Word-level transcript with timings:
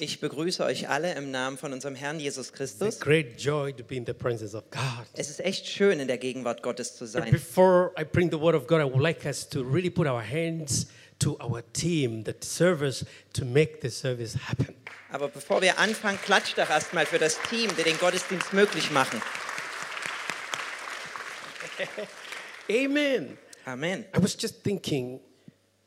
Ich 0.00 0.20
begrüße 0.20 0.64
euch 0.64 0.88
alle 0.88 1.14
im 1.14 1.30
Namen 1.30 1.58
von 1.58 1.72
unserem 1.72 1.94
Herrn 1.94 2.18
Jesus 2.18 2.52
Christus. 2.52 2.98
great 2.98 3.40
joy 3.40 3.72
to 3.72 3.84
be 3.84 3.94
in 3.94 4.04
the 4.04 4.12
presence 4.12 4.54
of 4.54 4.64
God. 4.70 5.06
Es 5.12 5.30
ist 5.30 5.38
echt 5.40 5.68
schön, 5.68 6.00
in 6.00 6.08
der 6.08 6.18
Gegenwart 6.18 6.62
Gottes 6.62 6.96
zu 6.96 7.04
But 7.04 7.12
sein. 7.12 7.30
before 7.30 7.92
I 7.96 8.04
bring 8.04 8.30
the 8.32 8.40
word 8.40 8.56
of 8.56 8.66
God, 8.66 8.80
I 8.80 8.84
would 8.84 9.00
like 9.00 9.24
us 9.24 9.48
to 9.50 9.62
really 9.62 9.90
put 9.90 10.08
our 10.08 10.22
hands 10.22 10.88
to 11.20 11.38
our 11.40 11.62
team, 11.72 12.24
the 12.24 12.34
servers, 12.40 13.04
to 13.32 13.44
make 13.44 13.78
the 13.80 13.90
service 13.90 14.36
happen. 14.48 14.74
Aber 15.10 15.28
bevor 15.28 15.62
wir 15.62 15.78
anfangen, 15.78 16.18
klatscht 16.20 16.58
doch 16.58 16.68
erstmal 16.68 17.06
für 17.06 17.18
das 17.18 17.38
Team, 17.48 17.70
die 17.78 17.84
den 17.84 17.96
Gottesdienst 17.98 18.52
möglich 18.52 18.90
machen. 18.90 19.22
Amen. 22.68 23.38
Amen. 23.64 24.04
I 24.16 24.20
was 24.20 24.36
just 24.40 24.64
thinking, 24.64 25.20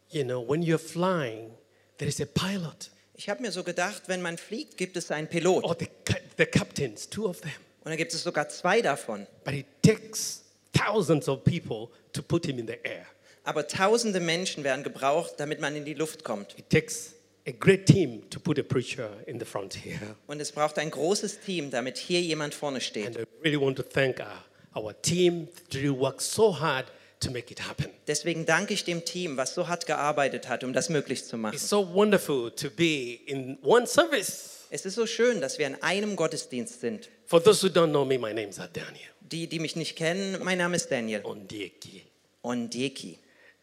you 0.09 0.23
know, 0.23 0.41
when 0.47 0.61
you're 0.61 0.77
flying, 0.79 1.51
there 1.97 2.07
is 2.07 2.19
a 2.21 2.25
pilot 2.25 2.89
Ich 3.15 3.29
habe 3.29 3.41
mir 3.41 3.51
so 3.51 3.63
gedacht, 3.63 4.03
wenn 4.07 4.21
man 4.21 4.37
fliegt, 4.37 4.77
gibt 4.77 4.95
es 4.95 5.09
einen 5.11 5.27
Pilot. 5.27 5.63
or 5.63 5.75
the, 5.79 5.87
ca- 6.05 6.19
the 6.37 6.45
captains, 6.45 7.09
two 7.09 7.27
of 7.27 7.41
them. 7.41 7.51
Und 7.83 7.89
dann 7.91 7.97
gibt 7.97 8.13
es 8.13 8.21
sogar 8.21 8.47
zwei 8.49 8.81
davon. 8.81 9.25
But 9.43 9.53
it 9.55 9.65
takes 9.81 10.43
thousands 10.73 11.27
of 11.27 11.43
people 11.43 11.89
to 12.13 12.21
put 12.21 12.45
him 12.45 12.59
in 12.59 12.67
the 12.67 12.77
air. 12.83 13.05
Aber 13.43 13.67
tausende 13.67 14.19
Menschen 14.19 14.63
werden 14.63 14.83
gebraucht, 14.83 15.35
damit 15.37 15.59
man 15.61 15.75
in 15.75 15.85
die 15.85 15.93
Luft 15.95 16.23
kommt. 16.23 16.53
It 16.59 16.69
takes 16.69 17.13
a 17.47 17.51
great 17.51 17.85
team 17.87 18.29
to 18.29 18.39
put 18.39 18.59
a 18.59 18.63
preacher 18.63 19.09
in 19.25 19.39
the 19.39 19.45
front 19.45 19.73
here. 19.73 20.15
Und 20.27 20.39
es 20.41 20.51
braucht 20.51 20.77
ein 20.77 20.91
großes 20.91 21.39
Team, 21.39 21.71
damit 21.71 21.97
hier 21.97 22.21
jemand 22.21 22.53
vorne 22.53 22.81
steht. 22.81 23.07
And 23.07 23.17
I 23.19 23.23
really 23.43 23.59
want 23.59 23.77
to 23.77 23.83
thank 23.83 24.19
our, 24.19 24.43
our 24.83 25.01
team 25.01 25.47
to 25.69 25.77
really 25.79 25.97
work 25.97 26.21
so 26.21 26.59
hard 26.59 26.85
to 27.19 27.31
make 27.31 27.51
it 27.51 27.67
happen. 27.67 27.87
Deswegen 28.07 28.45
danke 28.45 28.73
ich 28.73 28.83
dem 28.83 29.03
Team, 29.05 29.37
was 29.37 29.53
so 29.53 29.67
hart 29.67 29.85
gearbeitet 29.85 30.47
hat, 30.47 30.63
um 30.63 30.73
das 30.73 30.89
möglich 30.89 31.25
zu 31.25 31.37
machen. 31.37 31.55
It's 31.55 31.69
so 31.69 31.93
wonderful 31.93 32.51
to 32.51 32.69
be 32.69 33.19
in 33.25 33.57
one 33.63 33.87
service. 33.87 34.65
Es 34.69 34.85
ist 34.85 34.95
so 34.95 35.05
schön, 35.07 35.39
dass 35.41 35.57
wir 35.57 35.67
in 35.67 35.81
einem 35.81 36.15
Gottesdienst 36.15 36.81
sind. 36.81 37.09
For 37.25 37.41
those 37.43 37.65
who 37.65 37.71
don't 37.71 37.89
know 37.89 38.03
me, 38.05 38.17
my 38.17 38.33
name 38.33 38.49
is 38.49 38.57
Daniel 38.57 39.09
Die, 39.21 39.47
die 39.47 39.59
mich 39.59 39.75
nicht 39.75 39.95
kennen, 39.95 40.37
mein 40.43 40.57
Name 40.57 40.75
ist 40.75 40.89
Daniel 40.91 41.21
Ondieki. 41.23 42.03
Ondieki. 42.43 43.17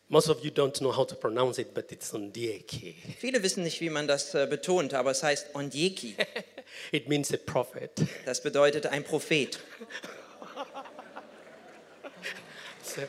Most 0.09 0.29
of 0.29 0.45
you 0.45 0.51
don't 0.51 0.79
know 0.79 0.95
how 0.95 1.07
to 1.07 1.15
pronounce 1.15 1.59
it, 1.61 1.73
but 1.75 1.91
it's 1.91 2.13
Ondieki. 2.13 2.95
Viele 3.19 3.43
wissen 3.43 3.63
nicht, 3.63 3.81
wie 3.81 3.89
man 3.91 4.07
das 4.07 4.35
äh, 4.35 4.47
betont, 4.49 4.93
aber 4.95 5.11
es 5.13 5.23
heißt 5.23 5.55
Ondieki. 5.55 6.17
It 6.93 7.09
means 7.09 7.33
a 7.33 7.37
prophet. 7.37 7.91
Das 8.27 8.43
bedeutet 8.43 8.87
ein 8.87 9.05
Prophet. 9.05 9.59
So- 12.83 13.01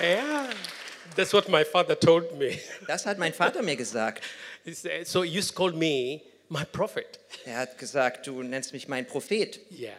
yeah, 0.00 0.48
that's 1.16 1.32
what 1.32 1.48
my 1.48 1.64
father 1.64 1.94
told 1.94 2.36
me. 2.38 2.58
Das 2.86 3.06
hat 3.06 3.18
mein 3.18 3.32
Vater 3.32 3.62
mir 3.62 3.76
gesagt. 3.76 4.22
So 5.04 5.22
you 5.22 5.38
used 5.38 5.50
to 5.50 5.54
call 5.56 5.72
me 5.72 6.22
my 6.48 6.64
prophet. 6.64 7.18
Er 7.44 7.58
hat 7.58 7.78
gesagt, 7.78 8.26
du 8.26 8.42
nennst 8.42 8.72
mich 8.72 8.88
mein 8.88 9.06
Prophet. 9.06 9.60
Yeah. 9.70 9.92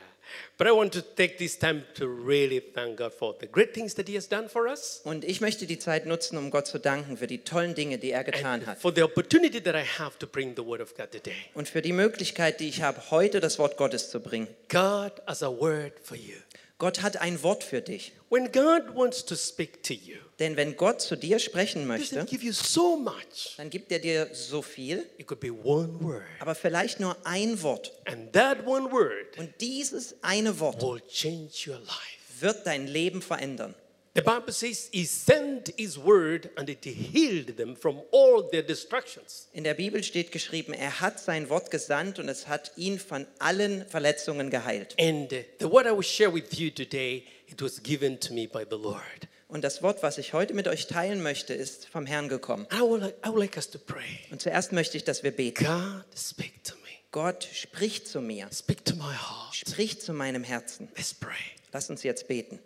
But 0.57 0.67
I 0.67 0.71
want 0.71 0.91
to 0.93 1.01
take 1.01 1.37
this 1.37 1.57
time 1.57 1.83
to 1.95 2.07
really 2.07 2.59
thank 2.59 2.97
God 2.97 3.13
for 3.13 3.35
the 3.39 3.45
great 3.47 3.73
things 3.73 3.93
that 3.95 4.07
He 4.09 4.15
has 4.15 4.27
done 4.27 4.49
for 4.49 4.67
us 4.67 5.01
Und 5.03 5.23
ich 5.23 5.39
möchte 5.39 5.67
die 5.67 5.77
Zeit 5.77 6.07
nutzen, 6.07 6.37
um 6.37 6.49
Gott 6.49 6.65
zu 6.65 6.79
danken 6.79 7.17
für 7.17 7.27
die 7.27 7.43
tollen 7.43 7.75
Dinge, 7.75 7.99
die 7.99 8.09
er 8.11 8.23
getan 8.23 8.61
and 8.61 8.65
hat. 8.65 8.79
for 8.79 8.91
the 8.93 9.03
opportunity 9.03 9.61
that 9.61 9.75
I 9.75 9.83
have 9.99 10.17
to 10.17 10.25
bring 10.27 10.55
the 10.55 10.65
Word 10.65 10.81
of 10.81 10.95
God 10.95 11.11
today. 11.11 11.35
Und 11.53 11.69
für 11.69 11.81
die 11.83 11.93
Möglichkeit, 11.93 12.59
die 12.59 12.67
ich 12.69 12.81
habe, 12.81 13.11
heute 13.11 13.39
das 13.39 13.59
Wort 13.59 13.77
Gottes 13.77 14.09
zu 14.09 14.19
bringen. 14.19 14.47
God 14.67 15.11
has 15.27 15.43
a 15.43 15.49
word 15.49 15.93
for 16.03 16.17
you. 16.17 16.37
Gott 16.77 17.01
hat 17.01 17.17
ein 17.17 17.41
Wort 17.41 17.63
für 17.63 17.81
dich. 17.81 18.11
When 18.29 18.51
God 18.51 18.95
wants 18.95 19.23
to 19.25 19.35
speak 19.35 19.81
to 19.83 19.93
you, 19.93 20.17
Denn 20.39 20.57
wenn 20.57 20.75
Gott 20.75 21.01
zu 21.01 21.15
dir 21.15 21.39
sprechen 21.39 21.81
He 21.83 21.85
möchte, 21.87 22.25
give 22.25 22.43
you 22.45 22.51
so 22.51 22.97
much. 22.97 23.53
dann 23.55 23.69
gibt 23.69 23.91
er 23.93 23.99
dir 23.99 24.29
so 24.33 24.61
viel, 24.61 25.05
It 25.17 25.25
could 25.27 25.39
be 25.39 25.51
one 25.53 25.97
word. 26.01 26.23
aber 26.39 26.53
vielleicht 26.55 26.99
nur 26.99 27.15
ein 27.25 27.61
Wort. 27.61 27.93
And 28.05 28.33
that 28.33 28.65
one 28.67 28.91
word 28.91 29.37
Und 29.37 29.53
dieses 29.61 30.15
eine 30.21 30.59
Wort 30.59 30.81
will 30.81 31.01
change 31.07 31.69
your 31.71 31.79
life. 31.79 32.41
wird 32.41 32.67
dein 32.67 32.87
Leben 32.87 33.21
verändern. 33.21 33.73
The 34.15 34.21
Bible 34.21 34.53
says 34.53 34.89
He 34.93 35.03
sent 35.03 35.73
His 35.77 35.99
word 35.99 36.49
and 36.55 36.69
it 36.69 36.85
healed 36.85 37.57
them 37.57 37.75
from 37.75 38.01
all 38.11 38.49
their 38.49 38.61
destructions. 38.61 39.49
In 39.51 39.65
der 39.65 39.73
Bibel 39.73 40.03
steht 40.03 40.31
geschrieben, 40.31 40.73
er 40.73 41.01
hat 41.01 41.19
sein 41.19 41.49
Wort 41.49 41.69
gesandt 41.69 42.17
und 42.17 42.29
es 42.29 42.47
hat 42.47 42.71
ihn 42.77 42.97
von 42.97 43.27
allen 43.39 43.85
Verletzungen 43.87 44.49
geheilt. 44.49 44.95
And 44.97 45.29
the 45.59 45.69
word 45.69 45.85
I 45.85 45.91
will 45.91 46.01
share 46.01 46.33
with 46.33 46.57
you 46.57 46.71
today, 46.71 47.25
it 47.47 47.61
was 47.61 47.83
given 47.83 48.17
to 48.21 48.33
me 48.33 48.47
by 48.47 48.63
the 48.63 48.77
Lord. 48.77 49.27
Und 49.49 49.65
das 49.65 49.83
Wort, 49.83 50.01
was 50.01 50.17
ich 50.17 50.31
heute 50.31 50.53
mit 50.53 50.69
euch 50.69 50.87
teilen 50.87 51.21
möchte, 51.21 51.53
ist 51.53 51.89
vom 51.89 52.05
Herrn 52.05 52.29
gekommen. 52.29 52.67
I 52.71 52.79
would, 52.79 53.01
like, 53.01 53.17
I 53.25 53.27
would 53.27 53.39
like 53.39 53.57
us 53.57 53.69
to 53.69 53.79
pray. 53.79 54.19
Und 54.31 54.41
zuerst 54.41 54.71
möchte 54.71 54.95
ich, 54.95 55.03
dass 55.03 55.23
wir 55.23 55.31
beten. 55.31 55.65
God, 55.65 56.05
speak 56.17 56.63
to 56.63 56.73
me. 56.75 56.81
Gott, 57.11 57.47
sprich 57.53 58.05
zu 58.05 58.21
mir. 58.21 58.47
Speak 58.53 58.85
to 58.85 58.95
my 58.95 59.13
heart. 59.13 59.55
Sprich 59.55 59.99
zu 59.99 60.13
meinem 60.13 60.45
Herzen. 60.45 60.87
Let's 60.95 61.13
pray. 61.13 61.35
Lass 61.73 61.89
uns 61.89 62.03
jetzt 62.03 62.29
beten. 62.29 62.59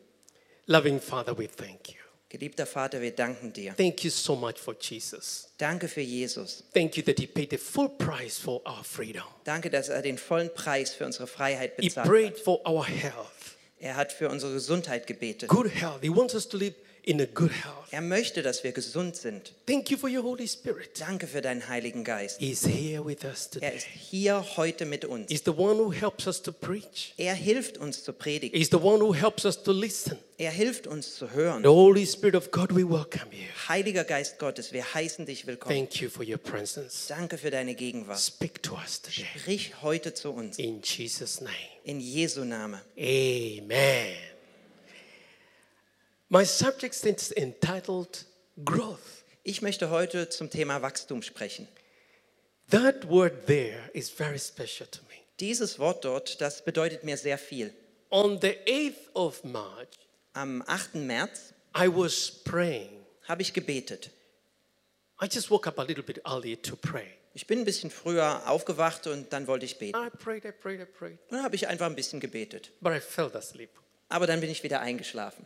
Loving 0.71 0.99
Father, 0.99 1.35
we 1.35 1.47
thank 1.47 1.89
you. 1.89 1.95
Geliebter 2.29 2.67
Vater, 2.67 3.01
wir 3.01 3.09
danken 3.09 3.51
dir. 3.51 3.73
Thank 3.75 4.03
you 4.03 4.11
so 4.11 4.35
much 4.35 4.59
for 4.59 4.75
Jesus. 4.79 5.49
Danke 5.57 5.87
für 5.87 6.01
Jesus. 6.01 6.63
Thank 6.75 6.95
you 6.95 7.01
that 7.05 7.17
He 7.17 7.25
paid 7.25 7.49
the 7.49 7.57
full 7.57 7.89
price 7.89 8.37
for 8.37 8.61
our 8.67 8.83
freedom. 8.83 9.23
Danke, 9.45 9.71
dass 9.71 9.89
er 9.89 10.03
den 10.03 10.19
vollen 10.19 10.53
Preis 10.53 10.93
für 10.93 11.07
unsere 11.07 11.25
Freiheit 11.25 11.73
He 11.79 11.87
bezahlt 11.87 12.07
prayed 12.07 12.33
hat. 12.35 12.39
for 12.43 12.59
our 12.67 12.85
health, 12.85 13.55
Er 13.79 13.95
hat 13.95 14.13
für 14.13 14.29
unsere 14.29 14.53
Gesundheit 14.53 15.07
gebetet. 15.07 15.49
good 15.49 15.71
health. 15.73 16.01
He 16.03 16.09
wants 16.15 16.35
us 16.35 16.47
to 16.47 16.57
live 16.57 16.75
in 17.03 17.21
a 17.21 17.25
good 17.25 17.51
health. 17.51 17.75
Er 17.91 18.01
möchte, 18.01 18.41
dass 18.43 18.63
wir 18.63 18.71
gesund 18.71 19.15
sind. 19.15 19.53
Thank 19.65 19.89
you 19.89 19.97
for 19.97 20.09
your 20.09 20.23
Holy 20.23 20.47
Spirit. 20.47 20.99
Danke 20.99 21.25
für 21.27 21.41
deinen 21.41 21.67
Heiligen 21.67 22.03
Geist. 22.03 22.39
He's 22.39 22.63
here 22.65 23.03
with 23.05 23.23
us 23.23 23.47
Er 23.47 23.51
today. 23.51 23.77
ist 23.77 23.87
hier 23.87 24.45
heute 24.57 24.85
mit 24.85 25.05
uns. 25.05 25.29
He's 25.31 25.41
the 25.43 25.51
one 25.51 25.79
who 25.79 25.91
helps 25.91 26.27
us 26.27 26.41
to 26.41 26.51
preach. 26.51 27.13
Er 27.17 27.33
hilft 27.33 27.77
uns 27.79 28.03
zu 28.03 28.13
predigen. 28.13 28.57
He's 28.57 28.69
the 28.69 28.77
one 28.77 29.03
who 29.03 29.13
helps 29.15 29.43
us 29.45 29.61
to 29.63 29.71
listen. 29.71 30.17
Er 30.37 30.51
hilft 30.51 30.87
uns 30.87 31.15
zu 31.15 31.31
hören. 31.31 31.63
The 31.63 31.69
Holy 31.69 32.05
Spirit 32.05 32.35
of 32.35 32.51
God, 32.51 32.69
we 32.75 32.87
welcome 32.87 33.31
you. 33.31 33.47
Heiliger 33.67 34.03
Geist 34.03 34.37
Gottes, 34.39 34.71
wir 34.71 34.93
heißen 34.93 35.25
dich 35.25 35.47
willkommen. 35.47 35.75
Thank 35.75 35.99
you 36.01 36.09
for 36.09 36.23
your 36.25 36.37
presence. 36.37 37.07
Danke 37.07 37.37
für 37.37 37.49
deine 37.51 37.73
Gegenwart. 37.75 38.19
Speak 38.19 38.61
to 38.63 38.75
us 38.75 39.01
today. 39.01 39.25
Sprich 39.37 39.81
heute 39.81 40.13
zu 40.13 40.31
uns. 40.31 40.59
In 40.59 40.81
Jesus' 40.83 41.41
name. 41.41 41.55
In 41.83 41.99
Jesu 41.99 42.45
Name. 42.45 42.81
Amen. 42.97 44.15
My 46.31 46.45
subject 46.45 46.93
is 47.03 47.31
entitled 47.31 48.25
Growth. 48.63 49.23
Ich 49.43 49.61
möchte 49.63 49.89
heute 49.89 50.29
zum 50.29 50.49
Thema 50.51 50.81
Wachstum 50.81 51.23
sprechen. 51.23 51.67
That 52.69 53.09
word 53.09 53.47
there 53.47 53.89
is 53.93 54.11
very 54.11 54.37
special 54.37 54.87
to 54.91 55.01
me. 55.09 55.15
Dieses 55.39 55.79
Wort 55.79 56.05
dort, 56.05 56.39
das 56.39 56.63
bedeutet 56.63 57.03
mir 57.03 57.17
sehr 57.17 57.39
viel. 57.39 57.73
On 58.11 58.39
the 58.41 58.55
8th 58.67 59.11
of 59.15 59.43
March, 59.43 59.89
Am 60.33 60.61
8. 60.67 60.95
März 60.95 61.53
I 61.75 61.87
was 61.87 62.29
praying. 62.43 62.89
habe 63.27 63.41
ich 63.41 63.51
gebetet. 63.53 64.11
I 65.21 65.25
just 65.25 65.49
woke 65.49 65.67
up 65.67 65.79
a 65.79 65.83
little 65.83 66.03
bit 66.03 66.21
earlier 66.25 66.61
to 66.61 66.75
pray. 66.75 67.07
Ich 67.33 67.47
bin 67.47 67.59
ein 67.59 67.65
bisschen 67.65 67.89
früher 67.89 68.47
aufgewacht 68.47 69.07
und 69.07 69.33
dann 69.33 69.47
wollte 69.47 69.65
ich 69.65 69.79
beten. 69.79 69.97
I 69.97 70.09
prayed, 70.11 70.45
I 70.45 70.51
prayed, 70.51 70.79
I 70.81 70.85
prayed, 70.85 71.17
dann 71.29 71.41
habe 71.43 71.55
ich 71.55 71.67
einfach 71.67 71.87
ein 71.87 71.95
bisschen 71.95 72.19
gebetet. 72.19 72.71
but 72.81 72.93
I 72.93 72.99
fell 72.99 73.31
asleep. 73.35 73.71
Aber 74.09 74.27
dann 74.27 74.39
bin 74.41 74.49
ich 74.51 74.61
wieder 74.61 74.79
eingeschlafen. 74.81 75.43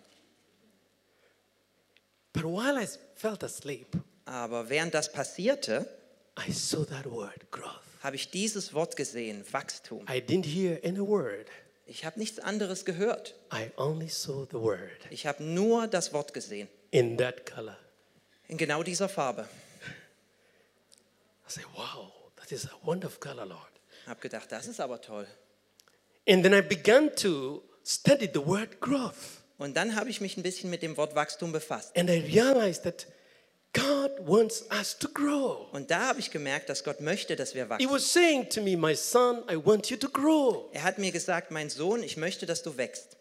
But 2.44 2.52
while 2.52 2.78
I 2.78 2.86
fell 3.16 3.38
asleep, 3.42 3.88
Aber 4.26 4.68
während 4.70 4.94
das 4.94 5.10
passierte, 5.10 5.88
I 6.38 6.52
saw 6.52 6.84
that 6.84 7.10
word, 7.10 7.50
growth. 7.52 7.72
habe 8.02 8.18
ich 8.18 8.32
dieses 8.32 8.74
Wort 8.74 8.98
gesehen, 8.98 9.46
Wachstum. 9.52 10.06
I 10.10 10.20
didn't 10.20 10.46
hear 10.46 10.78
any 10.84 11.00
word. 11.00 11.48
Ich 11.86 12.04
habe 12.04 12.20
nichts 12.20 12.40
anderes 12.40 12.84
gehört. 12.84 13.34
I 13.54 13.72
only 13.78 14.10
saw 14.10 14.46
the 14.52 14.58
word 14.60 14.90
Ich 15.10 15.26
habe 15.26 15.42
nur 15.42 15.88
das 15.88 16.12
Wort 16.12 16.34
gesehen. 16.34 16.68
in 16.92 17.18
that 17.18 17.46
color. 17.50 17.78
In 18.50 18.58
genau 18.58 18.84
dieser 18.84 19.08
Farbe. 19.08 19.48
I 21.48 21.50
said, 21.50 21.64
wow, 21.78 22.12
that 22.36 22.52
is 22.52 22.66
a 22.66 22.72
wonderful 22.84 23.20
color, 23.22 23.46
Lord. 23.46 23.72
Habe 24.06 24.20
gedacht, 24.20 24.52
das 24.52 24.68
ist 24.68 24.82
aber 24.82 25.00
toll. 25.00 25.26
And 26.28 26.44
then 26.44 26.54
I 26.54 26.62
began 26.62 27.10
to 27.18 27.64
study 27.86 28.30
the 28.34 28.46
word 28.46 28.82
growth. 28.82 29.43
Und 29.58 29.76
dann 29.76 29.96
habe 29.96 30.10
ich 30.10 30.20
mich 30.22 30.38
ein 30.38 30.44
bisschen 30.44 30.70
mit 30.70 30.82
dem 30.82 30.98
Wort 30.98 31.16
Wachstum 31.16 31.52
befasst. 31.52 31.96
And 31.98 32.10
I 32.10 32.20
realized 32.20 32.84
that 32.84 33.08
God 33.74 34.12
wants 34.28 34.66
us 34.72 34.98
to 35.00 35.08
grow. 35.10 35.68
Und 35.72 35.90
da 35.90 36.08
habe 36.08 36.20
ich 36.20 36.30
gemerkt, 36.32 36.70
dass 36.70 36.84
Gott 36.84 37.02
möchte, 37.02 37.36
dass 37.36 37.56
wir 37.56 37.64
He 37.64 37.70
wachsen. 37.70 37.90
was 37.90 38.12
saying 38.14 38.50
to 38.50 38.62
me, 38.62 38.78
My 38.78 38.96
son, 38.96 39.44
I 39.50 39.56
want 39.56 39.90
you 39.90 39.98
to 39.98 40.10
grow. 40.10 40.70
Er 40.74 40.84
hat 40.84 40.98
mir 41.00 41.12
gesagt, 41.12 41.50
mein 41.52 41.70
Sohn, 41.70 42.04
ich 42.04 42.18
möchte, 42.18 42.46
dass 42.46 42.62
du 42.62 42.78
wächst. 42.78 43.18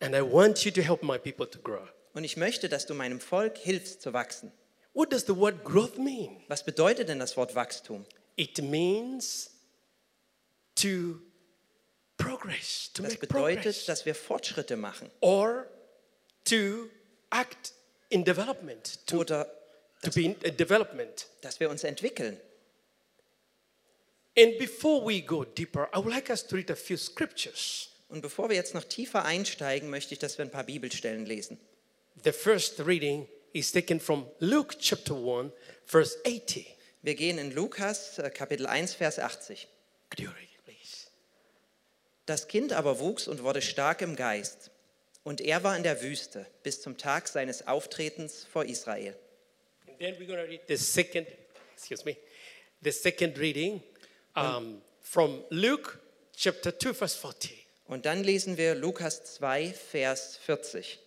And 0.00 0.14
I 0.14 0.20
want 0.20 0.64
you 0.64 0.70
to 0.70 0.82
help 0.82 1.02
my 1.02 1.18
people 1.18 1.48
to 1.48 1.58
grow. 1.58 1.88
Und 2.12 2.24
ich 2.24 2.36
möchte, 2.36 2.68
dass 2.68 2.86
du 2.86 2.94
meinem 2.94 3.20
Volk 3.20 3.56
hilfst 3.56 4.02
zu 4.02 4.12
wachsen. 4.12 4.52
What 4.92 5.12
does 5.12 5.24
the 5.26 5.36
word 5.36 5.64
growth 5.64 5.98
mean? 5.98 6.42
Was 6.48 6.64
bedeutet 6.64 7.08
denn 7.08 7.18
das 7.18 7.36
Wort 7.36 7.54
Wachstum? 7.54 8.04
It 8.36 8.62
means 8.62 9.50
to 10.76 11.20
progress, 12.24 12.90
to 12.92 13.02
Das 13.02 13.12
make 13.12 13.26
bedeutet, 13.26 13.62
progress, 13.62 13.84
dass 13.86 14.06
wir 14.06 14.14
Fortschritte 14.14 14.76
machen 14.76 15.10
or 15.20 15.66
to 16.44 16.88
act 17.30 17.72
in 18.10 18.24
development, 18.24 19.06
to, 19.06 19.18
oder 19.18 19.46
to 20.02 20.10
be 20.10 20.24
in 20.24 20.36
uh, 20.44 20.50
development. 20.50 21.26
dass 21.42 21.60
wir 21.60 21.70
uns 21.70 21.84
entwickeln. 21.84 22.38
And 24.36 24.58
before 24.58 25.06
we 25.06 25.20
go 25.20 25.44
deeper, 25.44 25.88
I 25.94 25.98
would 25.98 26.12
like 26.12 26.28
us 26.28 26.44
to 26.46 26.56
read 26.56 26.70
a 26.70 26.76
few 26.76 26.96
scriptures. 26.96 27.90
Und 28.08 28.20
bevor 28.20 28.48
wir 28.48 28.56
jetzt 28.56 28.74
noch 28.74 28.84
tiefer 28.84 29.24
einsteigen, 29.24 29.90
möchte 29.90 30.14
ich, 30.14 30.18
dass 30.18 30.38
wir 30.38 30.44
ein 30.44 30.50
paar 30.50 30.64
Bibelstellen 30.64 31.24
lesen. 31.26 31.58
The 32.24 32.32
first 32.32 32.80
reading 32.80 33.28
is 33.52 33.70
taken 33.72 34.00
from 34.00 34.26
Luke 34.40 34.76
chapter 34.78 35.14
1, 35.14 35.52
verse 35.84 36.16
80. 36.24 36.66
Wir 37.02 37.14
gehen 37.14 37.38
in 37.38 37.52
Lukas 37.54 38.18
äh, 38.18 38.30
Kapitel 38.30 38.66
1, 38.66 38.94
Vers 38.94 39.18
80. 39.18 39.68
Could 40.10 40.20
you 40.20 40.30
read? 40.30 40.53
Das 42.26 42.48
Kind 42.48 42.72
aber 42.72 43.00
wuchs 43.00 43.28
und 43.28 43.42
wurde 43.42 43.60
stark 43.60 44.00
im 44.00 44.16
Geist. 44.16 44.70
Und 45.24 45.40
er 45.40 45.62
war 45.62 45.76
in 45.76 45.82
der 45.82 46.02
Wüste 46.02 46.46
bis 46.62 46.80
zum 46.82 46.96
Tag 46.98 47.28
seines 47.28 47.66
Auftretens 47.66 48.44
vor 48.44 48.64
Israel. 48.64 49.14
And 49.88 49.98
then 49.98 50.14
we're 50.14 50.26
going 50.26 50.38
to 50.38 50.50
read 50.50 50.60
the 50.68 50.76
second, 50.76 51.26
excuse 51.74 52.04
me, 52.04 52.16
the 52.82 52.90
second 52.90 53.38
reading 53.38 53.82
um, 54.36 54.82
from 55.00 55.44
Luke 55.50 55.98
chapter 56.36 56.78
2, 56.78 56.94
verse 56.94 57.18
40. 57.18 57.66
Und 57.86 58.06
dann 58.06 58.24
lesen 58.24 58.56
wir 58.56 58.74
Lukas 58.74 59.24
2, 59.34 59.72
Vers 59.72 60.38
40. 60.38 60.98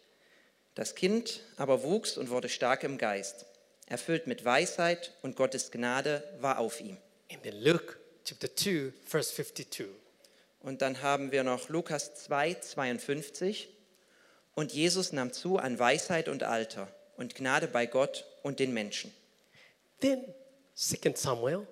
Das 0.76 0.94
Kind 0.94 1.42
aber 1.58 1.84
wuchs 1.84 2.18
und 2.18 2.30
wurde 2.30 2.50
stark 2.50 2.84
im 2.84 2.98
Geist, 3.00 3.46
erfüllt 3.88 4.28
mit 4.28 4.46
Weisheit 4.46 5.14
und 5.24 5.36
Gottes 5.36 5.72
Gnade 5.72 6.24
war 6.40 6.60
auf 6.60 6.80
ihm. 6.80 6.98
Then 7.44 7.62
Luke 7.62 7.98
chapter 8.24 8.56
2, 8.56 8.94
verse 9.06 9.34
52. 9.34 9.88
Und 10.60 10.82
dann 10.82 11.02
haben 11.02 11.32
wir 11.32 11.44
noch 11.44 11.70
Lukas 11.70 12.16
2, 12.16 12.56
52. 12.56 13.70
Und 14.56 14.74
Jesus 14.74 15.14
nahm 15.14 15.32
zu 15.32 15.58
an 15.58 15.78
Weisheit 15.78 16.28
und 16.28 16.44
Alter 16.44 16.88
und 17.16 17.36
Gnade 17.36 17.68
bei 17.68 17.86
Gott 17.86 18.26
und 18.44 18.60
den 18.60 18.74
Menschen. 18.74 19.14
Then 20.02 20.24
2 20.76 21.14
Samuel 21.16 21.68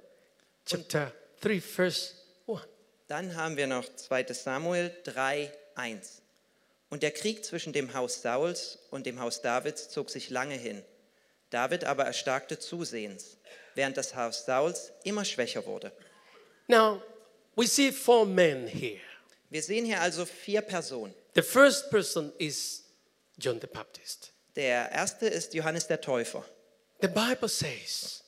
chapter 0.65 1.11
3, 1.41 1.61
verse 1.61 2.13
1. 2.47 2.61
Dann 3.07 3.35
haben 3.35 3.57
wir 3.57 3.67
noch 3.67 3.85
2 3.95 4.25
Samuel 4.33 4.91
3, 5.03 5.51
1. 5.75 6.21
Und 6.89 7.03
der 7.03 7.11
Krieg 7.11 7.43
zwischen 7.43 7.73
dem 7.73 7.93
Haus 7.93 8.21
Sauls 8.21 8.79
und 8.91 9.05
dem 9.05 9.19
Haus 9.19 9.41
Davids 9.41 9.89
zog 9.89 10.09
sich 10.09 10.29
lange 10.29 10.55
hin. 10.55 10.83
David 11.49 11.83
aber 11.83 12.05
erstarkte 12.05 12.59
zusehends, 12.59 13.37
während 13.75 13.97
das 13.97 14.15
Haus 14.15 14.45
Sauls 14.45 14.91
immer 15.03 15.25
schwächer 15.25 15.65
wurde. 15.65 15.91
Now, 16.67 17.01
we 17.55 17.67
see 17.67 17.91
four 17.91 18.25
men 18.25 18.67
here. 18.67 19.01
Wir 19.49 19.61
sehen 19.61 19.85
hier 19.85 20.01
also 20.01 20.25
vier 20.25 20.61
Personen. 20.61 21.13
The 21.33 21.41
first 21.41 21.89
person 21.89 22.31
is 22.39 22.83
John 23.37 23.59
the 23.59 23.67
Baptist. 23.67 24.31
Der 24.55 24.91
erste 24.91 25.27
ist 25.27 25.53
Johannes 25.53 25.87
der 25.87 25.99
Täufer. 26.01 26.43
The 27.01 27.09
Bible 27.09 27.49
says, 27.49 28.23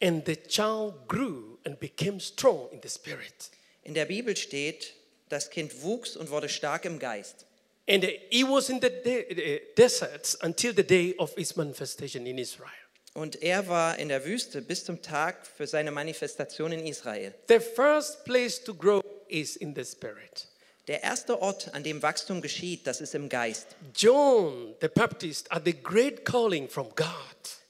and 0.00 0.24
the 0.26 0.36
child 0.36 1.08
grew 1.08 1.58
and 1.64 1.80
became 1.80 2.20
strong 2.20 2.68
in 2.72 2.80
the 2.82 2.88
spirit. 2.88 3.50
In 3.82 3.94
der 3.94 4.04
Bibel 4.04 4.36
steht, 4.36 4.94
das 5.28 5.48
Kind 5.50 5.82
wuchs 5.82 6.16
und 6.16 6.30
wurde 6.30 6.48
stark 6.48 6.84
im 6.84 6.98
Geist. 6.98 7.46
And 7.88 8.04
he 8.30 8.44
was 8.44 8.70
in 8.70 8.80
the 8.80 8.88
uh, 8.88 9.58
deserts 9.76 10.36
until 10.42 10.72
the 10.74 10.82
day 10.82 11.14
of 11.18 11.34
his 11.36 11.56
manifestation 11.56 12.26
in 12.26 12.38
Israel. 12.38 12.70
Und 13.14 13.42
er 13.42 13.68
war 13.68 13.98
in 13.98 14.08
der 14.08 14.24
Wüste 14.24 14.60
bis 14.60 14.84
zum 14.84 15.00
Tag 15.00 15.46
für 15.46 15.66
seine 15.66 15.92
Manifestation 15.92 16.72
in 16.72 16.84
Israel. 16.84 17.32
The 17.48 17.60
first 17.60 18.24
place 18.24 18.62
to 18.62 18.74
grow 18.74 19.02
is 19.28 19.56
in 19.56 19.74
the 19.74 19.84
spirit. 19.84 20.48
Der 20.88 21.02
erste 21.02 21.40
Ort, 21.40 21.72
an 21.74 21.82
dem 21.82 22.02
Wachstum 22.02 22.42
geschieht, 22.42 22.86
das 22.86 23.00
ist 23.00 23.14
im 23.14 23.28
Geist. 23.28 23.68
John 23.96 24.74
the 24.80 24.88
Baptist 24.88 25.48
had 25.50 25.62
the 25.64 25.72
great 25.72 26.24
calling 26.24 26.68
from 26.68 26.88
God, 26.94 27.06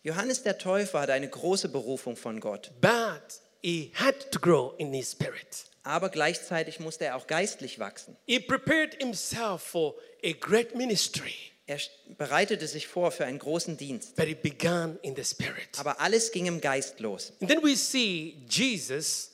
Johannes 0.03 0.43
der 0.43 0.59
Täufer 0.59 1.01
hatte 1.01 1.13
eine 1.13 1.29
große 1.29 1.69
Berufung 1.69 2.17
von 2.17 2.41
Gott, 2.41 2.73
but 2.81 3.41
he 3.63 3.93
had 3.95 4.31
to 4.33 4.41
grow 4.41 4.75
in 4.79 4.93
his 4.93 5.13
spirit. 5.13 5.67
aber 5.85 6.09
gleichzeitig 6.09 6.81
musste 6.81 7.05
er 7.05 7.17
auch 7.17 7.27
geistlich 7.27 7.79
wachsen. 7.79 8.17
He 8.27 8.41
prepared 8.41 8.95
himself 8.95 9.63
for 9.63 9.95
a 10.25 10.33
great 10.33 10.75
ministry, 10.75 11.35
Er 11.67 11.79
bereitete 12.19 12.67
sich 12.69 12.87
vor 12.87 13.11
für 13.11 13.25
einen 13.25 13.39
großen 13.39 13.77
Dienst, 13.79 14.17
but 14.17 14.29
it 14.29 14.43
began 14.43 14.99
in 15.03 15.17
the 15.17 15.25
spirit. 15.25 15.69
aber 15.79 15.99
alles 16.01 16.31
ging 16.31 16.45
im 16.47 16.61
Geist 16.61 17.01
los. 17.01 17.33
And 17.41 17.51
then 17.51 17.63
we 17.63 17.75
see 17.75 18.37
Jesus, 18.49 19.31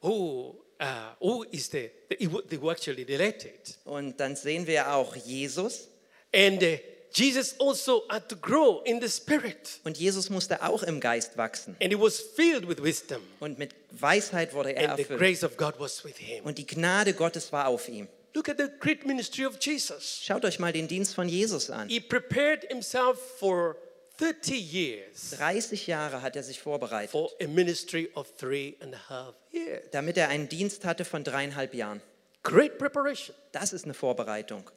who, 0.00 0.54
uh, 0.80 0.84
who 1.20 1.42
is 1.50 1.68
the, 1.70 1.90
the, 2.08 2.60
who 2.60 2.70
actually 2.70 3.02
related. 3.02 3.78
Und 3.84 4.20
dann 4.20 4.36
sehen 4.36 4.66
wir 4.66 4.92
auch 4.94 5.16
Jesus. 5.16 5.88
And 6.32 6.62
uh, 6.62 6.76
Jesus 7.14 7.56
also 7.60 8.04
had 8.08 8.28
to 8.28 8.36
grow 8.36 8.80
in 8.84 9.00
the 9.02 9.08
spirit. 9.08 9.80
Und 9.82 9.98
Jesus 9.98 10.30
musste 10.30 10.62
auch 10.62 10.84
im 10.84 11.00
Geist 11.00 11.36
wachsen. 11.36 11.76
And 11.82 11.92
he 11.92 11.98
was 11.98 12.20
filled 12.20 12.68
with 12.68 12.80
wisdom. 12.82 13.20
Und 13.40 13.58
mit 13.58 13.74
Weisheit 13.90 14.54
wurde 14.54 14.70
er 14.76 14.90
And 14.90 14.96
the 14.98 15.02
erfüllt. 15.02 15.18
grace 15.18 15.42
of 15.42 15.56
God 15.56 15.74
was 15.78 16.04
with 16.04 16.16
him. 16.16 16.44
Und 16.44 16.58
die 16.58 16.66
Gnade 16.66 17.12
Gottes 17.12 17.52
war 17.52 17.66
auf 17.66 17.88
ihm. 17.88 18.06
Look 18.34 18.48
at 18.48 18.56
the 18.56 18.70
great 18.80 19.06
ministry 19.06 19.44
of 19.44 19.58
Jesus. 19.60 20.22
Schaut 20.24 20.44
euch 20.44 20.58
mal 20.58 20.72
den 20.72 20.88
Dienst 20.88 21.14
von 21.14 21.28
Jesus 21.28 21.70
an. 21.70 21.88
He 21.88 22.00
prepared 22.00 22.64
himself 22.70 23.18
for 23.38 23.76
30 24.18 24.54
years 24.54 25.30
30 25.38 25.86
Jahre 25.86 26.22
hat 26.22 26.36
er 26.36 26.42
sich 26.42 26.60
vorbereitet, 26.60 27.10
for 27.10 27.30
a 27.40 27.46
ministry 27.46 28.10
of 28.14 28.36
three 28.36 28.76
and 28.80 28.94
a 28.94 29.08
half 29.08 29.34
years. 29.52 29.82
damit 29.90 30.16
er 30.16 30.28
einen 30.28 30.48
Dienst 30.48 30.84
hatte 30.84 31.04
von 31.04 31.24
dreieinhalb 31.24 31.74
Jahren. 31.74 32.00
Great 32.42 32.78
preparation. 32.78 33.34
Das 33.52 33.72
ist 33.72 33.84
eine 33.84 33.94
Vorbereitung. 33.94 34.70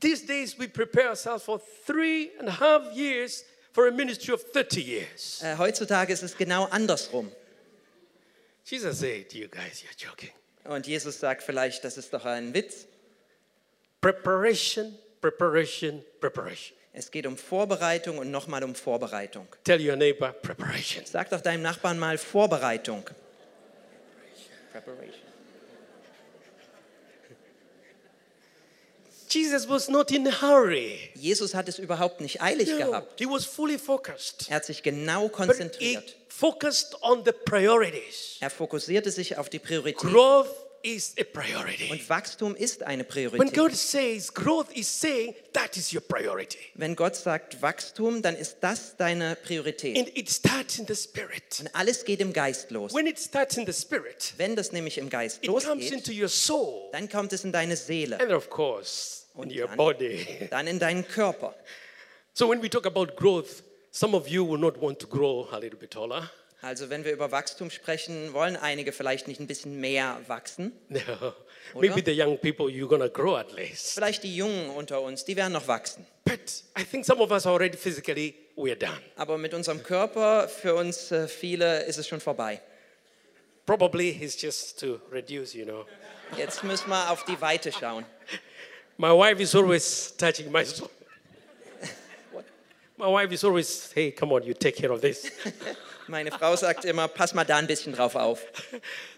These 0.00 0.26
days 0.26 0.58
we 0.58 0.68
prepare 0.68 1.10
ourselves 1.10 1.44
for 1.44 1.60
three 1.86 2.30
and 2.38 2.48
a 2.48 2.60
half 2.60 2.94
years 2.94 3.44
for 3.72 3.86
a 3.86 3.90
ministry 3.90 4.34
of 4.34 4.42
30 4.52 4.80
years. 4.80 5.42
Äh, 5.42 5.56
heutzutage 5.58 6.12
ist 6.12 6.22
es 6.22 6.36
genau 6.36 6.64
andersrum. 6.66 7.30
Jesus 8.64 8.98
said, 8.98 9.32
You 9.32 9.48
guys, 9.48 9.82
you're 9.82 9.96
joking. 9.96 10.30
Und 10.68 10.86
Jesus 10.86 11.20
sagt 11.20 11.42
vielleicht, 11.42 11.84
das 11.84 11.96
ist 11.96 12.12
doch 12.12 12.24
ein 12.24 12.52
Witz. 12.54 12.86
Preparation, 14.00 14.96
preparation, 15.20 16.04
preparation. 16.20 16.76
Es 16.92 17.10
geht 17.10 17.26
um 17.26 17.36
Vorbereitung 17.36 18.18
und 18.18 18.30
nochmal 18.30 18.64
um 18.64 18.74
Vorbereitung. 18.74 19.46
Tell 19.64 19.80
your 19.80 19.96
neighbor, 19.96 20.32
preparation. 20.32 21.04
Sag 21.04 21.28
doch 21.30 21.40
deinem 21.40 21.62
Nachbarn 21.62 21.98
mal 21.98 22.16
Vorbereitung. 22.16 23.04
Preparation. 24.72 25.25
Jesus 29.36 29.68
was 29.68 29.88
not 29.88 30.10
in 30.10 30.26
a 30.26 30.40
hurry. 30.42 30.98
Jesus 31.14 31.54
hat 31.54 31.68
es 31.68 31.78
überhaupt 31.78 32.20
nicht 32.20 32.40
eilig 32.40 32.68
No, 32.70 32.76
gehabt. 32.78 33.18
he 33.20 33.26
was 33.26 33.44
fully 33.44 33.78
focused. 33.78 34.46
Er 34.48 34.56
hat 34.56 34.64
sich 34.64 34.82
genau 34.82 35.28
konzentriert. 35.28 36.16
focused 36.28 36.96
on 37.02 37.22
the 37.24 37.32
priorities. 37.32 38.36
Er 38.40 38.50
fokussierte 38.50 39.10
sich 39.10 39.36
auf 39.38 39.48
die 39.48 39.58
Priorität. 39.58 39.98
Growth 39.98 40.48
is 40.82 41.14
a 41.18 41.24
priority. 41.24 41.90
Und 41.90 42.08
Wachstum 42.08 42.54
ist 42.54 42.82
eine 42.84 43.02
When 43.02 43.08
Priorität. 43.08 43.54
God 43.56 43.74
says 43.74 44.32
growth 44.32 44.70
is 44.74 44.86
saying 45.00 45.34
that 45.52 45.76
is 45.76 45.92
your 45.92 46.00
priority. 46.02 46.58
Wenn 46.74 46.94
Gott 46.94 47.16
sagt 47.16 47.60
Wachstum, 47.60 48.22
dann 48.22 48.36
ist 48.36 48.58
das 48.60 48.96
deine 48.96 49.34
Priorität. 49.36 49.96
And 49.96 50.16
it 50.16 50.30
starts 50.30 50.78
in 50.78 50.86
the 50.86 50.94
spirit. 50.94 51.58
Und 51.60 51.74
alles 51.74 52.04
geht 52.04 52.20
im 52.20 52.32
Geist 52.32 52.70
los. 52.70 52.94
When 52.94 53.06
it 53.06 53.18
starts 53.18 53.56
in 53.56 53.66
the 53.66 53.72
spirit, 53.72 54.34
Wenn 54.36 54.54
das 54.54 54.70
nämlich 54.72 54.98
im 54.98 55.08
Geist 55.10 55.38
it 55.42 55.48
comes 55.50 55.64
losgeht, 55.64 55.92
into 55.92 56.12
your 56.12 56.28
soul. 56.28 56.88
dann 56.92 57.08
kommt 57.08 57.32
es 57.32 57.42
in 57.44 57.50
deine 57.52 57.76
Seele, 57.76 58.20
And 58.20 58.30
of 58.32 58.48
course, 58.50 59.22
Und 59.36 59.52
your 59.52 59.66
dann- 59.68 59.76
body. 59.76 60.48
dann 60.50 60.66
in 60.66 60.78
deinen 60.78 61.06
Körper. 61.06 61.54
So 62.32 62.48
when 62.48 62.62
we 62.62 62.68
talk 62.68 62.86
about 62.86 63.16
growth, 63.16 63.62
some 63.90 64.16
of 64.16 64.28
you 64.28 64.46
will 64.48 64.58
not 64.58 64.80
want 64.80 64.98
to 65.00 65.06
grow 65.06 65.48
a 65.50 65.58
little 65.58 65.78
bit 65.78 65.90
taller. 65.92 66.30
Also 66.62 66.90
wenn 66.90 67.04
wir 67.04 67.12
über 67.12 67.30
Wachstum 67.30 67.70
sprechen, 67.70 68.32
wollen 68.32 68.56
einige 68.56 68.92
vielleicht 68.92 69.28
nicht 69.28 69.40
ein 69.40 69.46
bisschen 69.46 69.78
mehr 69.80 70.20
wachsen. 70.26 70.72
No. 71.74 71.80
Maybe 71.80 72.00
the 72.04 72.12
young 72.12 72.38
people, 72.38 72.66
you're 72.66 72.88
to 72.88 73.08
grow 73.10 73.36
at 73.36 73.52
least. 73.52 73.94
Vielleicht 73.94 74.22
die 74.22 74.36
Jungen 74.36 74.70
unter 74.70 75.00
uns, 75.00 75.24
die 75.24 75.34
werden 75.36 75.52
noch 75.52 75.66
wachsen. 75.66 76.06
But 76.24 76.62
I 76.78 76.84
think 76.84 77.04
some 77.04 77.20
of 77.20 77.32
us 77.32 77.44
already 77.44 77.76
physically, 77.76 78.34
we're 78.56 78.76
done. 78.76 79.00
Aber 79.16 79.36
mit 79.36 79.52
unserem 79.52 79.82
Körper, 79.82 80.48
für 80.48 80.76
uns 80.76 81.10
äh, 81.10 81.26
viele, 81.26 81.82
ist 81.84 81.98
es 81.98 82.06
schon 82.06 82.20
vorbei. 82.20 82.60
Probably 83.66 84.10
it's 84.10 84.40
just 84.40 84.78
to 84.78 85.00
reduce, 85.10 85.54
you 85.54 85.64
know. 85.64 85.86
Jetzt 86.36 86.62
müssen 86.62 86.88
wir 86.88 87.10
auf 87.10 87.24
die 87.24 87.40
Weite 87.40 87.72
schauen. 87.72 88.04
My 88.98 89.12
wife 89.12 89.40
is 89.40 89.54
always 89.54 90.14
touching 90.16 90.50
my 90.50 90.64
soul. 90.64 90.90
My 92.98 93.08
wife 93.08 93.30
is 93.32 93.44
always, 93.44 93.92
hey, 93.94 94.10
come 94.10 94.32
on, 94.32 94.42
you 94.42 94.54
take 94.54 94.76
care 94.76 94.90
of 94.90 95.02
this. 95.02 95.30
Meine 96.08 96.30
Frau 96.30 96.56
sagt 96.56 96.84
immer, 96.86 97.08
pass 97.08 97.34
mal 97.34 97.44
da 97.44 97.56
ein 97.56 97.66
bisschen 97.66 97.92
drauf 97.92 98.14
auf. 98.14 98.40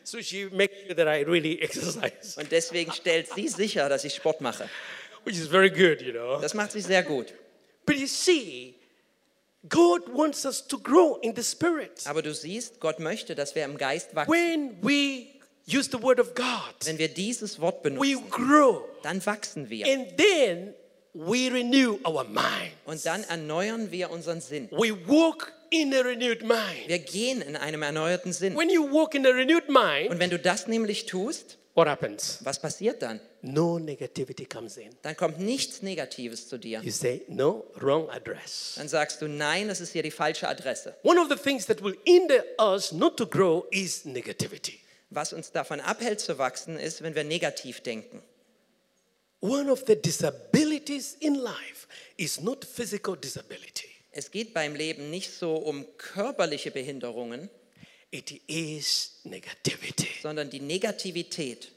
so 0.02 0.20
she 0.20 0.48
makes 0.50 0.74
sure 0.84 0.94
that 0.96 1.06
I 1.06 1.20
really 1.22 1.58
exercise, 1.62 2.36
Und 2.36 2.50
deswegen 2.50 2.90
stellt 2.92 3.28
sie 3.32 3.46
sicher, 3.46 3.88
dass 3.88 4.04
ich 4.04 4.14
Sport 4.14 4.40
mache. 4.40 4.68
which 5.24 5.36
is 5.36 5.46
very 5.46 5.70
good, 5.70 6.00
you 6.00 6.12
know. 6.12 6.40
Das 6.40 6.54
macht 6.54 6.72
sie 6.72 6.80
sehr 6.80 7.02
gut. 7.04 7.32
But 7.86 7.96
you 7.96 8.06
see, 8.08 8.74
God 9.68 10.08
wants 10.12 10.44
us 10.44 10.66
to 10.66 10.78
grow 10.78 11.18
in 11.22 11.36
the 11.36 11.42
spirit. 11.44 12.04
Aber 12.06 12.22
du 12.22 12.34
siehst, 12.34 12.80
Gott 12.80 12.98
möchte, 12.98 13.34
dass 13.36 13.54
wir 13.54 13.64
im 13.64 13.76
Geist 13.76 14.12
wachsen. 14.14 14.32
When 14.32 14.78
we 14.82 15.26
use 15.68 15.88
the 15.90 16.02
word 16.02 16.18
of 16.18 16.34
God, 16.34 16.74
Wenn 16.84 16.98
wir 16.98 17.08
dieses 17.08 17.60
Wort 17.60 17.84
we 17.84 17.90
benutzen, 17.90 18.30
grow. 18.30 18.82
dann 19.02 19.24
wachsen 19.24 19.68
wir. 19.70 19.86
And 19.86 20.06
then 20.16 20.74
we 21.14 21.50
renew 21.52 21.98
our 22.06 22.24
mind. 22.24 22.72
Und 22.86 23.04
dann 23.04 23.24
erneuern 23.24 23.90
wir 23.90 24.10
unseren 24.10 24.40
Sinn. 24.40 24.68
We 24.70 24.92
walk 25.06 25.52
in 25.70 25.92
a 25.94 26.00
renewed 26.00 26.42
mind. 26.42 26.86
Wir 26.86 26.98
gehen 26.98 27.42
in 27.42 27.56
einem 27.56 27.82
erneuerten 27.82 28.32
Sinn. 28.32 28.56
When 28.56 28.70
you 28.70 28.90
walk 28.90 29.14
in 29.14 29.26
a 29.26 29.30
renewed 29.30 29.68
mind, 29.68 30.10
Und 30.10 30.18
wenn 30.18 30.30
du 30.30 30.38
das 30.38 30.66
nämlich 30.66 31.06
tust, 31.06 31.58
what 31.74 31.86
happens? 31.88 32.38
was 32.42 32.58
passiert 32.60 33.02
dann? 33.02 33.20
No 33.42 33.78
negativity 33.78 34.46
comes 34.46 34.76
in. 34.78 34.90
Dann 35.02 35.16
kommt 35.16 35.38
nichts 35.38 35.80
Negatives 35.82 36.48
zu 36.48 36.58
dir. 36.58 36.80
You 36.82 36.90
say, 36.90 37.22
no, 37.28 37.66
wrong 37.76 38.08
address. 38.10 38.74
Dann 38.76 38.88
sagst 38.88 39.22
du, 39.22 39.28
nein, 39.28 39.68
das 39.68 39.80
ist 39.80 39.92
hier 39.92 40.02
die 40.02 40.10
falsche 40.10 40.48
Adresse. 40.48 40.96
One 41.02 41.20
of 41.20 41.28
the 41.28 41.36
things 41.36 41.66
that 41.66 41.82
will 41.82 41.96
hinder 42.04 42.42
us 42.58 42.90
not 42.90 43.16
to 43.16 43.26
grow 43.26 43.66
is 43.70 44.04
negativity. 44.04 44.80
Was 45.10 45.32
uns 45.32 45.52
davon 45.52 45.80
abhält 45.80 46.20
zu 46.20 46.38
wachsen, 46.38 46.78
ist, 46.78 47.02
wenn 47.02 47.14
wir 47.14 47.24
negativ 47.24 47.80
denken. 47.80 48.22
One 49.40 49.70
of 49.70 49.84
the 49.86 49.94
disabilities 49.96 51.16
in 51.20 51.34
life 51.36 51.86
is 52.16 52.40
not 52.40 52.64
physical 52.64 53.16
disability, 53.16 53.88
Es 54.10 54.30
geht 54.30 54.52
beim 54.52 54.74
Leben 54.74 55.10
nicht 55.10 55.30
so 55.32 55.54
um 55.56 55.86
körperliche 55.96 56.70
Behinderungen, 56.72 57.48
it 58.10 58.32
is 58.48 59.20
negativity. 59.24 60.08
sondern 60.22 60.50
die 60.50 60.60
Negativität. 60.60 61.70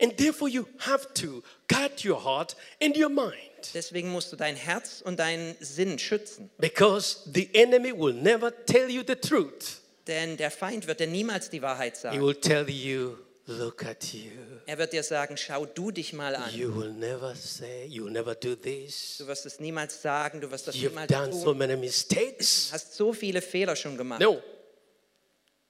And 0.00 0.16
therefore, 0.16 0.50
you 0.50 0.66
have 0.78 1.14
to 1.14 1.44
guard 1.68 2.04
your 2.04 2.24
heart 2.24 2.56
and 2.82 2.96
your 2.96 3.08
mind 3.10 3.36
Deswegen 3.72 4.10
musst 4.10 4.32
du 4.32 4.36
dein 4.36 4.56
Herz 4.56 5.00
und 5.00 5.20
deinen 5.20 5.54
Sinn 5.60 5.96
schützen. 6.00 6.50
because 6.58 7.18
the 7.32 7.48
enemy 7.54 7.92
will 7.96 8.12
never 8.14 8.50
tell 8.66 8.90
you 8.90 9.04
the 9.06 9.14
truth. 9.14 9.80
Denn 10.06 10.36
der 10.36 10.50
Feind 10.50 10.86
wird 10.86 11.00
dir 11.00 11.06
niemals 11.06 11.48
die 11.50 11.62
Wahrheit 11.62 11.94
He 11.96 12.00
sagen. 12.02 12.20
will 12.26 12.34
tell 12.34 12.68
you, 12.68 13.16
look 13.46 13.84
at 13.84 14.02
you. 14.12 14.30
Er 14.66 14.78
wird 14.78 14.92
dir 14.92 15.02
sagen, 15.02 15.36
schau 15.36 15.64
du 15.66 15.90
dich 15.90 16.12
mal 16.12 16.34
an. 16.34 16.52
You 16.54 16.74
will 16.74 16.92
never 16.92 17.34
say, 17.36 17.86
you 17.86 18.04
will 18.04 18.12
never 18.12 18.34
do 18.34 18.54
this. 18.56 19.16
Du 19.18 19.26
wirst 19.26 19.46
es 19.46 19.60
niemals 19.60 20.02
sagen, 20.02 20.40
du 20.40 20.50
wirst 20.50 20.66
das 20.66 20.74
You've 20.74 20.88
niemals 20.90 21.08
done 21.12 21.32
so 21.32 21.44
tun. 21.50 21.58
many 21.58 21.76
mistakes. 21.76 22.68
Du 22.68 22.74
hast 22.74 22.94
so 22.94 23.12
viele 23.12 23.40
Fehler 23.40 23.76
schon 23.76 23.96
gemacht. 23.96 24.20
No. 24.20 24.42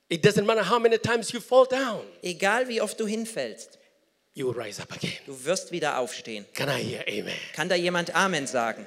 It 0.08 0.24
doesn't 0.26 0.44
matter 0.44 0.68
how 0.68 0.78
many 0.78 0.98
times 0.98 1.32
you 1.32 1.40
fall 1.40 1.66
down, 1.66 2.02
Egal 2.22 2.68
wie 2.68 2.80
oft 2.82 2.98
du 3.00 3.06
hinfällst, 3.06 3.78
you 4.34 4.46
will 4.46 4.60
rise 4.60 4.80
up 4.82 4.92
again. 4.92 5.12
du 5.26 5.44
wirst 5.44 5.72
wieder 5.72 5.98
aufstehen. 5.98 6.44
Can 6.54 6.68
I 6.68 6.82
hear 6.82 7.02
amen? 7.08 7.34
Kann 7.54 7.68
da 7.68 7.74
jemand 7.74 8.14
Amen 8.14 8.46
sagen? 8.46 8.86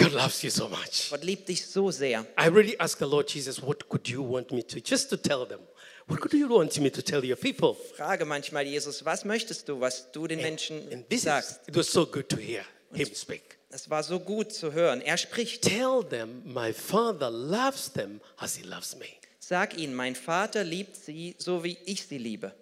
God 0.00 0.12
loves 0.12 0.42
you 0.42 0.50
so 0.50 0.68
much. 0.68 1.10
Gott 1.10 1.22
liebt 1.24 1.48
dich 1.48 1.66
so 1.66 1.90
sehr. 1.90 2.26
I 2.38 2.46
really 2.48 2.78
ask 2.80 2.98
the 2.98 3.04
Lord 3.06 3.28
Jesus, 3.32 3.60
what 3.62 3.88
could 3.88 4.08
you 4.08 4.22
want 4.22 4.50
me 4.50 4.62
to 4.62 4.80
just 4.80 5.10
to 5.10 5.16
tell 5.16 5.46
them? 5.46 5.60
What 6.08 6.20
could 6.20 6.32
you 6.32 6.48
want 6.48 6.78
me 6.80 6.90
to 6.90 7.02
tell 7.02 7.22
your 7.24 7.36
people? 7.36 7.76
Frage 7.96 8.24
manchmal 8.24 8.64
Jesus, 8.64 9.04
was 9.04 9.24
möchtest 9.24 9.68
du, 9.68 9.78
was 9.78 10.10
du 10.12 10.26
den 10.26 10.40
Menschen 10.40 10.80
And 10.90 11.08
this 11.08 11.20
is, 11.20 11.24
sagst? 11.24 11.60
it 11.68 11.76
was 11.76 11.88
so 11.88 12.06
good 12.06 12.28
to 12.30 12.36
hear 12.36 12.64
him 12.92 13.08
speak. 13.14 13.58
Es 13.70 13.88
war 13.88 14.02
so 14.02 14.18
gut 14.18 14.52
zu 14.52 14.72
hören. 14.72 15.00
Er 15.02 15.16
spricht. 15.16 15.62
Tell 15.62 16.02
them 16.02 16.42
my 16.44 16.72
father 16.72 17.30
loves 17.30 17.92
them 17.92 18.20
as 18.38 18.56
he 18.56 18.64
loves 18.64 18.96
me. 18.96 19.06
Sag 19.38 19.76
ihnen, 19.78 19.94
mein 19.94 20.14
Vater 20.14 20.64
liebt 20.64 20.96
sie, 20.96 21.34
so 21.38 21.62
wie 21.62 21.76
ich 21.84 22.06
sie 22.06 22.18
liebe. 22.18 22.52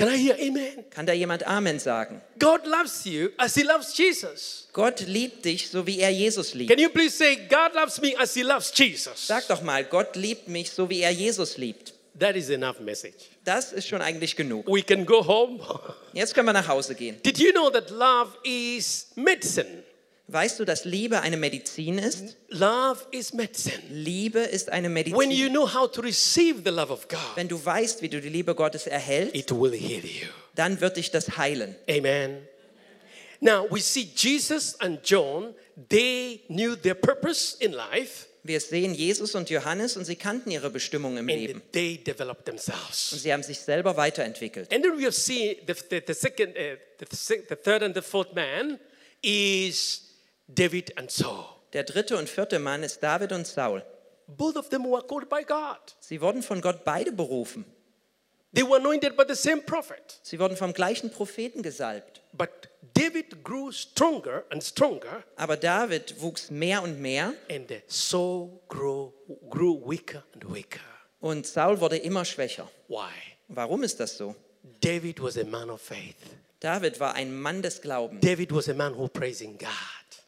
Can 0.00 0.08
I 0.08 0.16
hear 0.16 0.34
amen? 0.40 0.82
Kann 0.88 1.04
da 1.04 1.12
jemand 1.12 1.46
Amen 1.46 1.78
sagen? 1.78 2.22
God 2.38 2.66
loves 2.66 3.04
you 3.04 3.28
as 3.36 3.54
he 3.54 3.62
loves 3.62 3.94
Jesus. 3.94 4.66
Gott 4.72 5.00
liebt 5.00 5.44
dich, 5.44 5.68
so 5.68 5.86
wie 5.86 5.98
er 6.00 6.08
Jesus 6.08 6.54
liebt. 6.54 6.70
Can 6.70 6.78
you 6.78 6.88
please 6.88 7.14
say, 7.14 7.36
God 7.36 7.74
loves 7.74 8.00
me 8.00 8.18
as 8.18 8.32
he 8.32 8.42
loves 8.42 8.72
Jesus? 8.74 9.26
Sag 9.26 9.46
doch 9.48 9.60
mal, 9.60 9.84
Gott 9.84 10.16
liebt 10.16 10.48
mich, 10.48 10.70
so 10.70 10.88
wie 10.88 11.00
er 11.00 11.10
Jesus 11.10 11.58
liebt. 11.58 11.92
That 12.18 12.34
is 12.34 12.48
enough 12.48 12.80
message. 12.80 13.28
Das 13.44 13.74
ist 13.74 13.88
schon 13.88 14.00
eigentlich 14.00 14.36
genug. 14.36 14.66
We 14.66 14.82
can 14.82 15.04
go 15.04 15.22
home. 15.26 15.60
Jetzt 16.14 16.34
können 16.34 16.46
wir 16.46 16.54
nach 16.54 16.68
Hause 16.68 16.94
gehen. 16.94 17.20
Did 17.22 17.38
you 17.38 17.52
know 17.52 17.68
that 17.68 17.90
love 17.90 18.38
is 18.42 19.08
medicine? 19.16 19.84
Weißt 20.32 20.60
du, 20.60 20.64
dass 20.64 20.84
Liebe 20.84 21.20
eine 21.22 21.36
Medizin 21.36 21.98
ist? 21.98 22.36
Love 22.48 23.00
is 23.10 23.32
medicine. 23.32 23.78
Liebe 23.90 24.40
ist 24.40 24.68
eine 24.70 24.86
When 24.88 24.92
Medizin. 24.94 25.30
you 25.32 25.48
know 25.48 25.72
how 25.72 25.90
to 25.90 26.00
receive 26.00 26.62
the 26.64 26.70
love 26.70 26.92
of 26.92 27.08
God, 27.08 27.18
Wenn 27.36 27.48
du 27.48 27.62
weißt, 27.64 28.00
wie 28.02 28.08
du 28.08 28.20
die 28.20 28.28
Liebe 28.28 28.54
Gottes 28.54 28.86
erhältst, 28.86 29.34
it 29.34 29.50
will 29.50 29.72
heal 29.72 30.04
you. 30.04 30.28
dann 30.54 30.80
wird 30.80 30.96
dich 30.98 31.10
das 31.10 31.36
heilen. 31.36 31.74
Amen. 31.88 32.46
Now 33.40 33.66
we 33.70 33.80
see 33.80 34.08
Jesus 34.14 34.78
and 34.80 35.00
John, 35.04 35.54
they 35.88 36.40
knew 36.48 36.76
their 36.76 36.94
purpose 36.94 37.56
in 37.58 37.72
life 37.72 38.26
Wir 38.42 38.60
sehen 38.60 38.94
Jesus 38.94 39.34
und 39.34 39.50
Johannes 39.50 39.96
und 39.98 40.04
sie 40.06 40.16
kannten 40.16 40.50
ihre 40.50 40.70
Bestimmung 40.70 41.16
im 41.18 41.26
Leben. 41.26 41.60
they 41.72 41.98
developed 41.98 42.48
Und 42.48 42.56
themselves. 42.56 43.10
sie 43.10 43.32
haben 43.32 43.42
sich 43.42 43.58
selber 43.58 43.96
weiterentwickelt. 43.96 44.72
And 44.72 44.82
then 44.84 44.96
we 44.98 45.10
seen 45.12 45.56
the, 45.66 45.74
the, 45.90 46.00
the 46.06 46.14
second, 46.14 46.56
uh, 46.56 46.76
the, 46.98 47.06
the 47.48 47.56
third 47.56 47.82
and 47.82 47.94
the 47.94 48.00
fourth 48.02 48.32
man 48.34 48.78
is 49.22 50.02
David 50.54 50.96
and 50.98 51.10
Saul. 51.10 51.44
Der 51.72 51.84
dritte 51.84 52.16
und 52.16 52.28
vierte 52.28 52.58
Mann 52.58 52.82
ist 52.82 53.02
David 53.02 53.32
und 53.32 53.46
Saul. 53.46 53.84
Both 54.26 54.56
of 54.56 54.68
them 54.68 54.84
were 54.84 55.02
called 55.02 55.28
by 55.28 55.42
God. 55.44 55.96
Sie 56.00 56.20
wurden 56.20 56.42
von 56.42 56.60
Gott 56.60 56.84
beide 56.84 57.12
berufen. 57.12 57.64
They 58.52 58.64
were 58.64 58.76
anointed 58.76 59.16
by 59.16 59.24
the 59.28 59.34
same 59.36 59.62
prophet. 59.62 60.18
Sie 60.22 60.38
wurden 60.38 60.56
vom 60.56 60.72
gleichen 60.72 61.10
Propheten 61.10 61.62
gesalbt. 61.62 62.20
But 62.32 62.50
David 62.94 63.44
grew 63.44 63.70
stronger 63.70 64.44
and 64.50 64.62
stronger, 64.62 65.22
Aber 65.36 65.56
David 65.56 66.20
wuchs 66.20 66.50
mehr 66.50 66.82
und 66.82 67.00
mehr 67.00 67.34
and 67.48 67.72
Saul 67.86 68.60
grew, 68.68 69.12
grew 69.48 69.80
weaker 69.88 70.24
and 70.34 70.52
weaker. 70.52 70.80
und 71.20 71.46
Saul 71.46 71.80
wurde 71.80 71.98
immer 71.98 72.24
schwächer. 72.24 72.68
Why? 72.88 73.10
Warum 73.48 73.84
ist 73.84 74.00
das 74.00 74.16
so? 74.16 74.34
David 74.80 75.22
was 75.22 75.36
a 75.38 75.44
man 75.44 75.70
of 75.70 75.80
faith. 75.80 76.16
David 76.58 76.98
war 77.00 77.14
ein 77.14 77.32
Mann 77.40 77.62
des 77.62 77.80
Glaubens. 77.80 78.20
David 78.20 78.52
was 78.52 78.68
a 78.68 78.74
man 78.74 78.96
who 78.96 79.08
praising 79.08 79.56
God. 79.56 79.68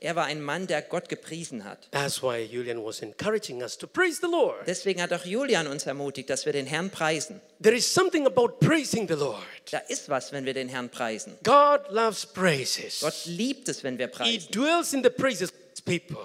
Er 0.03 0.17
war 0.17 0.25
ein 0.25 0.43
Mann, 0.43 0.67
der 0.67 0.83
Gott 0.83 1.09
gepriesen 1.09 1.63
hat. 1.65 1.89
That's 1.93 2.21
why 2.23 2.39
Julian 2.41 2.85
was 2.85 3.03
encouraging 3.03 3.63
us 3.63 3.79
to 3.79 3.87
praise 3.87 4.19
the 4.21 4.27
Lord. 4.27 4.67
Deswegen 4.67 5.01
hat 5.01 5.13
auch 5.13 5.25
Julian 5.25 5.69
uns 5.69 5.87
ermutigt, 5.87 6.29
dass 6.29 6.45
wir 6.45 6.53
den 6.53 6.67
Herrn 6.67 6.91
preisen. 6.91 7.41
There 7.63 7.77
is 7.77 7.87
something 7.93 8.27
about 8.27 8.59
praising 8.59 9.07
the 9.07 9.15
Lord. 9.15 9.39
Da 9.71 9.79
ist 9.79 10.09
was, 10.09 10.33
wenn 10.33 10.45
wir 10.45 10.55
den 10.55 10.69
Herrn 10.69 10.89
preisen. 10.91 11.39
God 11.45 11.83
loves 11.91 12.27
praises. 12.27 12.99
Gott 13.01 13.15
liebt 13.27 13.69
es, 13.69 13.85
wenn 13.85 13.97
wir 13.97 14.09
He 14.09 14.13
preisen. 14.13 14.51
dwells 14.51 14.93
in 14.93 15.05
the 15.05 15.11
praises. 15.11 15.53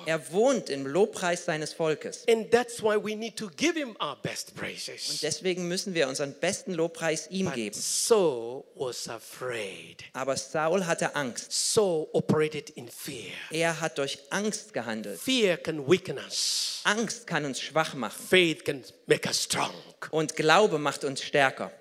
Er 0.06 0.32
wohnt 0.32 0.70
im 0.70 0.86
Lobpreis 0.86 1.46
seines 1.46 1.74
Volkes. 1.74 2.24
And 2.28 2.52
that's 2.52 2.82
why 2.82 2.96
we 2.96 3.16
need 3.16 3.36
to 3.38 3.50
give 3.50 3.74
him 3.78 3.96
our 4.00 4.16
best 4.22 4.54
Und 4.56 5.24
deswegen 5.24 5.68
müssen 5.68 5.94
wir 5.94 6.08
unseren 6.08 6.34
besten 6.34 6.74
Lobpreis 6.74 7.28
ihm 7.30 7.48
But 7.48 7.56
geben. 7.56 7.76
Saul 7.80 8.64
was 8.76 9.08
afraid. 9.10 10.04
Aber 10.14 10.38
Saul 10.38 10.86
hatte 10.86 11.16
Angst. 11.16 11.52
Saul 11.52 12.08
operated 12.14 12.70
in 12.72 12.88
fear. 12.88 13.34
Er 13.52 13.80
hat 13.82 13.98
durch 13.98 14.20
Angst 14.30 14.74
gehandelt. 14.74 15.20
Fear 15.20 15.58
can 15.58 15.88
weaken 15.88 16.18
us. 16.18 16.82
Angst 16.84 17.26
kann 17.26 17.44
uns 17.44 17.60
schwach 17.60 17.96
machen. 17.96 18.22
Faith 18.28 18.64
can 18.64 18.84
make 19.08 19.28
us 19.28 19.44
strong. 19.44 19.74
Und 20.12 20.36
Glaube 20.36 20.78
macht 20.78 21.04
uns 21.04 21.24
stärker. 21.24 21.72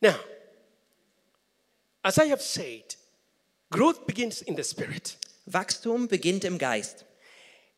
Now, 0.00 0.14
as 2.02 2.18
I 2.18 2.30
have 2.30 2.42
said, 2.42 2.96
growth 3.70 4.06
begins 4.06 4.42
in 4.42 4.56
the 4.56 4.64
spirit. 4.64 5.18
Wachstum 5.52 6.08
beginnt 6.08 6.44
im 6.44 6.58
Geist. 6.58 7.04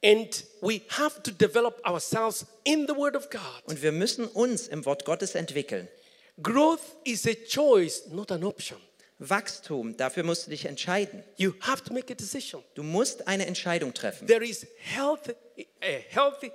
And 0.03 0.45
we 0.63 0.81
have 0.89 1.23
to 1.23 1.31
develop 1.31 1.85
ourselves 1.87 2.47
in 2.65 2.87
the 2.87 2.97
Word 2.97 3.15
of 3.17 3.29
God. 3.31 3.43
Und 3.67 3.83
wir 3.83 3.93
müssen 3.93 4.27
uns 4.27 4.67
im 4.69 4.85
Wort 4.87 5.05
Gottes 5.05 5.35
entwickeln. 5.35 5.89
Growth 6.43 6.81
is 7.05 7.27
a 7.27 7.35
choice, 7.35 8.07
not 8.09 8.33
an 8.33 8.45
option. 8.45 8.79
Wachstum, 9.19 9.99
dafür 9.99 10.23
musst 10.23 10.47
du 10.47 10.51
dich 10.51 10.65
entscheiden. 10.65 11.23
You 11.37 11.53
have 11.61 11.85
to 11.85 11.93
make 11.93 12.11
a 12.11 12.17
decision. 12.17 12.65
Du 12.75 12.83
musst 12.83 13.29
eine 13.29 13.45
Entscheidung 13.45 13.93
treffen. 13.93 14.27
There 14.27 14.43
is 14.43 14.67
healthy, 14.79 15.33
uh, 15.59 15.65
healthy 16.09 16.51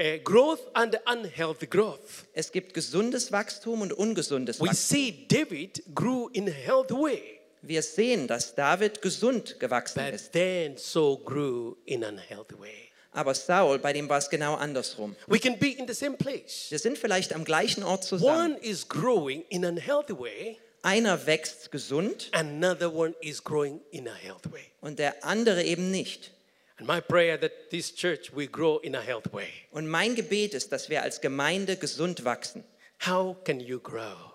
uh, 0.00 0.18
growth 0.24 0.58
and 0.74 0.98
unhealthy 1.06 1.68
growth. 1.68 2.26
Es 2.32 2.50
gibt 2.50 2.74
gesundes 2.74 3.30
Wachstum 3.30 3.82
und 3.82 3.92
ungesundes 3.92 4.58
We 4.60 4.66
Wachstum. 4.66 4.74
see 4.74 5.26
David 5.28 5.84
grew 5.94 6.28
in 6.32 6.48
a 6.48 6.52
healthy 6.52 6.94
way, 6.94 7.37
Wir 7.62 7.82
sehen, 7.82 8.26
dass 8.28 8.54
David 8.54 9.02
gesund 9.02 9.58
gewachsen 9.60 10.02
but 10.04 10.14
ist. 10.14 10.32
then 10.32 10.76
Saul 10.76 11.18
grew 11.24 11.76
in 11.84 12.04
unhealthy 12.04 12.58
way. 12.58 12.90
Aber 13.12 13.34
Saul, 13.34 13.78
bei 13.78 13.92
dem 13.92 14.08
war 14.08 14.18
es 14.18 14.30
genau 14.30 14.54
andersrum. 14.54 15.16
We 15.26 15.38
can 15.40 15.58
be 15.58 15.70
in 15.70 15.88
the 15.88 15.94
same 15.94 16.16
place. 16.16 16.66
Wir 16.70 16.78
sind 16.78 16.96
vielleicht 16.98 17.32
am 17.34 17.44
gleichen 17.44 17.82
Ort 17.82 18.04
zusammen. 18.04 18.52
One 18.54 18.58
is 18.60 18.86
growing 18.86 19.42
in 19.48 19.64
unhealthy 19.64 20.16
way, 20.18 20.58
Einer 20.82 21.26
wächst 21.26 21.72
gesund 21.72 22.28
another 22.32 22.94
one 22.94 23.14
is 23.20 23.42
growing 23.42 23.80
in 23.90 24.06
a 24.08 24.14
healthy 24.14 24.52
way. 24.52 24.64
und 24.80 24.98
der 25.00 25.24
andere 25.24 25.64
eben 25.64 25.90
nicht. 25.90 26.32
And 26.76 26.86
my 26.86 27.00
prayer 27.00 27.40
that 27.40 27.70
this 27.70 27.92
church 27.92 28.32
will 28.36 28.46
grow 28.46 28.78
in 28.78 28.94
a 28.94 29.00
healthy 29.00 29.32
way. 29.32 29.48
Und 29.72 29.88
mein 29.88 30.14
Gebet 30.14 30.54
ist, 30.54 30.70
dass 30.70 30.88
wir 30.88 31.02
als 31.02 31.20
Gemeinde 31.20 31.76
gesund 31.76 32.24
wachsen. 32.24 32.62
How 33.04 33.36
can 33.42 33.58
you 33.58 33.80
grow? 33.80 34.32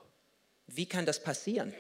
Wie 0.68 0.86
kann 0.86 1.06
das 1.06 1.22
passieren? 1.24 1.74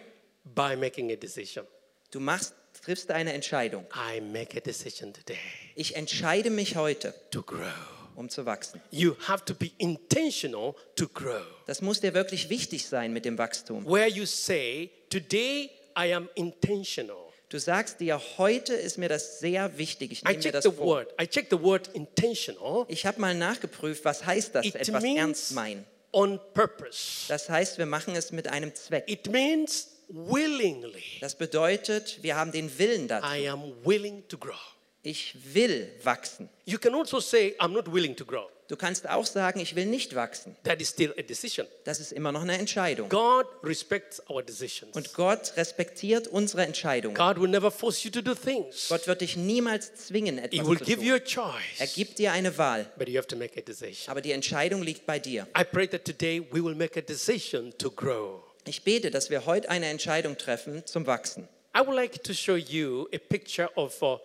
By 0.44 0.76
making 0.76 1.12
a 1.12 1.16
decision. 1.16 1.66
Du 2.12 2.20
machst, 2.20 2.54
triffst 2.84 3.10
eine 3.12 3.34
Entscheidung. 3.34 3.86
I 3.96 4.20
make 4.22 4.58
a 4.58 4.62
decision 4.62 5.14
today 5.14 5.38
Ich 5.76 5.96
entscheide 5.96 6.50
mich 6.50 6.76
heute, 6.76 7.14
to 7.32 7.42
grow. 7.42 7.72
um 8.16 8.30
zu 8.30 8.46
wachsen. 8.46 8.82
You 8.92 9.16
have 9.28 9.46
to 9.46 9.56
be 9.56 9.72
intentional 9.78 10.76
to 10.96 11.08
grow. 11.08 11.42
Das 11.66 11.82
muss 11.82 12.02
dir 12.02 12.14
wirklich 12.14 12.50
wichtig 12.50 12.86
sein 12.88 13.14
mit 13.14 13.26
dem 13.26 13.38
Wachstum. 13.38 13.86
Where 13.86 14.08
you 14.08 14.26
say, 14.26 14.92
Today 15.10 15.70
I 15.98 16.14
am 16.14 16.30
intentional 16.36 17.18
Du 17.50 17.60
sagst 17.60 18.00
dir, 18.00 18.20
heute 18.40 18.74
ist 18.74 18.98
mir 18.98 19.10
das 19.10 19.40
sehr 19.40 19.78
wichtig. 19.78 20.12
Ich 20.12 20.22
I 20.24 20.26
nehme 20.26 20.38
mir 20.38 20.42
checked 20.42 20.56
das 20.56 20.64
the 20.66 20.72
vor. 20.72 20.86
word. 20.88 21.14
I 21.22 21.28
checked 21.28 21.52
the 21.52 21.62
word 21.62 21.88
intentional. 21.94 22.86
Ich 22.88 23.06
habe 23.06 23.22
mal 23.22 23.36
nachgeprüft, 23.36 24.04
was 24.06 24.26
heißt 24.26 24.56
das, 24.56 24.66
It 24.66 24.76
etwas 24.76 25.04
means 25.04 25.20
ernst 25.20 25.52
meinen. 25.54 25.86
on 26.12 26.40
purpose. 26.56 27.26
Das 27.28 27.50
heißt, 27.50 27.78
wir 27.78 27.86
machen 27.86 28.16
es 28.16 28.32
mit 28.32 28.48
einem 28.48 28.74
Zweck. 28.74 29.04
It 29.08 29.30
means 29.30 29.90
willingly. 30.14 31.04
Das 31.22 31.36
bedeutet, 31.36 32.20
wir 32.22 32.36
haben 32.36 32.52
den 32.52 32.78
Willen 32.78 33.08
dazu. 33.08 33.28
I 33.28 33.50
am 33.50 33.74
willing 33.84 34.28
to 34.28 34.38
grow. 34.38 34.56
Ich 35.02 35.36
will 35.54 35.90
wachsen. 36.04 36.48
You 36.66 36.78
can 36.78 36.94
also 36.96 37.20
say, 37.20 37.56
I'm 37.60 37.70
not 37.74 37.92
willing 37.92 38.16
to 38.16 38.24
grow. 38.26 38.48
Du 38.70 38.78
kannst 38.78 39.08
auch 39.10 39.26
sagen, 39.26 39.60
ich 39.60 39.76
will 39.76 39.86
nicht 39.86 40.16
wachsen. 40.16 40.56
That 40.64 40.82
is 40.82 40.90
still 40.90 41.14
a 41.18 41.22
decision. 41.22 41.68
Das 41.84 42.00
ist 42.00 42.14
immer 42.14 42.32
noch 42.32 42.42
eine 42.44 42.58
Entscheidung. 42.58 43.10
God 43.10 43.46
respects 43.62 44.22
our 44.30 44.42
decisions. 44.42 44.96
Und 44.96 45.14
Gott 45.14 45.52
respektiert 45.58 46.28
unsere 46.30 46.66
Entscheidungen. 46.66 47.14
God 47.16 47.42
will 47.42 47.50
never 47.50 47.70
force 47.70 48.04
you 48.06 48.10
to 48.12 48.22
do 48.22 48.34
things. 48.34 48.88
Gott 48.88 49.06
wird 49.06 49.20
dich 49.20 49.36
niemals 49.36 49.94
zwingen, 49.96 50.38
He 50.38 50.46
etwas 50.46 50.68
will 50.70 50.78
zu 50.78 50.86
give 50.86 50.98
tun. 51.00 51.06
you 51.08 51.14
a 51.16 51.18
Er 51.18 51.26
choice, 51.26 51.94
gibt 51.94 52.18
dir 52.20 52.32
eine 52.32 52.58
Wahl, 52.58 52.90
but 52.98 53.10
you 53.10 53.18
have 53.18 53.28
to 53.28 53.36
make 53.36 53.60
a 53.60 53.62
decision. 53.62 54.10
aber 54.10 54.22
die 54.22 54.32
Entscheidung 54.32 54.82
liegt 54.82 55.06
bei 55.06 55.20
dir. 55.20 55.46
I 55.60 55.66
pray 55.66 55.86
that 55.90 56.06
today 56.06 56.40
we 56.52 56.64
will 56.64 56.76
make 56.76 56.98
a 56.98 57.02
decision 57.04 57.78
to 57.78 57.92
grow. 57.92 58.43
Ich 58.66 58.84
bete, 58.84 59.12
dass 59.12 59.30
wir 59.30 59.46
heute 59.46 59.70
eine 59.70 59.88
Entscheidung 59.88 60.38
treffen 60.38 60.86
zum 60.86 61.06
Wachsen. 61.06 61.50
I 61.76 61.80
would 61.80 61.96
like 61.96 62.24
to 62.24 62.34
show 62.34 62.56
you 62.56 63.10
a 63.14 63.18
picture 63.18 63.70
of 63.76 64.02
uh, 64.02 64.18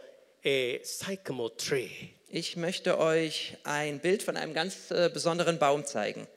a 0.44 0.78
sycamore 0.84 1.56
tree. 1.56 1.90
Ich 2.28 2.56
möchte 2.56 2.98
euch 2.98 3.56
ein 3.64 3.98
Bild 3.98 4.22
von 4.22 4.36
einem 4.36 4.54
ganz 4.54 4.90
äh, 4.90 5.10
besonderen 5.12 5.58
Baum 5.58 5.84
zeigen. 5.84 6.28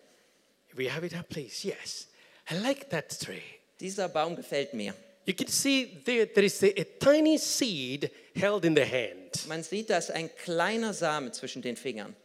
We 0.74 0.92
have 0.92 1.06
it 1.06 1.14
up, 1.14 1.30
please. 1.30 1.68
Yes. 1.68 2.08
I 2.50 2.56
like 2.56 2.90
that 2.90 3.20
tree. 3.20 3.42
Dieser 3.80 4.10
Baum 4.10 4.36
gefällt 4.36 4.74
mir. 4.74 4.96
You 5.26 5.36
can 5.36 5.48
see 5.48 6.02
there, 6.04 6.26
there 6.26 6.46
is 6.46 6.64
a, 6.64 6.68
a 6.68 6.86
tiny 7.00 7.38
seed 7.38 8.10
held 8.34 8.66
in 8.66 8.76
the 8.76 8.86
hand. 8.86 9.48
Man 9.48 9.62
sieht, 9.62 9.92
da 9.92 9.98
ist 10.00 10.10
ein 10.10 10.30
kleiner 10.36 10.94
Same 10.94 11.32
zwischen 11.32 11.62
den 11.62 11.76
Fingern. 11.76 12.16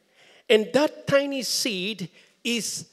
And 0.48 0.72
that 0.72 1.06
tiny 1.06 1.42
seed 1.42 2.08
is, 2.42 2.86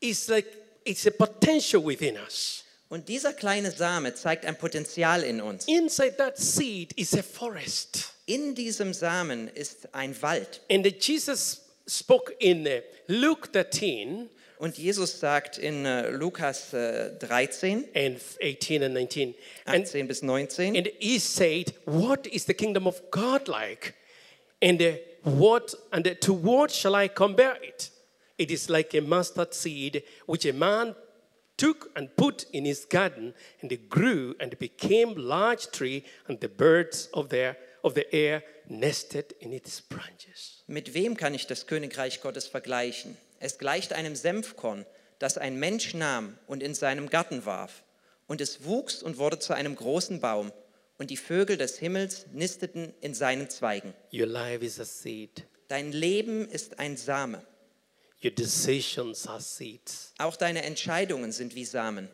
is 0.00 0.28
like, 0.28 0.46
it's 0.84 1.06
a 1.06 1.10
potential 1.10 1.84
within 1.84 2.16
us. 2.16 2.64
Und 2.88 3.08
dieser 3.08 3.32
kleine 3.32 3.70
Same 3.70 4.14
zeigt 4.14 4.44
ein 4.44 4.56
Potenzial 4.56 5.22
in 5.22 5.40
uns. 5.40 5.66
Inside 5.66 6.16
that 6.18 6.36
seed 6.36 6.92
is 6.98 7.14
a 7.14 7.22
forest. 7.22 8.12
In 8.26 8.54
diesem 8.54 8.92
Samen 8.92 9.48
ist 9.48 9.94
ein 9.94 10.14
Wald. 10.20 10.60
And 10.70 10.86
Jesus 11.02 11.62
spoke 11.86 12.34
in 12.38 12.66
uh, 12.66 12.80
Luke 13.06 13.48
13 13.50 14.28
Und 14.62 14.78
Jesus 14.78 15.18
sagt 15.18 15.58
in 15.58 15.84
äh, 15.84 16.10
Lukas 16.10 16.72
äh, 16.72 17.18
13, 17.18 17.88
and 17.96 18.20
18 18.40 18.84
and 18.84 18.94
19. 18.94 19.34
And, 19.64 19.84
18 19.84 20.06
bis 20.06 20.22
19, 20.22 20.76
and 20.76 20.88
he 21.00 21.18
said, 21.18 21.74
What 21.84 22.28
is 22.28 22.46
the 22.46 22.54
kingdom 22.54 22.86
of 22.86 23.02
God 23.10 23.48
like? 23.48 23.94
And 24.62 24.80
uh, 24.80 24.92
what 25.24 25.76
and 25.90 26.06
uh, 26.06 26.14
to 26.20 26.32
what 26.32 26.70
shall 26.70 26.94
I 26.94 27.08
compare 27.08 27.56
it? 27.60 27.90
It 28.42 28.50
is 28.50 28.68
like 28.68 28.92
a 28.98 29.00
mustard 29.00 29.54
seed 29.54 30.02
which 30.26 30.44
a 30.46 30.52
man 30.52 30.96
took 31.56 31.90
and 31.94 32.16
put 32.16 32.44
in 32.52 32.64
his 32.64 32.88
garden, 32.88 33.34
and 33.60 33.70
it 33.70 33.88
grew 33.88 34.34
and 34.40 34.58
became 34.58 35.14
large 35.14 35.70
tree, 35.70 36.02
and 36.26 36.40
the 36.40 36.48
birds 36.48 37.08
of 37.14 37.28
the, 37.28 37.54
of 37.84 37.94
the 37.94 38.12
air 38.12 38.42
nested 38.68 39.36
in 39.38 39.52
its 39.52 39.80
branches. 39.80 40.64
mit 40.66 40.92
wem 40.92 41.16
kann 41.16 41.34
ich 41.34 41.46
das 41.46 41.68
Königreich 41.68 42.20
Gottes 42.20 42.48
vergleichen? 42.48 43.16
Es 43.38 43.58
gleicht 43.58 43.92
einem 43.92 44.16
Senfkorn, 44.16 44.86
das 45.20 45.38
ein 45.38 45.56
Mensch 45.60 45.94
nahm 45.94 46.36
und 46.48 46.64
in 46.64 46.74
seinem 46.74 47.10
Garten 47.10 47.46
warf. 47.46 47.84
Und 48.26 48.40
es 48.40 48.64
wuchs 48.64 49.04
und 49.04 49.18
wurde 49.18 49.38
zu 49.38 49.52
einem 49.52 49.76
großen 49.76 50.20
Baum. 50.20 50.50
Und 50.98 51.10
die 51.10 51.16
Vögel 51.16 51.56
des 51.58 51.78
Himmels 51.78 52.26
nisteten 52.32 52.92
in 53.00 53.14
seinen 53.14 53.48
Zweigen. 53.48 53.94
Your 54.12 54.26
life 54.26 54.64
is 54.64 54.80
a 54.80 54.84
seed. 54.84 55.44
Dein 55.68 55.92
Leben 55.92 56.48
ist 56.48 56.80
ein 56.80 56.96
Same. 56.96 57.40
Your 58.22 58.30
decisions 58.30 59.26
are 59.26 59.40
seeds. 59.40 60.12
Auch 60.18 60.36
deine 60.36 60.62
Entscheidungen 60.62 61.32
sind 61.32 61.54
wie 61.54 61.64
Samen. 61.64 62.08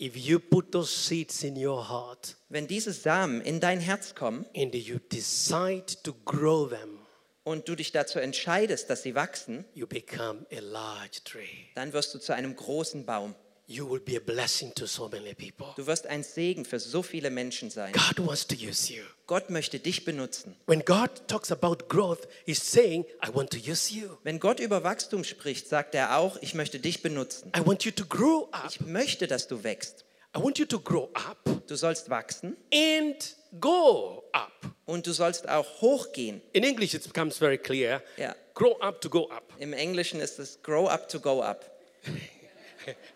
If 0.00 0.16
you 0.16 0.38
put 0.38 0.72
those 0.72 0.92
seeds 0.92 1.42
in 1.42 1.56
your 1.56 1.88
heart 1.88 2.36
Wenn 2.48 2.66
diese 2.66 2.92
Samen 2.92 3.40
in 3.40 3.60
dein 3.60 3.80
Herz 3.80 4.14
kommen 4.14 4.44
and 4.54 4.74
you 4.74 4.98
decide 5.10 5.86
to 6.02 6.14
grow 6.24 6.68
them, 6.68 6.98
und 7.46 7.68
du 7.68 7.76
dich 7.76 7.92
dazu 7.92 8.18
entscheidest, 8.18 8.90
dass 8.90 9.04
sie 9.04 9.14
wachsen, 9.14 9.64
you 9.72 9.86
become 9.86 10.44
a 10.50 10.58
large 10.58 11.20
tree. 11.24 11.68
dann 11.76 11.92
wirst 11.92 12.12
du 12.12 12.18
zu 12.18 12.34
einem 12.34 12.56
großen 12.56 13.06
Baum. 13.06 13.36
You 13.68 13.90
will 13.90 14.00
be 14.00 14.16
a 14.16 14.20
blessing 14.20 14.72
to 14.76 14.86
so 14.86 15.08
many 15.08 15.34
people. 15.34 15.66
Du 15.76 15.88
wirst 15.88 16.06
ein 16.06 16.22
Segen 16.22 16.64
für 16.64 16.78
so 16.78 17.02
viele 17.02 17.30
Menschen 17.30 17.68
sein. 17.68 17.92
God 17.92 18.24
wants 18.24 18.46
to 18.46 18.54
use 18.54 18.92
you. 18.92 19.02
Gott 19.26 19.50
möchte 19.50 19.80
dich 19.80 20.04
benutzen. 20.04 20.54
When 20.66 20.84
God 20.84 21.26
talks 21.26 21.50
about 21.50 21.88
growth, 21.88 22.28
He's 22.44 22.64
saying, 22.64 23.04
I 23.24 23.34
want 23.34 23.50
to 23.50 23.58
use 23.58 23.92
you. 23.92 24.08
Wenn 24.22 24.38
Gott 24.38 24.60
über 24.60 24.84
Wachstum 24.84 25.24
spricht, 25.24 25.66
sagt 25.68 25.96
er 25.96 26.16
auch, 26.18 26.36
ich 26.42 26.54
möchte 26.54 26.78
dich 26.78 27.02
benutzen. 27.02 27.50
I 27.56 27.66
want 27.66 27.84
you 27.84 27.90
to 27.90 28.04
grow 28.04 28.48
up. 28.52 28.70
Ich 28.70 28.80
möchte, 28.82 29.26
dass 29.26 29.48
du 29.48 29.64
wächst. 29.64 30.04
I 30.36 30.40
want 30.40 30.58
you 30.58 30.66
to 30.66 30.78
grow 30.78 31.10
up 31.14 31.38
Du 31.66 31.74
sollst 31.74 32.08
wachsen 32.08 32.56
and 32.72 33.36
go 33.60 34.22
up. 34.32 34.52
und 34.84 35.08
du 35.08 35.12
sollst 35.12 35.48
auch 35.48 35.80
hochgehen. 35.80 36.40
In 36.52 36.62
English, 36.62 36.94
it 36.94 37.02
becomes 37.02 37.38
very 37.38 37.58
clear. 37.58 38.00
Ja. 38.16 38.36
Grow 38.54 38.78
up 38.80 39.00
to 39.00 39.10
go 39.10 39.28
up. 39.30 39.52
Im 39.58 39.72
Englischen 39.72 40.20
ist 40.20 40.38
es 40.38 40.62
grow 40.62 40.86
up 40.86 41.08
to 41.08 41.18
go 41.18 41.42
up. 41.42 41.68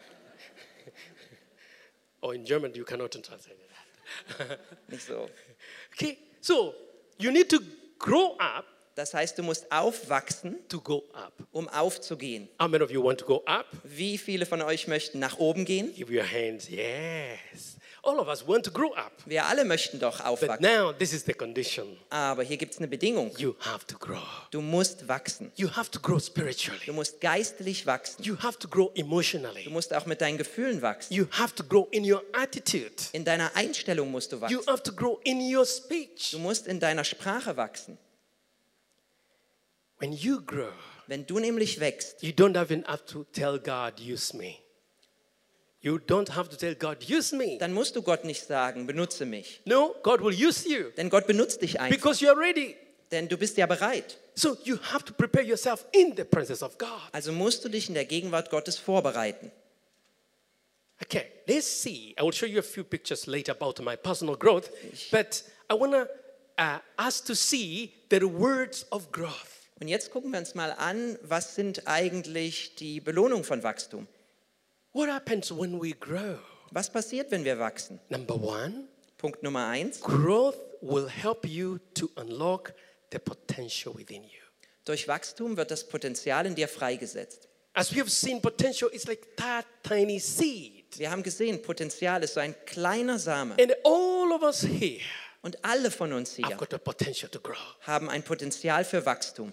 Or 2.20 2.34
in 2.34 2.44
German, 2.44 2.74
you 2.74 2.84
cannot 2.84 3.10
translate 3.12 3.56
that. 4.38 4.58
Nicht 4.88 5.06
so. 5.06 5.28
Okay, 5.94 6.18
so 6.40 6.74
you 7.18 7.30
need 7.30 7.48
to 7.48 7.58
grow 7.98 8.36
up 8.38 8.64
Das 8.96 9.14
heißt, 9.14 9.38
du 9.38 9.42
musst 9.42 9.70
aufwachsen, 9.72 10.58
to 10.68 10.78
go 10.80 11.04
up. 11.14 11.32
um 11.52 11.68
aufzugehen. 11.68 12.48
How 12.60 12.68
many 12.68 12.84
of 12.84 12.90
you 12.90 13.02
want 13.02 13.18
to 13.20 13.24
go 13.24 13.42
up? 13.46 13.66
Wie 13.84 14.18
viele 14.18 14.44
von 14.44 14.60
euch 14.60 14.88
möchten 14.88 15.18
nach 15.20 15.38
oben 15.38 15.64
gehen? 15.64 15.94
Give 15.94 16.12
your 16.12 16.26
hands. 16.30 16.68
Yes. 16.68 17.76
All 18.02 18.18
of 18.18 18.28
us 18.28 18.46
want 18.48 18.64
to 18.64 18.70
grow 18.70 18.94
up. 18.94 19.12
Wir 19.26 19.44
alle 19.44 19.64
möchten 19.64 19.98
doch 20.00 20.16
But 20.18 20.26
aufwachsen. 20.26 20.62
now 20.62 20.90
this 20.92 21.12
is 21.12 21.22
the 21.26 21.34
condition. 21.34 21.98
Aber 22.08 22.42
hier 22.42 22.56
gibt 22.56 22.72
es 22.72 22.78
eine 22.78 22.88
Bedingung. 22.88 23.30
You 23.36 23.54
have 23.60 23.86
to 23.86 23.98
grow. 23.98 24.22
Du 24.50 24.62
musst 24.62 25.06
wachsen. 25.06 25.52
You 25.56 25.68
have 25.76 25.90
to 25.90 26.00
grow 26.00 26.14
Du 26.18 26.24
spiritually. 26.24 26.90
musst 26.92 27.20
geistlich 27.20 27.84
wachsen. 27.84 28.22
You 28.22 28.36
have 28.38 28.58
to 28.58 28.68
grow 28.68 28.90
Du 28.94 29.00
emotionally. 29.02 29.68
musst 29.68 29.92
auch 29.92 30.06
mit 30.06 30.22
deinen 30.22 30.38
Gefühlen 30.38 30.80
wachsen. 30.80 31.12
You 31.12 31.26
have 31.32 31.54
to 31.54 31.62
grow 31.62 31.88
in 31.90 32.10
your 32.10 32.22
attitude. 32.32 32.94
In 33.12 33.24
deiner 33.26 33.54
Einstellung 33.54 34.10
musst 34.10 34.32
du 34.32 34.36
You 34.36 34.42
wachsen. 34.42 34.66
have 34.66 34.82
to 34.82 34.92
grow 34.92 35.20
in 35.24 35.38
your 35.54 35.66
speech. 35.66 36.30
Du 36.30 36.38
musst 36.38 36.66
in 36.66 36.80
deiner 36.80 37.04
Sprache 37.04 37.56
wachsen. 37.58 37.98
When 39.98 40.12
you 40.14 40.40
grow, 40.40 40.72
Wenn 41.06 41.26
du 41.26 41.38
nämlich 41.40 41.80
wächst, 41.80 42.22
you 42.22 42.30
don't 42.32 42.56
even 42.56 42.84
have 42.86 43.04
to 43.06 43.24
tell 43.32 43.58
God, 43.58 44.00
use 44.00 44.34
me. 44.34 44.54
You 45.82 45.98
don't 45.98 46.34
have 46.34 46.50
to 46.50 46.56
tell 46.56 46.74
God, 46.74 46.98
use 47.08 47.34
me. 47.34 47.56
dann 47.58 47.72
musst 47.72 47.96
du 47.96 48.02
Gott 48.02 48.24
nicht 48.24 48.46
sagen, 48.46 48.86
benutze 48.86 49.24
mich. 49.24 49.62
No, 49.64 49.94
God 50.02 50.20
will 50.22 50.34
use 50.34 50.68
you 50.68 50.90
Denn 50.96 51.08
Gott 51.08 51.26
benutzt 51.26 51.62
dich 51.62 51.80
einfach. 51.80 51.96
because 51.96 52.22
you 52.22 52.30
are 52.30 52.38
ready. 52.38 52.76
Denn 53.10 53.28
du 53.28 53.36
bist 53.36 53.56
ja 53.56 53.66
bereit. 53.66 54.18
So 54.34 54.56
you 54.64 54.78
have 54.92 55.04
to 55.04 55.12
prepare 55.14 55.44
yourself 55.44 55.86
in 55.92 56.14
the 56.16 56.24
presence 56.24 56.62
of 56.62 56.76
God. 56.78 57.00
Also 57.12 57.32
musst 57.32 57.64
du 57.64 57.68
dich 57.68 57.88
in 57.88 57.94
der 57.94 58.04
Gegenwart 58.04 58.50
Gottes 58.50 58.76
vorbereiten. 58.78 59.50
Okay, 61.02 61.24
let's 61.46 61.66
see. 61.66 62.14
I 62.18 62.22
will 62.22 62.32
show 62.32 62.46
you 62.46 62.58
a 62.58 62.62
few 62.62 62.84
pictures 62.84 63.26
later 63.26 63.52
about 63.52 63.82
my 63.82 63.96
personal 63.96 64.36
growth, 64.36 64.70
but 65.10 65.42
I 65.70 65.74
want 65.74 65.92
to 65.92 66.06
uh, 66.58 66.78
us 66.98 67.22
to 67.24 67.34
see 67.34 67.94
the 68.10 68.20
words 68.26 68.86
of 68.90 69.10
growth. 69.10 69.68
Und 69.80 69.88
jetzt 69.88 70.10
gucken 70.10 70.30
wir 70.30 70.38
uns 70.38 70.54
mal 70.54 70.72
an, 70.72 71.18
was 71.22 71.54
sind 71.54 71.88
eigentlich 71.88 72.74
die 72.74 73.00
Belohnungen 73.00 73.44
von 73.44 73.62
Wachstum? 73.62 74.06
What 74.92 75.08
happens 75.08 75.52
when 75.52 75.80
we 75.80 75.92
grow? 75.92 76.38
Was 76.72 76.90
passiert, 76.90 77.30
wenn 77.30 77.44
wir 77.44 77.58
wachsen? 77.58 78.00
Number 78.08 78.34
one, 78.34 78.88
Punkt 79.18 79.42
Nummer 79.42 79.66
eins. 79.68 80.00
growth 80.00 80.56
will 80.80 81.08
help 81.08 81.46
you 81.46 81.78
to 81.94 82.10
unlock 82.16 82.72
the 83.12 83.18
potential 83.18 83.94
within 83.94 84.24
you. 84.24 84.40
Durch 84.84 85.06
Wachstum 85.06 85.56
wird 85.56 85.70
das 85.70 85.86
Potenzial 85.86 86.46
in 86.46 86.54
dir 86.54 86.68
freigesetzt. 86.68 87.48
As 87.74 87.94
we 87.94 88.00
have 88.00 88.10
seen, 88.10 88.40
potential 88.42 88.90
is 88.90 89.06
like 89.06 89.36
that 89.36 89.64
tiny 89.84 90.18
seed. 90.18 90.98
Wir 90.98 91.10
haben 91.10 91.22
gesehen, 91.22 91.62
Potenzial 91.62 92.22
ist 92.24 92.34
so 92.34 92.40
ein 92.40 92.54
kleiner 92.66 93.18
Same. 93.18 93.54
And 93.60 93.72
all 93.84 94.32
of 94.32 94.42
us 94.42 94.62
here 94.62 95.00
Und 95.42 95.64
alle 95.64 95.90
von 95.90 96.12
uns 96.12 96.36
have 96.36 96.48
hier 96.48 96.56
got 96.56 96.70
the 96.72 96.78
potential 96.78 97.30
to 97.30 97.38
grow. 97.40 97.56
haben 97.82 98.10
ein 98.10 98.24
Potenzial 98.24 98.84
für 98.84 99.06
Wachstum. 99.06 99.52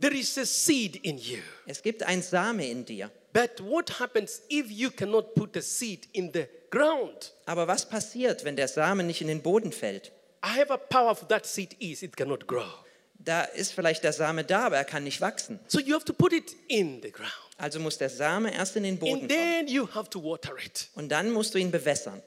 There 0.00 0.16
is 0.16 0.36
a 0.38 0.46
seed 0.46 0.96
in 0.96 1.18
you. 1.18 1.38
Es 1.66 1.82
gibt 1.82 2.02
ein 2.02 2.22
Same 2.22 2.66
in 2.66 2.84
dir. 2.84 3.10
But 3.34 3.60
what 3.60 3.98
happens 3.98 4.42
if 4.48 4.70
you 4.70 4.90
cannot 4.90 5.34
put 5.34 5.54
the 5.54 5.60
seed 5.60 6.06
in 6.12 6.32
the 6.32 6.46
ground? 6.70 7.32
Aber 7.46 7.66
was 7.66 7.84
passiert, 7.84 8.44
wenn 8.44 8.54
der 8.54 8.68
Samen 8.68 9.08
nicht 9.08 9.20
in 9.20 9.26
den 9.26 9.42
Boden 9.42 9.72
fällt? 9.72 10.12
However 10.40 10.78
powerful 10.78 11.26
that 11.28 11.44
seed 11.44 11.74
is, 11.80 12.02
it 12.02 12.16
cannot 12.16 12.46
grow. 12.46 12.84
Da 13.18 13.42
ist 13.42 13.72
vielleicht 13.72 14.04
der 14.04 14.12
Same 14.12 14.44
da, 14.44 14.66
aber 14.66 14.76
er 14.76 14.84
kann 14.84 15.02
nicht 15.02 15.20
wachsen. 15.20 15.58
So 15.66 15.80
you 15.80 15.94
have 15.94 16.04
to 16.04 16.12
put 16.12 16.32
it 16.32 16.54
in 16.68 17.02
the 17.02 17.10
ground. 17.10 17.32
Also 17.56 17.80
muss 17.80 17.98
der 17.98 18.10
Same 18.10 18.54
erst 18.54 18.76
in 18.76 18.84
den 18.84 18.98
Boden 18.98 19.22
And 19.22 19.28
then 19.28 19.66
you 19.66 19.88
have 19.92 20.08
to 20.10 20.22
water 20.22 20.54
it. 20.64 20.88
Und 20.94 21.08
dann 21.08 21.32
musst 21.32 21.54
du 21.54 21.58
ihn 21.58 21.72
bewässern. 21.72 22.22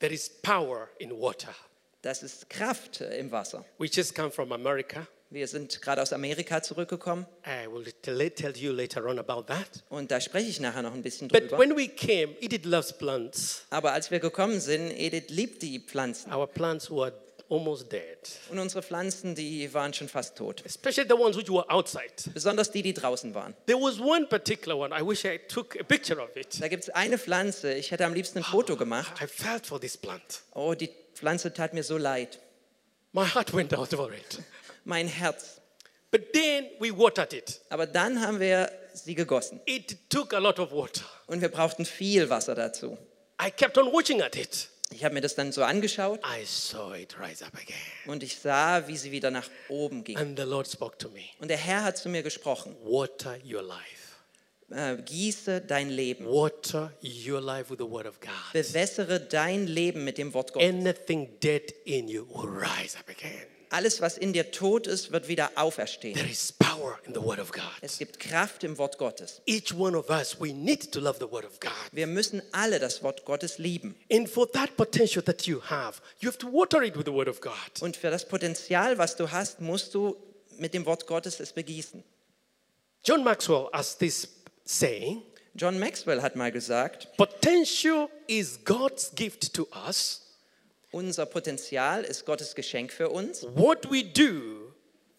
There 0.00 0.12
is 0.12 0.28
power 0.28 0.88
in 0.98 1.12
water. 1.12 1.54
Das 2.02 2.24
ist 2.24 2.50
Kraft 2.50 3.02
im 3.02 3.30
Wasser. 3.30 3.64
We 3.78 3.86
just 3.86 4.16
come 4.16 4.32
from 4.32 4.50
America. 4.50 5.06
Wir 5.34 5.48
sind 5.48 5.82
gerade 5.82 6.00
aus 6.00 6.12
Amerika 6.12 6.62
zurückgekommen 6.62 7.26
I 7.44 7.66
will 7.66 7.84
tell, 8.02 8.56
you 8.56 8.70
later 8.72 9.04
on 9.04 9.18
about 9.18 9.42
that. 9.52 9.82
und 9.88 10.12
da 10.12 10.20
spreche 10.20 10.48
ich 10.48 10.60
nachher 10.60 10.82
noch 10.82 10.94
ein 10.94 11.02
bisschen 11.02 11.26
But 11.26 11.50
drüber. 11.50 11.58
when 11.58 11.76
we 11.76 11.88
came, 11.88 12.36
Edith 12.40 12.64
loves 12.64 12.92
plants. 12.92 13.64
Aber 13.70 13.90
als 13.94 14.12
wir 14.12 14.20
gekommen 14.20 14.60
sind, 14.60 14.92
Edith 14.92 15.30
liebt 15.30 15.60
die 15.62 15.80
Pflanzen. 15.80 16.32
Our 16.32 16.46
plants 16.46 16.88
were 16.88 17.12
almost 17.50 17.90
dead, 17.90 18.00
Und 18.48 18.60
unsere 18.60 18.80
Pflanzen, 18.84 19.34
die 19.34 19.74
waren 19.74 19.92
schon 19.92 20.08
fast 20.08 20.36
tot. 20.36 20.62
especially 20.64 21.08
the 21.08 21.16
ones 21.16 21.36
which 21.36 21.48
were 21.50 21.68
outside. 21.68 22.12
Besonders 22.32 22.70
die, 22.70 22.82
die 22.82 22.94
draußen 22.94 23.34
waren. 23.34 23.54
There 23.66 23.80
was 23.80 23.98
one 23.98 24.26
particular 24.28 24.78
one, 24.78 24.94
I 24.96 25.04
wish 25.04 25.24
I 25.24 25.40
took 25.48 25.74
a 25.80 25.82
picture 25.82 26.22
of 26.22 26.36
it. 26.36 26.60
Da 26.60 26.68
gibt 26.68 26.84
es 26.84 26.90
eine 26.90 27.18
Pflanze, 27.18 27.74
ich 27.74 27.90
hätte 27.90 28.06
am 28.06 28.14
liebsten 28.14 28.38
ein 28.38 28.44
Foto 28.44 28.76
gemacht. 28.76 29.20
I 29.20 29.26
felt 29.26 29.66
for 29.66 29.80
this 29.80 29.96
plant. 29.96 30.42
Oh, 30.52 30.74
die 30.74 30.90
Pflanze 31.12 31.52
tat 31.52 31.74
mir 31.74 31.82
so 31.82 31.98
leid. 31.98 32.38
My 33.10 33.24
heart 33.26 33.52
went 33.52 33.74
out 33.76 33.88
for 33.90 34.12
it. 34.12 34.38
Mein 34.84 35.08
Herz. 35.08 35.60
But 36.10 36.32
then 36.32 36.66
we 36.78 36.96
watered 36.96 37.32
it. 37.32 37.60
Aber 37.70 37.86
dann 37.86 38.20
haben 38.20 38.38
wir 38.38 38.70
sie 38.92 39.14
gegossen. 39.14 39.60
It 39.66 40.10
took 40.10 40.32
a 40.32 40.38
lot 40.38 40.58
of 40.58 40.70
water. 40.70 41.04
Und 41.26 41.40
wir 41.40 41.48
brauchten 41.48 41.84
viel 41.84 42.30
Wasser 42.30 42.54
dazu. 42.54 42.96
I 43.42 43.50
kept 43.50 43.76
on 43.78 43.92
watching 43.92 44.22
at 44.22 44.36
it. 44.36 44.68
Ich 44.90 45.02
habe 45.02 45.14
mir 45.14 45.20
das 45.22 45.34
dann 45.34 45.50
so 45.50 45.64
angeschaut 45.64 46.20
I 46.20 46.44
saw 46.44 46.94
it 46.94 47.16
rise 47.18 47.44
up 47.44 47.54
again. 47.54 47.74
und 48.06 48.22
ich 48.22 48.38
sah, 48.38 48.86
wie 48.86 48.96
sie 48.96 49.10
wieder 49.10 49.30
nach 49.30 49.50
oben 49.68 50.04
ging. 50.04 50.16
And 50.16 50.38
the 50.38 50.44
Lord 50.44 50.68
spoke 50.70 50.98
to 50.98 51.08
me 51.08 51.22
Und 51.40 51.48
der 51.48 51.56
Herr 51.56 51.82
hat 51.82 51.96
zu 51.98 52.08
mir 52.08 52.22
gesprochen. 52.22 52.76
Water 52.84 53.36
your 53.44 53.62
life. 53.62 54.04
Äh, 54.70 55.02
gieße 55.02 55.62
dein 55.62 55.90
Leben. 55.90 56.26
Water 56.26 56.92
your 57.02 57.40
life 57.40 57.70
with 57.70 57.78
the 57.78 57.90
word 57.90 58.06
of 58.06 58.20
God. 58.20 58.30
Bewässere 58.52 59.18
dein 59.18 59.66
Leben 59.66 60.04
mit 60.04 60.16
dem 60.16 60.32
Wort 60.32 60.52
Gottes. 60.52 60.68
Anything 60.68 61.40
dead 61.40 61.72
in 61.84 62.06
you 62.06 62.24
will 62.28 62.48
rise 62.48 62.96
up 62.96 63.08
again. 63.08 63.46
Alles, 63.74 64.00
was 64.00 64.16
in 64.16 64.32
dir 64.32 64.52
tot 64.52 64.86
ist, 64.86 65.10
wird 65.10 65.26
wieder 65.26 65.50
auferstehen. 65.56 66.14
There 66.14 66.30
is 66.30 66.52
power 66.52 67.00
in 67.08 67.12
the 67.12 67.20
word 67.20 67.40
of 67.40 67.50
God. 67.50 67.64
Es 67.80 67.98
gibt 67.98 68.20
Kraft 68.20 68.62
im 68.62 68.78
Wort 68.78 68.98
Gottes. 68.98 69.42
Each 69.46 69.74
one 69.74 69.98
of 69.98 70.10
us, 70.10 70.40
we 70.40 70.52
need 70.52 70.92
to 70.92 71.00
love 71.00 71.18
the 71.18 71.28
word 71.28 71.44
of 71.44 71.58
God. 71.58 71.72
Wir 71.90 72.06
müssen 72.06 72.40
alle 72.52 72.78
das 72.78 73.02
Wort 73.02 73.24
Gottes 73.24 73.58
lieben. 73.58 73.96
And 74.12 74.28
for 74.28 74.48
that 74.52 74.76
potential 74.76 75.24
that 75.24 75.48
you 75.48 75.60
have, 75.60 76.00
you 76.20 76.28
have 76.28 76.38
to 76.38 76.46
water 76.46 76.84
it 76.84 76.96
with 76.96 77.06
the 77.06 77.12
word 77.12 77.26
of 77.26 77.40
God. 77.40 77.52
Und 77.80 77.96
für 77.96 78.10
das 78.12 78.28
Potenzial, 78.28 78.96
was 78.96 79.16
du 79.16 79.32
hast, 79.32 79.60
musst 79.60 79.92
du 79.92 80.14
mit 80.56 80.72
dem 80.72 80.86
Wort 80.86 81.08
Gottes 81.08 81.40
es 81.40 81.52
begießen. 81.52 82.04
John 83.04 83.24
Maxwell 83.24 83.68
has 83.72 83.98
this 83.98 84.28
saying 84.64 85.20
John 85.56 85.78
Maxwell 85.78 86.20
hat 86.20 86.34
mal 86.34 86.50
gesagt, 86.50 87.16
potential 87.16 88.08
is 88.26 88.58
God's 88.64 89.12
gift 89.14 89.54
to 89.54 89.68
us. 89.86 90.23
Unser 90.94 91.26
Potenzial 91.26 92.04
ist 92.04 92.24
Gottes 92.24 92.54
Geschenk 92.54 92.92
für 92.92 93.10
uns. 93.10 93.42
What 93.54 93.90
we 93.90 94.04
do 94.04 94.72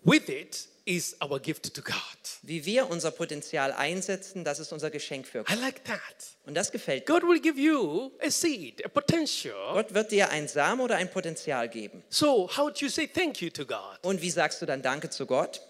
with 0.03 0.29
it 0.29 0.67
is 0.85 1.15
our 1.21 1.39
gift 1.39 1.73
to 1.73 1.81
God. 1.81 1.95
Wie 2.43 2.63
wir 2.65 2.89
unser 2.89 3.11
Potenzial 3.11 3.71
einsetzen, 3.73 4.43
das 4.43 4.59
ist 4.59 4.71
unser 4.71 4.89
Geschenk 4.89 5.27
für 5.27 5.39
I 5.39 5.43
Gott. 5.43 5.59
like 5.59 5.83
that. 5.85 5.99
Und 6.45 6.53
das 6.55 6.71
gefällt 6.71 7.07
mir. 7.07 7.19
God 7.19 7.27
will 7.27 7.41
give 7.41 7.59
you 7.59 8.11
a 8.21 8.29
seed, 8.29 8.85
a 8.85 8.87
potential. 8.87 9.73
Gott 9.73 9.93
wird 9.93 10.11
dir 10.11 10.29
ein 10.29 10.47
Samen 10.47 10.79
oder 10.81 10.95
ein 10.95 11.09
Potenzial 11.11 11.67
geben. 11.67 12.03
So, 12.09 12.49
how 12.55 12.71
do 12.71 12.85
you 12.85 12.89
say 12.89 13.07
thank 13.07 13.41
you 13.41 13.49
to 13.49 13.65
God? 13.65 13.97
Und 14.03 14.21
wie 14.21 14.29
sagst 14.29 14.61
du 14.61 14.65
dann 14.65 14.81
Danke 14.81 15.09
zu 15.09 15.25
Gott? 15.25 15.61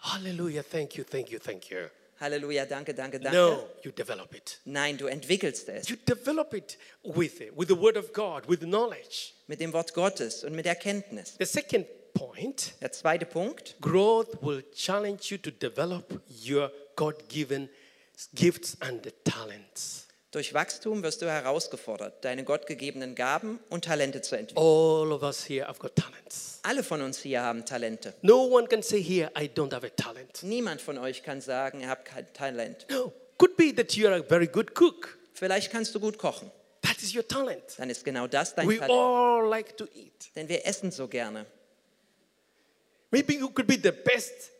Hallelujah, 0.00 0.64
thank 0.64 0.96
you, 0.96 1.04
thank 1.04 1.30
you, 1.30 1.38
thank 1.38 1.70
you. 1.70 1.88
Halleluja, 2.22 2.66
danke, 2.66 2.94
danke, 2.94 3.18
danke. 3.18 3.36
No, 3.36 3.68
you 3.82 3.90
develop 3.90 4.32
it. 4.32 4.60
Nein, 4.64 4.96
du 4.96 5.08
entwickelst 5.08 5.68
es 5.68 5.88
You 5.88 5.96
develop 6.06 6.54
it 6.54 6.78
with 7.02 7.40
it, 7.40 7.52
with 7.56 7.66
the 7.68 7.76
word 7.76 7.96
of 7.96 8.12
God, 8.12 8.48
with 8.48 8.60
knowledge. 8.60 9.32
mit 9.48 9.60
dem 9.60 9.72
Wort 9.72 9.92
Gottes 9.92 10.44
und 10.44 10.54
mit 10.54 10.64
Erkenntnis. 10.66 11.34
The 11.38 11.44
second 11.44 11.86
point 12.14 12.74
Der 12.80 12.92
zweite 12.92 13.26
Punkt, 13.26 13.74
growth 13.80 14.40
will 14.40 14.62
challenge 14.72 15.30
you 15.30 15.38
to 15.38 15.50
develop 15.50 16.22
your 16.48 16.70
God 16.94 17.28
given 17.28 17.68
gifts 18.34 18.76
and 18.80 19.02
talents. 19.24 20.06
Durch 20.32 20.54
Wachstum 20.54 21.02
wirst 21.02 21.22
du 21.22 21.26
herausgefordert, 21.30 22.24
deine 22.24 22.42
gottgegebenen 22.42 23.14
Gaben 23.14 23.60
und 23.68 23.84
Talente 23.84 24.22
zu 24.22 24.34
entwickeln. 24.34 24.64
All 24.64 25.12
of 25.12 25.22
us 25.22 25.46
here 25.46 25.68
have 25.68 25.78
got 25.78 25.94
talents. 25.94 26.58
Alle 26.62 26.82
von 26.82 27.02
uns 27.02 27.18
hier 27.18 27.42
haben 27.42 27.64
Talente. 27.66 28.14
No 28.22 28.44
one 28.46 28.66
can 28.66 28.82
say 28.82 29.00
here, 29.02 29.30
I 29.38 29.46
don't 29.46 29.72
have 29.72 29.86
a 29.86 29.90
talent. 29.90 30.42
Niemand 30.42 30.80
von 30.80 30.96
euch 30.98 31.22
kann 31.22 31.40
sagen, 31.40 31.82
er 31.82 31.90
hat 31.90 32.04
kein 32.06 32.32
Talent. 32.32 32.86
No, 32.90 33.12
could 33.38 33.56
be 33.56 33.74
that 33.76 33.92
you 33.92 34.08
are 34.08 34.16
a 34.16 34.22
very 34.22 34.46
good 34.46 34.72
cook. 34.74 35.18
Vielleicht 35.34 35.70
kannst 35.70 35.94
du 35.94 36.00
gut 36.00 36.16
kochen. 36.16 36.50
That 36.80 36.96
is 37.02 37.14
your 37.14 37.26
talent. 37.28 37.62
Dann 37.76 37.90
ist 37.90 38.04
genau 38.04 38.26
das 38.26 38.54
dein 38.54 38.66
We 38.66 38.78
Talent. 38.78 38.90
all 38.90 39.48
like 39.50 39.76
to 39.76 39.84
eat. 39.94 40.34
Denn 40.34 40.48
wir 40.48 40.66
essen 40.66 40.90
so 40.90 41.06
gerne. 41.08 41.44
Maybe 43.10 43.34
you 43.34 43.50
could 43.50 43.66
be 43.66 43.74
the 43.74 43.92
best 43.92 44.50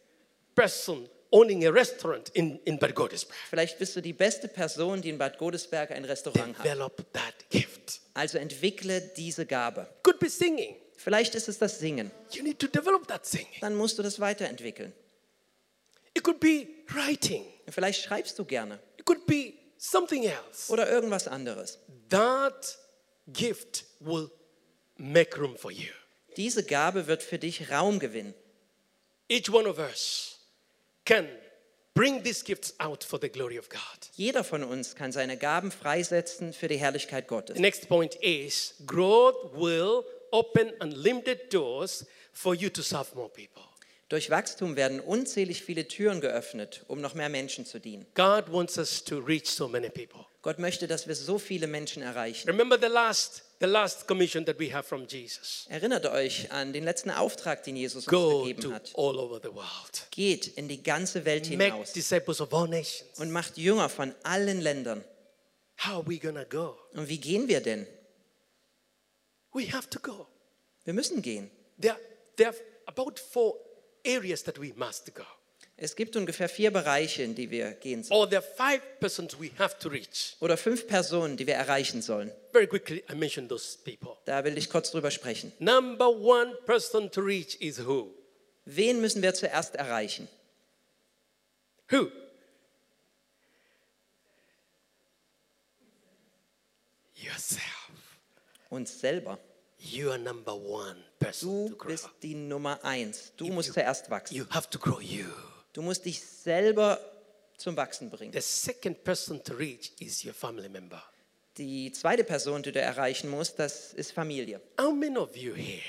person 0.54 1.08
owning 1.32 1.66
a 1.66 1.70
restaurant 1.70 2.28
in, 2.30 2.60
in 2.64 2.78
Bad 2.78 2.94
Godesberg. 2.94 3.36
Vielleicht 3.50 3.78
bist 3.78 3.96
du 3.96 4.00
die 4.00 4.12
beste 4.12 4.48
Person, 4.48 5.02
die 5.02 5.08
in 5.08 5.18
Bad 5.18 5.38
Godesberg 5.38 5.90
ein 5.90 6.04
Restaurant 6.04 6.56
hat. 6.58 6.64
Develop 6.64 7.12
that 7.12 7.50
gift. 7.50 8.00
Also 8.14 8.38
entwickle 8.38 9.00
diese 9.16 9.46
Gabe. 9.46 9.88
Could 10.02 10.18
be 10.18 10.28
singing. 10.28 10.76
Vielleicht 10.96 11.34
ist 11.34 11.48
es 11.48 11.58
das 11.58 11.78
Singen. 11.78 12.10
You 12.30 12.42
need 12.42 12.58
to 12.58 12.68
develop 12.68 13.08
that 13.08 13.26
singing. 13.26 13.48
Dann 13.60 13.74
musst 13.74 13.98
du 13.98 14.02
das 14.02 14.20
weiterentwickeln. 14.20 14.92
It 16.14 16.22
could 16.22 16.38
be 16.38 16.68
writing. 16.94 17.44
Vielleicht 17.68 18.02
schreibst 18.02 18.38
du 18.38 18.44
gerne 18.44 18.78
It 18.98 19.06
could 19.06 19.26
be 19.26 19.54
something 19.78 20.24
else. 20.24 20.70
oder 20.70 20.88
irgendwas 20.88 21.26
anderes. 21.26 21.78
That 22.10 22.78
gift 23.28 23.84
will 24.00 24.30
make 24.96 25.36
room 25.40 25.56
for 25.56 25.70
you. 25.70 25.90
Diese 26.36 26.62
Gabe 26.64 27.06
wird 27.06 27.22
für 27.22 27.38
dich 27.38 27.70
Raum 27.70 27.98
gewinnen. 27.98 28.34
Each 29.28 29.50
one 29.50 29.68
of 29.68 29.78
us 29.78 30.31
can 31.04 31.28
bring 31.94 32.22
these 32.22 32.42
gifts 32.42 32.74
out 32.78 33.04
for 33.04 33.18
the 33.20 33.28
glory 33.28 33.58
of 33.58 33.68
God. 33.68 33.80
Jeder 34.14 34.44
von 34.44 34.62
uns 34.62 34.94
kann 34.94 35.12
seine 35.12 35.36
Gaben 35.36 35.70
freisetzen 35.70 36.52
für 36.52 36.68
die 36.68 36.78
Herrlichkeit 36.78 37.28
Gottes. 37.28 37.56
The 37.56 37.62
next 37.62 37.88
point 37.88 38.14
is 38.16 38.74
growth 38.86 39.52
will 39.54 40.04
open 40.30 40.72
unlimited 40.80 41.52
doors 41.52 42.06
for 42.32 42.54
you 42.54 42.70
to 42.70 42.82
serve 42.82 43.14
more 43.14 43.28
people. 43.28 43.62
Durch 44.08 44.28
Wachstum 44.28 44.76
werden 44.76 45.00
unzählig 45.00 45.62
viele 45.62 45.88
Türen 45.88 46.20
geöffnet, 46.20 46.84
um 46.86 47.00
noch 47.00 47.14
mehr 47.14 47.30
Menschen 47.30 47.64
zu 47.64 47.78
dienen. 47.78 48.04
God 48.14 48.52
wants 48.52 48.76
us 48.76 49.02
to 49.02 49.18
reach 49.18 49.50
so 49.50 49.68
many 49.68 49.88
people. 49.88 50.26
Gott 50.42 50.58
möchte, 50.58 50.86
dass 50.86 51.06
wir 51.06 51.14
so 51.14 51.38
viele 51.38 51.66
Menschen 51.66 52.02
erreichen. 52.02 52.46
Remember 52.46 52.78
the 52.78 52.92
last 52.92 53.42
the 53.62 53.68
last 53.68 54.08
commission 54.08 54.44
that 54.44 54.58
we 54.58 54.68
have 54.70 54.84
from 54.84 55.06
Jesus. 55.06 55.66
Erinnert 55.70 56.04
euch 56.06 56.50
an 56.50 56.72
den 56.72 56.82
letzten 56.82 57.10
Auftrag, 57.10 57.62
den 57.62 57.76
Jesus 57.76 58.06
uns 58.06 58.06
Go 58.06 58.42
gegeben 58.42 58.60
to 58.60 58.72
hat. 58.72 58.90
all 58.94 59.18
over 59.20 59.38
the 59.40 59.54
world. 59.54 60.08
Geht 60.10 60.48
in 60.58 60.66
die 60.66 60.82
ganze 60.82 61.24
Welt 61.24 61.48
Make 61.48 61.70
hinaus 61.72 61.92
disciples 61.92 62.40
of 62.40 62.52
all 62.52 62.66
nations. 62.66 63.20
und 63.20 63.30
macht 63.30 63.56
Jünger 63.56 63.88
von 63.88 64.14
allen 64.24 64.60
Ländern. 64.60 65.04
How 65.78 65.98
are 65.98 66.06
we 66.06 66.18
to 66.18 66.44
go? 66.48 66.76
Und 66.94 67.08
wie 67.08 67.18
gehen 67.18 67.46
wir 67.46 67.60
denn? 67.60 67.86
We 69.52 69.72
have 69.72 69.88
to 69.90 70.00
go. 70.00 70.26
Wir 70.84 70.94
müssen 70.94 71.22
gehen. 71.22 71.48
There, 71.80 71.96
there 72.36 72.50
are 72.50 72.56
about 72.86 73.20
four 73.20 73.54
areas 74.04 74.42
that 74.42 74.60
we 74.60 74.72
must 74.74 75.14
go. 75.14 75.24
Es 75.76 75.96
gibt 75.96 76.14
ungefähr 76.16 76.48
vier 76.48 76.70
Bereiche, 76.70 77.22
in 77.22 77.34
die 77.34 77.50
wir 77.50 77.72
gehen 77.72 78.04
sollen. 78.04 78.20
Or 78.20 78.28
there 78.28 78.42
are 78.42 78.54
five 78.56 78.82
persons 79.00 79.38
we 79.40 79.50
have 79.58 79.78
to 79.80 79.88
reach. 79.88 80.36
Oder 80.40 80.56
fünf 80.56 80.86
Personen, 80.86 81.36
die 81.36 81.46
wir 81.46 81.54
erreichen 81.54 82.02
sollen. 82.02 82.30
Very 82.52 82.66
quickly, 82.66 83.02
I 83.10 83.14
mention 83.14 83.48
those 83.48 83.78
people. 83.78 84.16
Da 84.24 84.44
will 84.44 84.56
ich 84.56 84.68
kurz 84.68 84.90
drüber 84.90 85.10
sprechen. 85.10 85.52
Number 85.58 86.08
one 86.08 86.54
person 86.66 87.10
to 87.10 87.20
reach 87.20 87.56
is 87.60 87.84
who? 87.84 88.14
Wen 88.64 89.00
müssen 89.00 89.22
wir 89.22 89.34
zuerst 89.34 89.74
erreichen? 89.74 90.28
Who? 91.90 92.10
Yourself. 97.14 97.90
Uns 98.70 99.00
selber. 99.00 99.38
You 99.78 100.10
are 100.10 100.18
number 100.18 100.54
one 100.54 100.96
person 101.18 101.70
Du 101.70 101.86
bist 101.86 102.08
die 102.22 102.34
Nummer 102.34 102.78
eins. 102.84 103.32
Du 103.36 103.46
musst 103.48 103.72
zuerst 103.72 104.10
wachsen. 104.10 104.36
You 104.36 104.44
have 104.50 104.70
to 104.70 104.78
grow 104.78 105.00
you. 105.00 105.26
Du 105.72 105.82
musst 105.82 106.04
dich 106.04 106.20
selber 106.20 107.00
zum 107.56 107.76
Wachsen 107.76 108.10
bringen. 108.10 108.32
The 108.32 108.40
second 108.40 109.04
person 109.04 109.42
to 109.44 109.54
reach 109.54 109.92
is 110.00 110.24
your 110.24 110.34
family 110.34 110.68
member. 110.68 111.02
Die 111.58 111.92
zweite 111.92 112.24
Person, 112.24 112.62
die 112.62 112.72
du 112.72 112.80
erreichen 112.80 113.30
musst, 113.30 113.58
das 113.58 113.92
ist 113.92 114.12
Familie. 114.12 114.60
How 114.80 114.92
many 114.92 115.16
of 115.16 115.36
you 115.36 115.54
here 115.54 115.82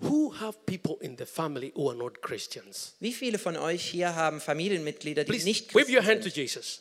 who 0.00 0.32
have 0.40 0.58
people 0.66 0.96
in 1.00 1.16
the 1.18 1.26
family 1.26 1.72
who 1.74 1.90
are 1.90 1.96
not 1.96 2.22
Christians? 2.22 2.94
Wie 3.00 3.12
viele 3.12 3.38
von 3.38 3.56
euch 3.56 3.84
hier 3.84 4.14
haben 4.14 4.40
Familienmitglieder, 4.40 5.24
die 5.24 5.30
Please 5.30 5.44
nicht 5.44 5.74
wave 5.74 5.88
your 5.88 6.02
Christen 6.02 6.06
hand 6.06 6.22
to 6.22 6.30
sind? 6.30 6.36
Jesus. 6.36 6.80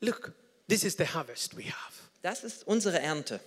Look, 0.00 0.32
this 0.68 0.84
is 0.84 0.96
the 0.96 1.06
harvest 1.06 1.56
we 1.56 1.64
have. 1.64 1.94
Das 2.22 2.42
ist 2.42 2.66
unsere 2.66 2.98
Ernte. 2.98 3.40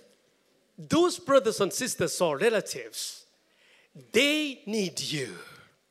Those 0.88 1.20
brothers 1.20 1.60
and 1.60 1.72
sisters 1.72 2.20
or 2.20 2.40
relatives, 2.40 3.26
they 4.12 4.62
need 4.64 4.98
you. 5.00 5.26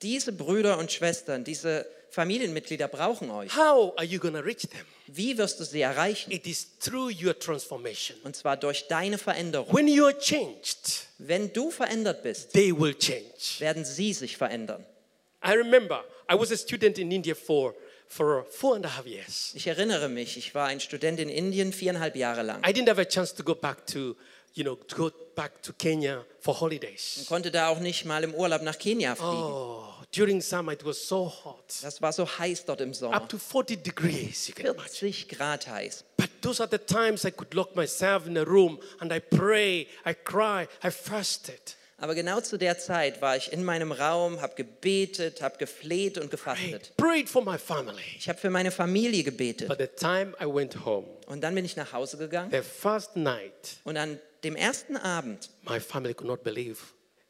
Diese 0.01 0.32
Brüder 0.32 0.77
und 0.77 0.91
Schwestern, 0.91 1.43
diese 1.43 1.86
Familienmitglieder 2.12 2.88
brauchen 2.88 3.30
euch. 3.32 3.56
How 3.56 3.93
are 3.98 4.06
you 4.06 4.19
to 4.36 4.41
reach 4.41 4.62
them? 4.67 4.86
Wie 5.08 5.38
wirst 5.38 5.60
du 5.60 5.63
sie 5.63 5.82
erreichen? 5.82 6.32
It 6.32 6.45
is 6.48 6.67
through 6.80 7.12
your 7.22 7.38
transformation. 7.38 8.17
Und 8.24 8.36
zwar 8.36 8.58
durch 8.58 8.88
deine 8.88 9.17
Veränderung. 9.17 9.74
When 9.74 9.88
you 9.88 10.06
are 10.06 10.17
changed, 10.17 11.08
Wenn 11.17 11.52
du 11.54 11.72
verändert 11.72 12.24
bist, 12.24 12.54
they 12.54 12.72
will 12.78 12.93
change. 12.98 13.60
werden 13.60 13.86
sie 13.86 14.13
sich 14.13 14.38
verändern. 14.38 14.86
I 15.45 15.52
remember 15.52 16.04
I 16.32 16.36
was 16.38 16.52
a 16.52 16.58
student 16.58 16.98
in 17.00 17.12
India 17.12 17.34
for, 17.36 17.74
for 18.08 18.45
four 18.50 18.76
and 18.76 18.86
a 18.86 18.89
half 18.98 19.06
years. 19.06 19.52
Ich 19.56 19.67
erinnere 19.67 20.10
mich, 20.10 20.38
ich 20.38 20.54
war 20.54 20.67
ein 20.67 20.80
Student 20.80 21.19
in 21.19 21.30
Indien 21.30 21.72
viereinhalb 21.74 22.15
Jahre 22.15 22.43
lang. 22.43 22.62
I 22.63 22.72
didn't 22.74 22.89
have 22.89 23.02
a 23.02 23.06
chance 23.06 23.34
to 23.36 23.43
go 23.43 23.56
back 23.56 23.86
to, 23.88 24.15
you 24.54 24.63
know, 24.63 24.76
to 24.76 24.95
go 24.95 25.12
back 25.36 25.62
to 25.63 25.74
Kenya 25.74 26.26
for 26.39 26.54
und 26.56 26.60
holidays. 26.62 27.26
konnte 27.28 27.52
da 27.52 27.69
auch 27.69 27.80
nicht 27.80 28.06
mal 28.06 28.24
im 28.24 28.34
Urlaub 28.34 28.62
nach 28.62 28.78
Kenia 28.78 29.15
fliegen. 29.15 29.32
Oh, 29.43 29.84
during 30.15 30.41
summer 30.41 30.74
it 30.74 30.84
was 30.86 31.08
so 31.08 31.26
hot. 31.28 31.74
Das 31.82 32.02
war 32.02 32.12
so 32.13 32.26
heiß 32.28 32.65
dort 32.65 32.82
im 32.82 32.93
Sommer. 32.93 33.15
Up 33.15 33.30
to 33.30 33.38
40 33.38 33.84
degrees, 33.84 34.48
you 34.48 34.54
can 34.56 34.65
imagine. 34.67 34.89
40 34.89 35.28
Grad 35.30 35.67
heiß. 35.67 36.04
But 36.17 36.30
those 36.41 36.62
are 36.62 36.69
the 36.69 36.78
times 36.80 37.26
I 37.26 37.32
could 37.32 37.54
lock 37.54 37.76
myself 37.76 38.26
in 38.28 38.38
a 38.38 38.43
room 38.43 38.80
and 39.00 39.12
I 39.13 39.19
pray, 39.19 39.88
I 40.06 40.13
cry, 40.13 40.67
I 40.84 40.89
fasted. 40.91 41.76
Aber 42.02 42.15
genau 42.15 42.39
zu 42.39 42.58
der 42.58 42.80
Zeit 42.80 43.22
war 43.22 43.36
ich 43.36 43.52
in 43.52 43.62
meinem 43.65 43.91
Raum, 43.91 44.39
habe 44.39 44.56
gebetet, 44.56 45.41
habe 45.41 45.58
gefleht 45.58 46.17
und 46.17 46.32
gefastet. 46.32 46.93
Prayed 46.95 47.28
for 47.28 47.43
my 47.43 47.58
family. 47.58 48.02
Ich 48.17 48.30
habe 48.30 48.39
für 48.39 48.50
meine 48.50 48.72
Familie 48.72 49.22
gebetet. 49.24 49.67
By 49.67 49.76
the 49.78 49.88
time 49.88 50.34
I 50.41 50.45
went 50.45 50.86
home, 50.86 51.08
Und 51.28 51.41
dann 51.41 51.54
bin 51.54 51.65
ich 51.65 51.76
nach 51.76 51.91
Hause 51.91 52.15
gegangen. 52.17 52.52
the 52.52 52.62
first 52.62 53.17
night, 53.17 53.78
Und 53.84 53.98
an 53.98 54.17
dem 54.45 54.56
ersten 54.56 54.95
Abend 54.95 55.50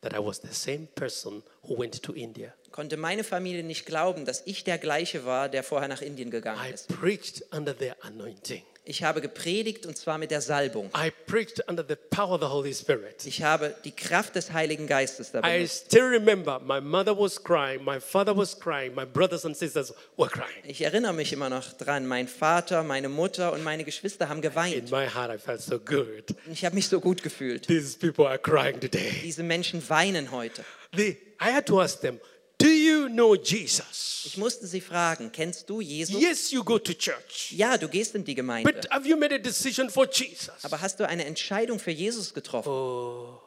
that 0.01 0.13
I 0.13 0.19
was 0.19 0.39
the 0.41 0.53
same 0.53 0.87
person 0.95 1.43
who 1.63 1.77
went 1.77 2.01
to 2.03 2.13
India. 2.13 2.53
konnte 2.71 2.97
meine 2.97 3.23
Familie 3.23 3.63
nicht 3.63 3.85
glauben, 3.85 4.25
dass 4.25 4.41
ich 4.45 4.63
der 4.63 4.77
gleiche 4.77 5.25
war, 5.25 5.49
der 5.49 5.63
vorher 5.63 5.87
nach 5.89 6.01
Indien 6.01 6.29
gegangen 6.31 6.61
I 6.65 6.73
ist. 6.73 6.87
preached 6.87 7.43
under 7.53 7.75
their 7.77 7.95
anointing. 8.03 8.63
Ich 8.89 9.03
habe 9.03 9.21
gepredigt 9.21 9.85
und 9.85 9.95
zwar 9.99 10.17
mit 10.17 10.31
der 10.31 10.41
Salbung. 10.41 10.89
I 10.97 11.11
preached 11.27 11.61
under 11.69 11.85
the 11.87 11.95
power 12.09 12.31
of 12.31 12.41
the 12.41 12.47
Holy 12.47 12.73
Spirit. 12.73 13.23
Ich 13.27 13.43
habe 13.43 13.75
die 13.85 13.91
Kraft 13.91 14.33
des 14.33 14.51
Heiligen 14.51 14.87
Geistes 14.87 15.31
da 15.31 15.41
I 15.47 15.67
still 15.67 16.05
remember 16.05 16.59
my 16.59 16.81
mother 16.81 17.15
was 17.15 17.41
crying, 17.43 17.83
my 17.85 17.99
father 17.99 18.35
was 18.35 18.59
crying, 18.59 18.95
my 18.95 19.05
brothers 19.05 19.45
and 19.45 19.55
sisters 19.55 19.93
were 20.17 20.27
crying. 20.27 20.63
Ich 20.63 20.81
erinnere 20.81 21.13
mich 21.13 21.31
immer 21.31 21.49
noch 21.51 21.71
dran. 21.73 22.07
Mein 22.07 22.27
Vater, 22.27 22.81
meine 22.81 23.09
Mutter 23.09 23.53
und 23.53 23.63
meine 23.63 23.83
Geschwister 23.83 24.27
haben 24.27 24.37
In 24.37 24.41
geweint. 24.41 24.89
my 24.89 25.05
heart, 25.07 25.31
I 25.31 25.37
felt 25.37 25.61
so 25.61 25.77
good. 25.77 26.23
Ich 26.51 26.65
habe 26.65 26.73
mich 26.73 26.87
so 26.87 26.99
gut 26.99 27.21
gefühlt. 27.21 27.67
These 27.67 27.95
people 27.99 28.25
are 28.27 28.39
crying 28.39 28.79
today. 28.79 29.13
Diese 29.23 29.43
Menschen 29.43 29.87
weinen 29.87 30.31
heute. 30.31 30.65
They, 30.95 31.11
I 31.39 31.53
had 31.53 31.67
to 31.67 31.79
ask 31.79 32.01
them, 32.01 32.19
Do 32.59 32.67
you 32.67 33.07
know 33.07 33.35
Jesus? 33.35 34.23
Ich 34.25 34.37
musste 34.37 34.67
sie 34.67 34.81
fragen, 34.81 35.31
kennst 35.31 35.69
du 35.69 35.79
Jesus? 35.79 36.21
Yes, 36.21 36.51
you 36.51 36.61
go 36.61 36.77
to 36.77 36.93
church. 36.93 37.53
Ja, 37.53 37.77
du 37.77 37.87
gehst 37.87 38.15
in 38.15 38.25
die 38.25 38.35
Gemeinde. 38.35 38.69
But 38.71 38.91
have 38.91 39.07
you 39.07 39.15
made 39.15 39.33
a 39.33 39.37
decision 39.37 39.89
for 39.89 40.05
Jesus? 40.11 40.51
Aber 40.63 40.81
hast 40.81 40.99
du 40.99 41.07
eine 41.07 41.23
Entscheidung 41.23 41.79
für 41.79 41.91
Jesus 41.91 42.33
getroffen? 42.33 42.69
Oh, 42.69 43.39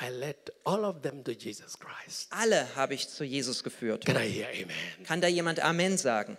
I 0.00 0.08
led 0.08 0.36
all 0.64 0.84
of 0.84 1.02
them 1.02 1.24
to 1.24 1.32
Jesus 1.32 1.76
Christ. 1.78 2.28
Alle 2.30 2.68
habe 2.76 2.94
ich 2.94 3.08
zu 3.08 3.24
Jesus 3.24 3.64
geführt. 3.64 4.06
Can 4.06 4.16
I 4.16 4.28
hear 4.28 4.48
amen? 4.48 5.04
Kann 5.04 5.20
da 5.20 5.26
jemand 5.26 5.58
Amen 5.60 5.98
sagen? 5.98 6.38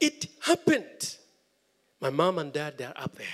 It 0.00 0.28
happened. 0.40 1.18
My 2.00 2.10
mom 2.10 2.38
and 2.38 2.52
dad, 2.52 2.76
they're 2.76 2.98
up 3.00 3.16
there. 3.16 3.28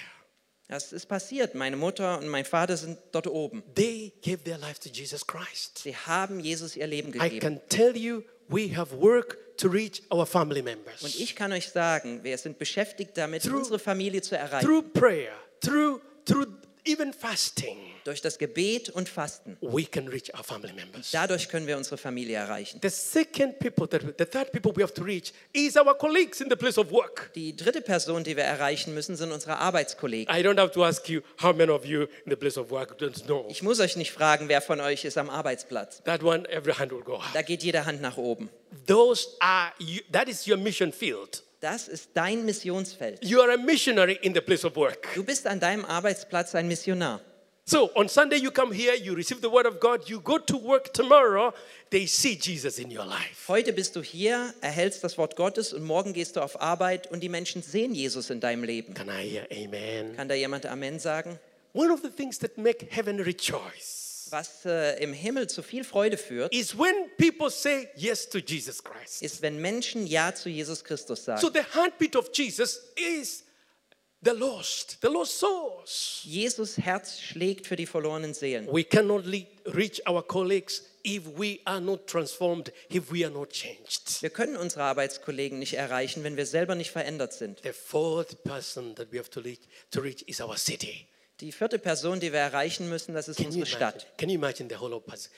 Das 0.68 0.92
ist 0.92 1.06
passiert. 1.06 1.54
Meine 1.54 1.76
Mutter 1.76 2.18
und 2.18 2.28
mein 2.28 2.44
Vater 2.44 2.76
sind 2.76 2.98
dort 3.12 3.26
oben. 3.26 3.62
They 3.74 4.12
gave 4.22 4.42
their 4.44 4.58
life 4.58 4.78
to 4.80 4.90
Jesus 4.90 5.26
Christ. 5.26 5.78
Sie 5.78 5.96
haben 5.96 6.40
Jesus 6.40 6.76
ihr 6.76 6.86
Leben 6.86 7.08
I 7.08 7.18
gegeben. 7.18 7.40
can 7.40 7.60
tell 7.70 7.96
you, 7.96 8.22
we 8.48 8.76
have 8.76 8.94
work 9.00 9.38
to 9.56 9.68
reach 9.68 10.02
our 10.12 10.26
family 10.26 10.60
Und 10.60 10.66
members. 10.66 11.02
ich 11.18 11.34
kann 11.34 11.52
euch 11.52 11.70
sagen, 11.70 12.22
wir 12.22 12.36
sind 12.36 12.58
beschäftigt 12.58 13.16
damit, 13.16 13.42
Through- 13.44 13.56
unsere 13.58 13.78
Familie 13.78 14.20
zu 14.20 14.36
erreichen. 14.36 14.66
Through 14.66 14.82
prayer, 14.92 15.32
through, 15.62 16.00
through 16.26 16.46
even 16.88 17.12
fasting, 17.12 17.76
Durch 18.04 18.22
das 18.22 18.38
Gebet 18.38 18.88
und 18.90 19.08
Fasten. 19.08 19.56
we 19.60 19.84
can 19.84 20.08
reach 20.08 20.32
our 20.34 20.42
family 20.42 20.72
members. 20.72 21.10
Dadurch 21.10 21.48
können 21.48 21.66
wir 21.66 21.76
unsere 21.76 21.98
Familie 21.98 22.36
erreichen. 22.38 22.80
The 22.82 22.88
second 22.88 23.58
people, 23.58 23.86
that, 23.88 24.02
the 24.18 24.24
third 24.24 24.50
people 24.52 24.72
we 24.74 24.82
have 24.82 24.94
to 24.94 25.02
reach 25.04 25.32
is 25.52 25.76
our 25.76 25.94
colleagues 25.96 26.40
in 26.40 26.48
the 26.48 26.56
place 26.56 26.78
of 26.78 26.90
work. 26.90 27.30
Die 27.34 27.54
dritte 27.54 27.82
Person, 27.82 28.24
die 28.24 28.36
wir 28.36 28.44
erreichen 28.44 28.94
müssen, 28.94 29.16
sind 29.16 29.30
unsere 29.32 29.58
Arbeitskollegen. 29.58 30.34
I 30.34 30.40
don't 30.40 30.58
have 30.58 30.72
to 30.72 30.84
ask 30.84 31.08
you 31.08 31.20
how 31.42 31.52
many 31.52 31.70
of 31.70 31.84
you 31.84 32.02
in 32.24 32.30
the 32.30 32.36
place 32.36 32.56
of 32.56 32.70
work 32.70 32.98
don't 32.98 33.24
know. 33.26 33.46
Ich 33.50 33.62
muss 33.62 33.78
euch 33.80 33.96
nicht 33.96 34.12
fragen, 34.12 34.48
wer 34.48 34.62
von 34.62 34.80
euch 34.80 35.04
ist 35.04 35.18
am 35.18 35.28
Arbeitsplatz. 35.28 36.02
That 36.04 36.22
one, 36.22 36.48
every 36.48 36.72
hand 36.72 36.92
will 36.92 37.02
go 37.02 37.16
up. 37.16 37.32
Da 37.34 37.42
geht 37.42 37.62
jede 37.62 37.84
Hand 37.84 38.00
nach 38.00 38.16
oben. 38.16 38.48
Those 38.86 39.28
are, 39.40 39.72
that 40.12 40.28
is 40.28 40.46
your 40.48 40.56
mission 40.56 40.92
field. 40.92 41.42
Das 41.60 41.88
ist 41.88 42.10
dein 42.14 42.44
Missionsfeld. 42.44 43.24
You 43.24 43.40
are 43.40 43.52
a 43.52 43.56
missionary 43.56 44.18
in 44.22 44.32
the 44.32 44.40
place 44.40 44.64
of 44.64 44.76
work. 44.76 45.08
Du 45.14 45.24
bist 45.24 45.46
an 45.46 45.58
deinem 45.58 45.84
Arbeitsplatz 45.84 46.54
ein 46.54 46.68
Missionar. 46.68 47.20
So 47.64 47.90
on 47.96 48.08
Sunday, 48.08 48.36
you 48.36 48.50
come 48.50 48.72
here, 48.72 48.94
you 48.94 49.14
receive 49.14 49.42
the 49.42 49.50
word 49.50 49.66
of 49.66 49.78
God, 49.78 50.08
you 50.08 50.20
go 50.20 50.38
to 50.38 50.56
work 50.56 50.94
tomorrow, 50.94 51.52
they 51.90 52.06
see 52.06 52.34
Jesus 52.34 52.78
in 52.78 52.90
your 52.90 53.04
life. 53.04 53.46
Heute 53.46 53.74
bist 53.74 53.94
du 53.94 54.00
hier, 54.00 54.54
erhältst 54.62 55.04
das 55.04 55.18
Wort 55.18 55.36
Gottes 55.36 55.74
und 55.74 55.84
morgen 55.84 56.14
gehst 56.14 56.36
du 56.36 56.40
auf 56.40 56.62
Arbeit 56.62 57.10
und 57.10 57.20
die 57.20 57.28
Menschen 57.28 57.60
sehen 57.60 57.94
Jesus 57.94 58.30
in 58.30 58.40
deinem 58.40 58.64
Leben. 58.64 58.94
Can 58.94 59.08
I 59.08 59.28
hear 59.28 59.46
amen? 59.50 60.16
Kann 60.16 60.28
da 60.28 60.34
jemand 60.34 60.64
Amen 60.64 60.98
sagen? 60.98 61.38
One 61.74 61.92
of 61.92 62.00
the 62.02 62.08
things 62.08 62.38
that 62.38 62.56
make 62.56 62.86
heaven 62.88 63.20
rejoice 63.20 64.07
Was 64.30 64.64
äh, 64.64 65.02
im 65.02 65.12
Himmel 65.12 65.48
zu 65.48 65.62
viel 65.62 65.84
Freude 65.84 66.16
führt, 66.16 66.54
is 66.54 66.76
when 66.76 66.94
people 67.16 67.50
say 67.50 67.88
yes 67.96 68.28
to 68.28 68.38
Jesus 68.38 68.82
Christ. 68.82 69.22
ist, 69.22 69.42
wenn 69.42 69.60
Menschen 69.60 70.06
Ja 70.06 70.34
zu 70.34 70.48
Jesus 70.48 70.84
Christus 70.84 71.24
sagen. 71.24 71.40
So 71.40 71.50
the 71.50 71.62
heartbeat 71.74 72.16
of 72.16 72.30
Jesus 72.32 72.80
is 72.96 73.44
the 74.22 74.30
lost, 74.30 74.98
the 75.00 75.08
lost 75.08 75.38
souls. 75.38 76.20
Jesus 76.24 76.76
Herz 76.76 77.20
schlägt 77.20 77.66
für 77.66 77.76
die 77.76 77.86
verlorenen 77.86 78.34
Seelen. 78.34 78.66
We 78.72 78.84
cannot 78.84 79.24
reach 79.66 80.06
our 80.08 80.26
colleagues 80.26 80.82
if 81.04 81.22
we 81.38 81.60
are 81.64 81.80
not 81.80 82.06
transformed, 82.06 82.72
if 82.90 83.10
we 83.12 83.24
are 83.24 83.32
not 83.32 83.50
changed. 83.50 84.20
Wir 84.20 84.30
können 84.30 84.56
unsere 84.56 84.82
Arbeitskollegen 84.82 85.58
nicht 85.58 85.74
erreichen, 85.74 86.24
wenn 86.24 86.36
wir 86.36 86.46
selber 86.46 86.74
nicht 86.74 86.90
verändert 86.90 87.32
sind. 87.32 87.60
The 87.62 87.72
fourth 87.72 88.42
person 88.42 88.94
that 88.96 89.12
we 89.12 89.18
have 89.18 89.30
to 89.30 89.40
reach, 89.40 89.60
to 89.90 90.00
reach 90.00 90.22
is 90.26 90.40
our 90.40 90.56
city. 90.56 91.06
Die 91.40 91.52
vierte 91.52 91.78
Person, 91.78 92.18
die 92.20 92.32
wir 92.32 92.40
erreichen 92.40 92.88
müssen, 92.88 93.14
das 93.14 93.28
ist 93.28 93.36
Can 93.36 93.44
you, 93.52 93.60
unsere 93.62 93.66
imagine, 93.78 94.00
Stadt. 94.00 94.18
can 94.18 94.28
you 94.28 94.34
imagine 94.34 94.68
the 94.68 94.76
whole 94.76 94.94
of 94.94 95.04
Pas- 95.06 95.30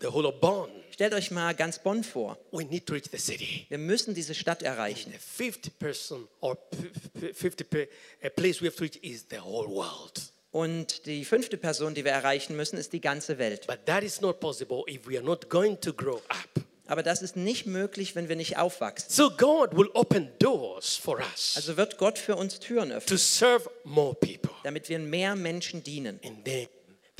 the 0.00 0.08
whole 0.08 0.26
of 0.26 0.40
Bonn? 0.40 0.68
Stellt 0.90 1.14
euch 1.14 1.30
mal 1.30 1.54
ganz 1.54 1.78
Bonn 1.78 2.02
vor. 2.02 2.36
We 2.50 2.64
need 2.64 2.86
to 2.86 2.94
reach 2.94 3.06
the 3.12 3.18
city. 3.18 3.66
Wir 3.68 3.78
müssen 3.78 4.14
diese 4.14 4.34
Stadt 4.34 4.62
erreichen. 4.62 5.12
The 5.12 5.18
fifth 5.18 5.78
person 5.78 6.26
or 6.40 6.56
p- 6.56 6.90
p- 7.20 7.32
fifth 7.34 7.70
p- 7.70 7.88
a 8.24 8.28
place 8.28 8.60
we 8.60 8.66
have 8.66 8.76
to 8.76 8.82
reach 8.82 8.96
is 9.02 9.26
the 9.30 9.38
whole 9.38 9.68
world. 9.68 10.20
Und 10.50 11.06
die 11.06 11.24
fünfte 11.24 11.56
Person, 11.56 11.94
die 11.94 12.04
wir 12.04 12.10
erreichen 12.10 12.56
müssen, 12.56 12.76
ist 12.76 12.92
die 12.92 13.00
ganze 13.00 13.38
Welt. 13.38 13.68
But 13.68 13.86
that 13.86 14.02
is 14.02 14.20
not 14.20 14.40
possible 14.40 14.82
if 14.88 15.06
we 15.06 15.16
are 15.16 15.24
not 15.24 15.48
going 15.48 15.80
to 15.80 15.92
grow 15.92 16.16
up. 16.28 16.64
Aber 16.90 17.04
das 17.04 17.22
ist 17.22 17.36
nicht 17.36 17.66
möglich, 17.66 18.16
wenn 18.16 18.28
wir 18.28 18.34
nicht 18.34 18.58
aufwachsen. 18.58 19.08
So 19.10 19.30
God 19.30 19.76
will 19.76 19.88
open 19.94 20.28
doors 20.40 20.96
for 20.96 21.20
us 21.20 21.52
Also 21.54 21.76
wird 21.76 21.98
Gott 21.98 22.18
für 22.18 22.34
uns 22.34 22.58
Türen 22.58 22.88
to 22.90 22.96
öffnen, 22.96 23.16
serve 23.16 23.70
more 23.84 24.12
people. 24.14 24.50
damit 24.64 24.88
wir 24.88 24.98
mehr 24.98 25.36
Menschen 25.36 25.84
dienen. 25.84 26.18
And 26.24 26.44
then 26.44 26.66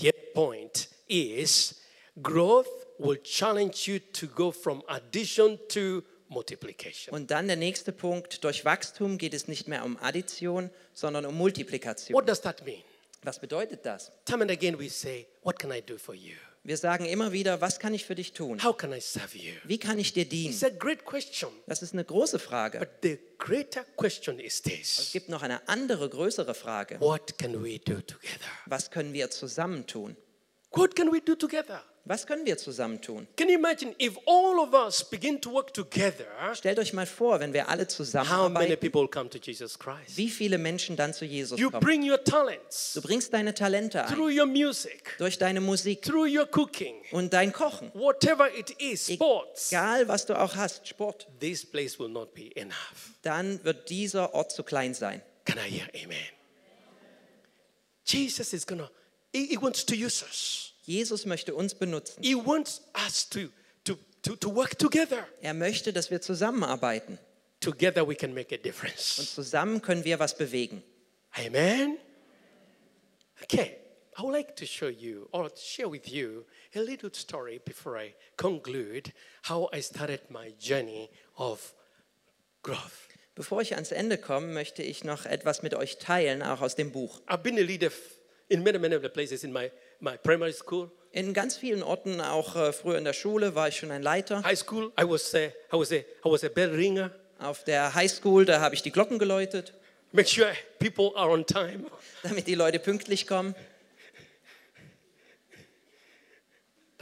the 0.01 0.09
other 0.09 0.33
point 0.35 0.89
is 1.07 1.77
growth 2.21 2.67
will 2.99 3.17
challenge 3.23 3.83
you 3.87 4.01
to 4.13 4.27
go 4.27 4.51
from 4.51 4.83
addition 4.89 5.57
to 5.69 6.03
multiplication. 6.27 7.15
Und 7.15 7.31
dann 7.31 7.47
der 7.47 7.57
nächste 7.57 7.93
Punkt, 7.93 8.43
durch 8.43 8.65
Wachstum 8.65 9.19
geht 9.19 9.35
es 9.35 9.47
nicht 9.47 9.69
mehr 9.69 9.85
um 9.85 9.97
Addition, 9.99 10.71
sondern 10.95 11.27
um 11.27 11.37
Multiplikation. 11.37 12.13
What 12.17 12.29
does 12.29 12.41
that 12.41 12.67
mean? 12.67 12.83
Was 13.23 13.39
bedeutet 13.39 13.87
das? 13.87 14.11
Time 14.25 14.43
and 14.43 14.51
again 14.51 14.77
we 14.77 14.89
say, 14.91 15.29
What 15.43 15.61
can 15.61 15.71
I 15.71 15.81
do 15.81 15.97
for 15.97 16.17
you? 16.17 16.35
Wir 16.63 16.77
sagen 16.77 17.07
immer 17.07 17.33
wieder, 17.33 17.63
was 17.63 17.79
kann 17.79 17.95
ich 17.95 18.05
für 18.05 18.15
dich 18.15 18.33
tun? 18.35 18.63
How 18.63 18.77
can 18.77 18.93
I 18.93 19.01
serve 19.01 19.37
you? 19.37 19.53
Wie 19.65 19.79
kann 19.79 19.99
ich 19.99 20.13
dir 20.13 20.23
It's 20.23 20.31
dienen? 20.31 20.65
a 20.65 20.69
great 20.69 21.05
question. 21.07 21.51
Das 21.67 21.81
ist 21.81 21.95
eine 21.95 22.05
große 22.05 22.39
Frage. 22.39 22.79
But 22.79 22.89
the 23.03 23.19
greater 23.39 23.85
question 23.97 24.39
is 24.39 24.57
Es 24.57 24.63
this 24.63 25.11
gibt 25.13 25.31
noch 25.31 25.43
eine 25.43 25.67
andere, 25.69 26.11
größere 26.11 26.55
Frage. 26.55 27.01
What 27.01 27.39
can 27.39 27.65
we 27.65 27.79
do 27.79 28.01
together? 28.03 28.45
Was 28.67 28.91
können 28.91 29.15
wir 29.15 29.31
zusammen 29.31 29.87
tun? 29.87 30.17
What 30.73 30.95
can 30.95 31.11
we 31.11 31.21
do 31.23 31.35
together? 31.35 31.83
Was 32.11 32.27
können 32.27 32.45
wir 32.45 32.59
zusammen 32.59 33.01
tun? 33.01 33.29
Can 33.37 33.49
you 33.49 33.55
imagine 33.55 33.95
if 34.01 34.19
all 34.27 34.59
of 34.59 34.75
us 34.75 35.05
begin 35.09 35.41
to 35.41 35.53
work 35.53 35.73
together, 35.73 36.27
Stellt 36.55 36.81
euch 36.81 36.93
mal 36.93 37.07
vor, 37.07 37.39
wenn 37.39 37.53
wir 37.53 37.69
alle 37.69 37.83
how 37.83 37.87
many 37.87 37.89
zusammenarbeiten, 37.89 38.81
people 38.81 39.07
come 39.07 39.31
to 39.31 39.39
Jesus 39.39 39.79
Christ? 39.79 40.17
wie 40.17 40.29
viele 40.29 40.59
Menschen 40.59 40.97
dann 40.97 41.15
zu 41.15 41.25
Jesus 41.25 41.57
You 41.61 41.71
kommen. 41.71 41.85
bring 41.85 42.03
your 42.11 42.21
talents 42.25 42.95
Du 42.95 43.01
bringst 43.01 43.33
deine 43.33 43.55
Talente 43.55 44.03
ein, 44.05 44.13
through 44.13 44.37
your 44.37 44.47
music, 44.47 45.15
durch 45.19 45.39
deine 45.39 45.61
Musik 45.61 46.03
through 46.03 46.27
your 46.27 46.47
cooking, 46.47 46.97
und 47.13 47.33
dein 47.33 47.53
Kochen. 47.53 47.93
whatever 47.95 48.53
it 48.53 48.71
is, 48.81 49.07
sports. 49.07 49.71
Egal, 49.71 50.09
was 50.09 50.27
du 50.27 50.35
auch 50.35 50.57
hast, 50.57 50.89
Sport, 50.89 51.29
This 51.39 51.65
place 51.65 51.97
will 52.01 52.09
not 52.09 52.35
be 52.35 52.51
enough. 52.57 53.13
dann 53.23 53.63
wird 53.63 53.89
dieser 53.89 54.35
Ort 54.35 54.51
zu 54.51 54.65
klein 54.65 54.95
sein. 54.95 55.23
Can 55.45 55.59
I 55.59 55.71
hear 55.71 55.87
amen? 56.05 56.17
Jesus 58.05 58.53
is 58.53 58.67
gonna, 58.67 58.91
he, 59.33 59.47
he 59.47 59.57
wants 59.63 59.87
to 59.87 59.95
use 59.95 60.25
us. 60.25 60.70
Jesus 60.91 61.25
möchte 61.25 61.55
uns 61.55 61.75
benutzen. 61.75 62.23
He 62.23 62.35
wants 62.35 62.83
us 63.07 63.29
to, 63.31 63.49
to 63.85 63.97
to, 64.23 64.37
to 64.37 64.55
work 64.55 64.79
together. 64.79 65.27
Er 65.41 65.55
möchte, 65.55 65.93
dass 65.93 66.11
wir 66.11 66.21
zusammenarbeiten. 66.21 67.19
Together 67.61 68.07
we 68.07 68.15
can 68.15 68.33
make 68.33 68.55
a 68.55 68.57
Und 68.57 68.65
difference. 68.65 69.35
zusammen 69.35 69.83
können 69.83 70.05
wir 70.05 70.19
was 70.19 70.37
bewegen. 70.37 70.83
Amen. 71.33 71.99
Okay, 73.43 73.77
I 74.19 74.23
would 74.23 74.33
like 74.33 74.57
to 74.57 74.67
show 74.67 74.89
you 74.89 75.29
or 75.33 75.51
share 75.57 75.91
with 75.91 76.09
you 76.09 76.45
a 76.75 76.81
little 76.81 77.11
story 77.13 77.61
before 77.65 77.99
I 77.99 78.15
conclude 78.37 79.13
how 79.49 79.69
I 79.73 79.81
started 79.81 80.21
my 80.31 80.53
journey 80.59 81.09
of 81.37 81.75
growth. 82.63 83.09
Bevor 83.35 83.63
ich 83.63 83.75
ans 83.75 83.93
Ende 83.93 84.19
komme, 84.19 84.49
möchte 84.49 84.83
ich 84.83 85.05
noch 85.05 85.25
etwas 85.25 85.63
mit 85.63 85.75
euch 85.75 85.99
teilen, 85.99 86.43
auch 86.43 86.61
aus 86.61 86.75
dem 86.75 86.93
Buch. 86.93 87.21
I've 87.27 87.39
been 87.39 87.59
a 87.59 87.63
leader 87.63 87.91
in 88.49 88.63
many, 88.63 88.79
many 88.79 88.95
of 88.95 89.03
the 89.03 89.09
places 89.09 89.45
in 89.45 89.53
my, 89.53 89.71
my 90.01 90.17
primary 90.17 90.53
school, 90.53 90.91
In 91.13 91.35
ganz 91.35 91.57
vielen 91.57 91.83
Orten, 91.83 92.21
auch 92.21 92.55
äh, 92.57 92.73
früher 92.73 92.97
in 92.99 93.05
der 93.05 93.13
Schule, 93.13 93.55
war 93.55 93.69
ich 93.69 93.77
schon 93.77 93.91
ein 93.91 94.03
Leiter. 94.03 94.43
high 94.45 94.57
school. 94.59 94.93
I 95.01 95.05
was 95.09 95.35
a, 95.35 95.39
I 95.47 95.53
was 95.73 95.91
a, 95.93 95.97
I 95.97 96.05
was 96.25 96.45
a 96.45 96.49
bell 96.49 96.71
ringer. 96.71 97.11
Auf 97.39 97.65
der 97.65 97.95
Highschool, 97.95 98.45
da 98.45 98.61
habe 98.61 98.75
ich 98.75 98.83
die 98.83 98.93
Glocken 98.93 99.19
geläutet, 99.19 99.73
Make 100.13 100.29
sure 100.29 100.53
people 100.79 101.13
are 101.17 101.31
on 101.31 101.47
time. 101.47 101.85
damit 102.23 102.47
die 102.47 102.55
Leute 102.55 102.79
pünktlich 102.79 103.27
kommen. 103.27 103.55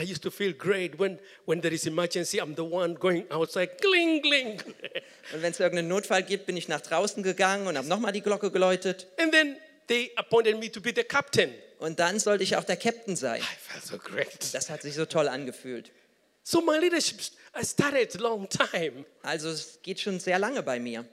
I 0.01 0.05
used 0.05 0.23
to 0.23 0.31
feel 0.31 0.53
great 0.53 0.97
when, 1.01 1.19
when 1.45 1.61
there 1.61 1.75
is 1.75 1.85
emergency. 1.87 2.41
I'm 2.41 2.55
the 2.55 2.63
one 2.63 2.95
going 2.95 3.29
outside, 3.33 3.79
gling, 3.81 4.23
gling. 4.23 4.63
Und 5.35 5.43
wenn 5.43 5.51
es 5.51 5.59
irgendeinen 5.59 5.89
Notfall 5.89 6.23
gibt, 6.23 6.47
bin 6.47 6.57
ich 6.57 6.69
nach 6.69 6.81
draußen 6.81 7.23
gegangen 7.25 7.67
und 7.67 7.77
habe 7.77 7.89
nochmal 7.89 8.13
die 8.13 8.21
Glocke 8.23 8.51
geläutet. 8.53 9.09
and 9.19 9.33
then 9.33 9.57
they 9.89 10.13
appointed 10.17 10.59
me 10.59 10.71
to 10.71 10.81
be 10.81 10.93
the 10.95 11.03
captain. 11.03 11.53
Und 11.79 11.99
dann 11.99 12.19
sollte 12.19 12.45
ich 12.45 12.57
auch 12.57 12.65
der 12.65 12.77
Captain 12.77 13.17
sein. 13.17 13.41
I 13.41 13.45
felt 13.45 13.85
so 13.85 13.99
great. 13.99 14.55
Das 14.55 14.71
hat 14.71 14.83
sich 14.83 14.95
so 14.95 15.05
toll 15.05 15.29
angefühlt. 15.29 15.93
So 16.43 16.61
my 16.61 16.79
leadership 16.79 17.21
I 17.55 17.65
started 17.65 18.15
a 18.17 18.19
long 18.21 18.49
time. 18.49 19.05
Also 19.23 19.49
es 19.49 19.81
geht 19.83 20.01
schon 20.01 20.21
sehr 20.21 20.39
lange 20.39 20.63
bei 20.63 20.79
mir. 20.79 21.05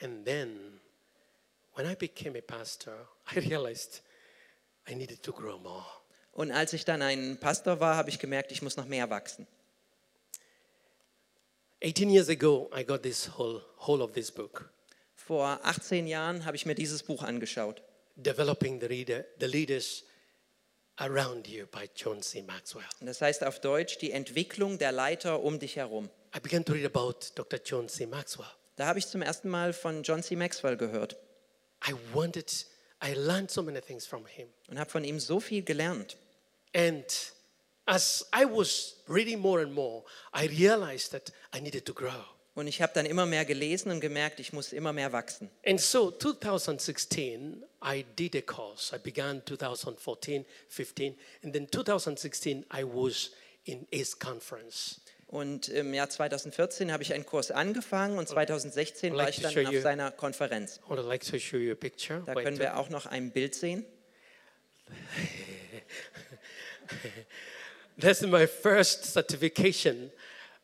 And 0.00 0.24
then 0.24 0.80
when 1.74 1.90
I 1.90 1.94
became 1.94 2.36
a 2.38 2.42
pastor, 2.42 3.08
I 3.34 3.38
realized 3.38 4.02
I 4.88 4.94
needed 4.94 5.22
to 5.22 5.32
grow 5.32 5.58
more. 5.58 5.86
Und 6.32 6.50
als 6.50 6.72
ich 6.72 6.84
dann 6.84 7.02
ein 7.02 7.38
Pastor 7.38 7.78
war, 7.78 7.96
habe 7.96 8.08
ich 8.08 8.18
gemerkt, 8.18 8.52
ich 8.52 8.62
muss 8.62 8.76
noch 8.76 8.86
mehr 8.86 9.10
wachsen. 9.10 9.46
18 11.84 12.10
years 12.10 12.28
ago, 12.28 12.70
I 12.74 12.84
got 12.84 13.02
this 13.02 13.36
whole, 13.36 13.62
whole 13.86 14.02
of 14.02 14.12
this 14.12 14.30
book, 14.30 14.71
Vor 15.26 15.60
18 15.62 16.06
Jahren 16.06 16.44
habe 16.44 16.56
ich 16.56 16.66
mir 16.66 16.74
dieses 16.74 17.02
Buch 17.04 17.22
angeschaut. 17.22 17.82
Developing 18.16 18.80
the, 18.80 18.86
Reader, 18.86 19.24
the 19.38 19.46
Leaders 19.46 20.04
Around 20.96 21.46
You 21.46 21.66
by 21.66 21.88
John 21.94 22.20
C. 22.22 22.42
Maxwell. 22.42 22.84
Das 23.00 23.20
heißt 23.20 23.44
auf 23.44 23.60
Deutsch 23.60 23.98
die 23.98 24.10
Entwicklung 24.10 24.78
der 24.78 24.92
Leiter 24.92 25.42
um 25.42 25.58
dich 25.58 25.76
herum. 25.76 26.10
I 26.36 26.40
began 26.40 26.64
to 26.64 26.72
read 26.72 26.84
about 26.84 27.18
Dr. 27.34 27.60
John 27.64 27.88
C. 27.88 28.06
Maxwell. 28.06 28.50
Da 28.76 28.86
habe 28.86 28.98
ich 28.98 29.06
zum 29.06 29.22
ersten 29.22 29.48
Mal 29.48 29.72
von 29.72 30.02
John 30.02 30.22
C. 30.22 30.34
Maxwell 30.34 30.76
gehört 30.76 31.16
I 31.88 31.94
wanted, 32.12 32.66
I 33.02 33.14
learned 33.14 33.50
so 33.50 33.62
many 33.62 33.80
things 33.80 34.06
from 34.06 34.26
him. 34.26 34.48
und 34.68 34.78
habe 34.78 34.90
von 34.90 35.04
ihm 35.04 35.18
so 35.18 35.40
viel 35.40 35.62
gelernt. 35.62 36.16
And 36.74 37.04
as 37.86 38.26
I 38.34 38.44
was 38.44 38.96
reading 39.08 39.38
more 39.38 39.62
and 39.62 39.72
more, 39.72 40.04
I 40.34 40.46
realized 40.46 41.12
that 41.12 41.32
I 41.54 41.60
needed 41.60 41.84
to 41.86 41.94
grow. 41.94 42.24
Und 42.54 42.66
ich 42.66 42.82
habe 42.82 42.92
dann 42.94 43.06
immer 43.06 43.24
mehr 43.24 43.46
gelesen 43.46 43.90
und 43.90 44.00
gemerkt, 44.00 44.38
ich 44.38 44.52
muss 44.52 44.74
immer 44.74 44.92
mehr 44.92 45.10
wachsen. 45.12 45.48
And 45.64 45.80
so 45.80 46.10
2016, 46.10 47.64
I 47.82 48.04
did 48.18 48.36
a 48.36 48.42
course. 48.42 48.94
I 48.94 48.98
began 48.98 49.40
2014, 49.46 50.44
15, 50.68 51.16
and 51.42 51.54
then 51.54 51.66
2016, 51.70 52.66
I 52.72 52.84
was 52.84 53.30
in 53.64 53.86
ACE 53.90 54.18
conference. 54.18 55.00
Und 55.28 55.70
im 55.70 55.94
Jahr 55.94 56.10
2014 56.10 56.92
habe 56.92 57.02
ich 57.02 57.14
einen 57.14 57.24
Kurs 57.24 57.50
angefangen 57.50 58.18
und 58.18 58.28
2016 58.28 59.16
war 59.16 59.30
ich 59.30 59.40
dann 59.40 59.66
auf 59.66 59.80
seiner 59.80 60.10
Konferenz. 60.10 60.78
I 60.84 60.90
would 60.90 61.02
like 61.06 61.24
to 61.24 61.38
show 61.38 61.56
you 61.56 61.72
a 61.72 61.74
picture. 61.74 62.22
Da 62.26 62.34
können 62.34 62.58
wir 62.58 62.76
auch 62.76 62.90
noch 62.90 63.06
ein 63.06 63.30
Bild 63.30 63.54
sehen. 63.54 63.86
That's 67.98 68.20
my 68.20 68.46
first 68.46 69.06
certification 69.06 70.12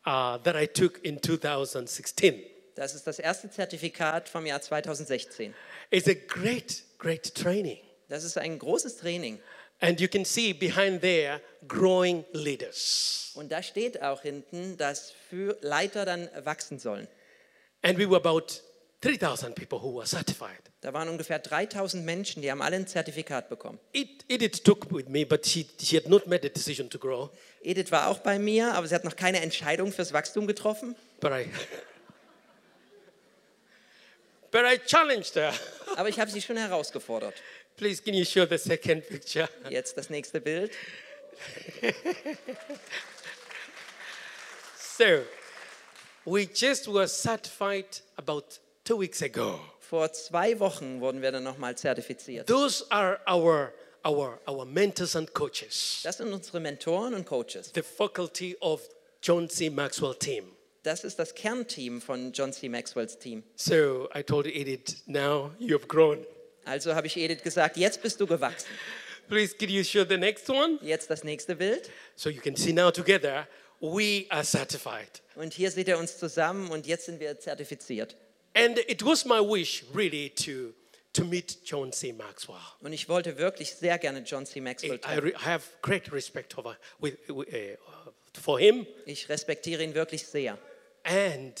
uh, 0.09 0.37
that 0.43 0.55
I 0.55 0.65
took 0.65 1.03
in 1.03 1.21
2016. 1.21 2.43
Das 2.75 2.95
ist 2.95 3.05
das 3.05 3.19
erste 3.19 3.49
Zertifikat 3.49 4.29
vom 4.29 4.45
Jahr 4.45 4.61
2016. 4.61 5.53
It's 5.91 6.07
a 6.07 6.13
great, 6.13 6.83
great 6.97 7.35
training. 7.35 7.77
Das 8.07 8.23
ist 8.23 8.37
ein 8.37 8.57
großes 8.57 8.97
Training. 8.97 9.39
And 9.81 9.99
you 10.01 10.07
can 10.07 10.25
see 10.25 10.53
behind 10.53 11.01
there 11.01 11.41
growing 11.67 12.25
leaders. 12.33 13.31
Und 13.35 13.51
da 13.51 13.61
steht 13.61 14.01
auch 14.01 14.21
hinten, 14.21 14.77
dass 14.77 15.13
Leiter 15.61 16.05
dann 16.05 16.29
wachsen 16.43 16.79
sollen. 16.79 17.07
And 17.81 17.97
we 17.97 18.09
were 18.09 18.17
about 18.17 18.61
3,000 19.01 19.55
people 19.55 19.79
who 19.79 19.95
were 19.95 20.05
certified. 20.05 20.68
Da 20.81 20.93
waren 20.93 21.09
ungefähr 21.09 21.39
3000 21.39 22.05
Menschen, 22.05 22.41
die 22.41 22.49
haben 22.49 22.61
alle 22.61 22.77
ein 22.77 22.87
Zertifikat 22.87 23.49
bekommen. 23.49 23.79
It, 23.91 24.23
Edith 24.29 24.63
took 24.63 24.89
with 24.93 25.09
me, 25.09 25.25
but 25.25 25.45
she, 25.45 25.67
she 25.81 25.97
had 25.97 26.07
not 26.07 26.25
made 26.27 26.45
a 26.45 26.49
decision 26.49 26.89
to 26.89 26.97
grow. 26.97 27.29
Edith 27.61 27.91
war 27.91 28.07
auch 28.07 28.19
bei 28.19 28.39
mir, 28.39 28.73
aber 28.73 28.87
sie 28.87 28.95
hat 28.95 29.03
noch 29.03 29.17
keine 29.17 29.41
Entscheidung 29.41 29.91
fürs 29.91 30.13
Wachstum 30.13 30.47
getroffen. 30.47 30.95
But 31.19 31.33
I, 31.33 31.49
but 34.51 34.61
I 34.63 34.77
challenged 34.77 35.35
her. 35.35 35.53
Aber 35.97 36.07
ich 36.07 36.17
habe 36.17 36.31
sie 36.31 36.41
schon 36.41 36.55
herausgefordert. 36.55 37.33
Please, 37.75 38.01
can 38.01 38.13
you 38.13 38.23
show 38.23 38.45
the 38.45 38.57
second 38.57 39.05
picture? 39.07 39.49
Jetzt 39.69 39.97
das 39.97 40.09
nächste 40.09 40.39
Bild. 40.39 40.71
So, 44.97 45.23
we 46.25 46.43
just 46.53 46.87
were 46.87 47.07
certified 47.07 48.01
about 48.17 48.59
two 48.83 48.99
weeks 48.99 49.21
ago. 49.21 49.61
Vor 49.89 50.11
zwei 50.13 50.59
Wochen 50.59 51.01
wurden 51.01 51.23
wir 51.23 51.31
dann 51.31 51.41
nochmal 51.43 51.75
zertifiziert. 51.75 52.47
Those 52.47 52.85
are 52.91 53.19
our, 53.27 53.73
our, 54.05 54.39
our 54.47 54.63
mentors 54.63 55.15
and 55.15 55.33
coaches, 55.33 56.01
Das 56.03 56.17
sind 56.17 56.31
unsere 56.31 56.59
Mentoren 56.59 57.15
und 57.15 57.25
Coaches. 57.25 57.71
the 57.73 57.81
faculty 57.81 58.55
of 58.59 58.87
John 59.23 59.49
C. 59.49 59.67
Maxwell 59.71 60.13
team. 60.13 60.51
Das 60.83 61.03
ist 61.03 61.17
das 61.17 61.33
Kernteam 61.33 62.01
von 62.01 62.31
John 62.33 62.53
C. 62.53 62.69
Maxwells 62.69 63.17
Team. 63.17 63.43
So 63.55 64.07
I 64.15 64.21
told 64.21 64.45
Edith, 64.45 65.01
now 65.07 65.51
you 65.57 65.75
have 65.75 65.87
grown. 65.87 66.23
Also 66.65 66.93
habe 66.93 67.07
ich 67.07 67.17
Edith 67.17 67.41
gesagt, 67.41 67.75
jetzt 67.75 68.03
bist 68.03 68.21
du 68.21 68.27
gewachsen. 68.27 68.67
Please, 69.27 69.55
can 69.55 69.69
you 69.69 69.83
show 69.83 70.05
the 70.07 70.17
next 70.17 70.47
one? 70.51 70.77
Jetzt 70.83 71.09
das 71.09 71.23
nächste 71.23 71.55
Bild. 71.55 71.89
So 72.15 72.29
you 72.29 72.41
can 72.41 72.55
see 72.55 72.73
now 72.73 72.91
together, 72.91 73.47
we 73.81 74.25
are 74.29 74.43
certified. 74.43 75.23
Und 75.35 75.51
hier 75.53 75.71
seht 75.71 75.87
ihr 75.87 75.97
uns 75.97 76.19
zusammen 76.19 76.69
und 76.69 76.85
jetzt 76.85 77.05
sind 77.07 77.19
wir 77.19 77.39
zertifiziert. 77.39 78.15
And 78.59 78.77
it 78.87 79.01
was 79.03 79.25
my 79.25 79.39
wish, 79.39 79.83
really, 79.93 80.29
to, 80.31 80.73
to 81.13 81.23
meet 81.23 81.57
John 81.63 81.91
C. 81.93 82.11
Maxwell. 82.11 82.59
Und 82.81 82.93
ich 82.93 83.07
wollte 83.07 83.37
wirklich 83.37 83.73
sehr 83.73 83.97
gerne 83.97 84.19
John 84.19 84.45
C. 84.45 84.59
Maxwell 84.59 84.95
I, 84.95 84.97
treffen. 84.97 85.23
re- 85.23 85.33
I 85.35 85.45
have 85.45 85.63
great 85.81 86.11
respect 86.11 86.57
over, 86.57 86.77
with, 86.99 87.17
with, 87.29 87.47
uh, 87.53 88.11
for 88.39 88.59
him. 88.59 88.85
Ich 89.05 89.29
respektiere 89.29 89.83
ihn 89.83 89.93
wirklich 89.93 90.25
sehr. 90.27 90.57
And, 91.03 91.55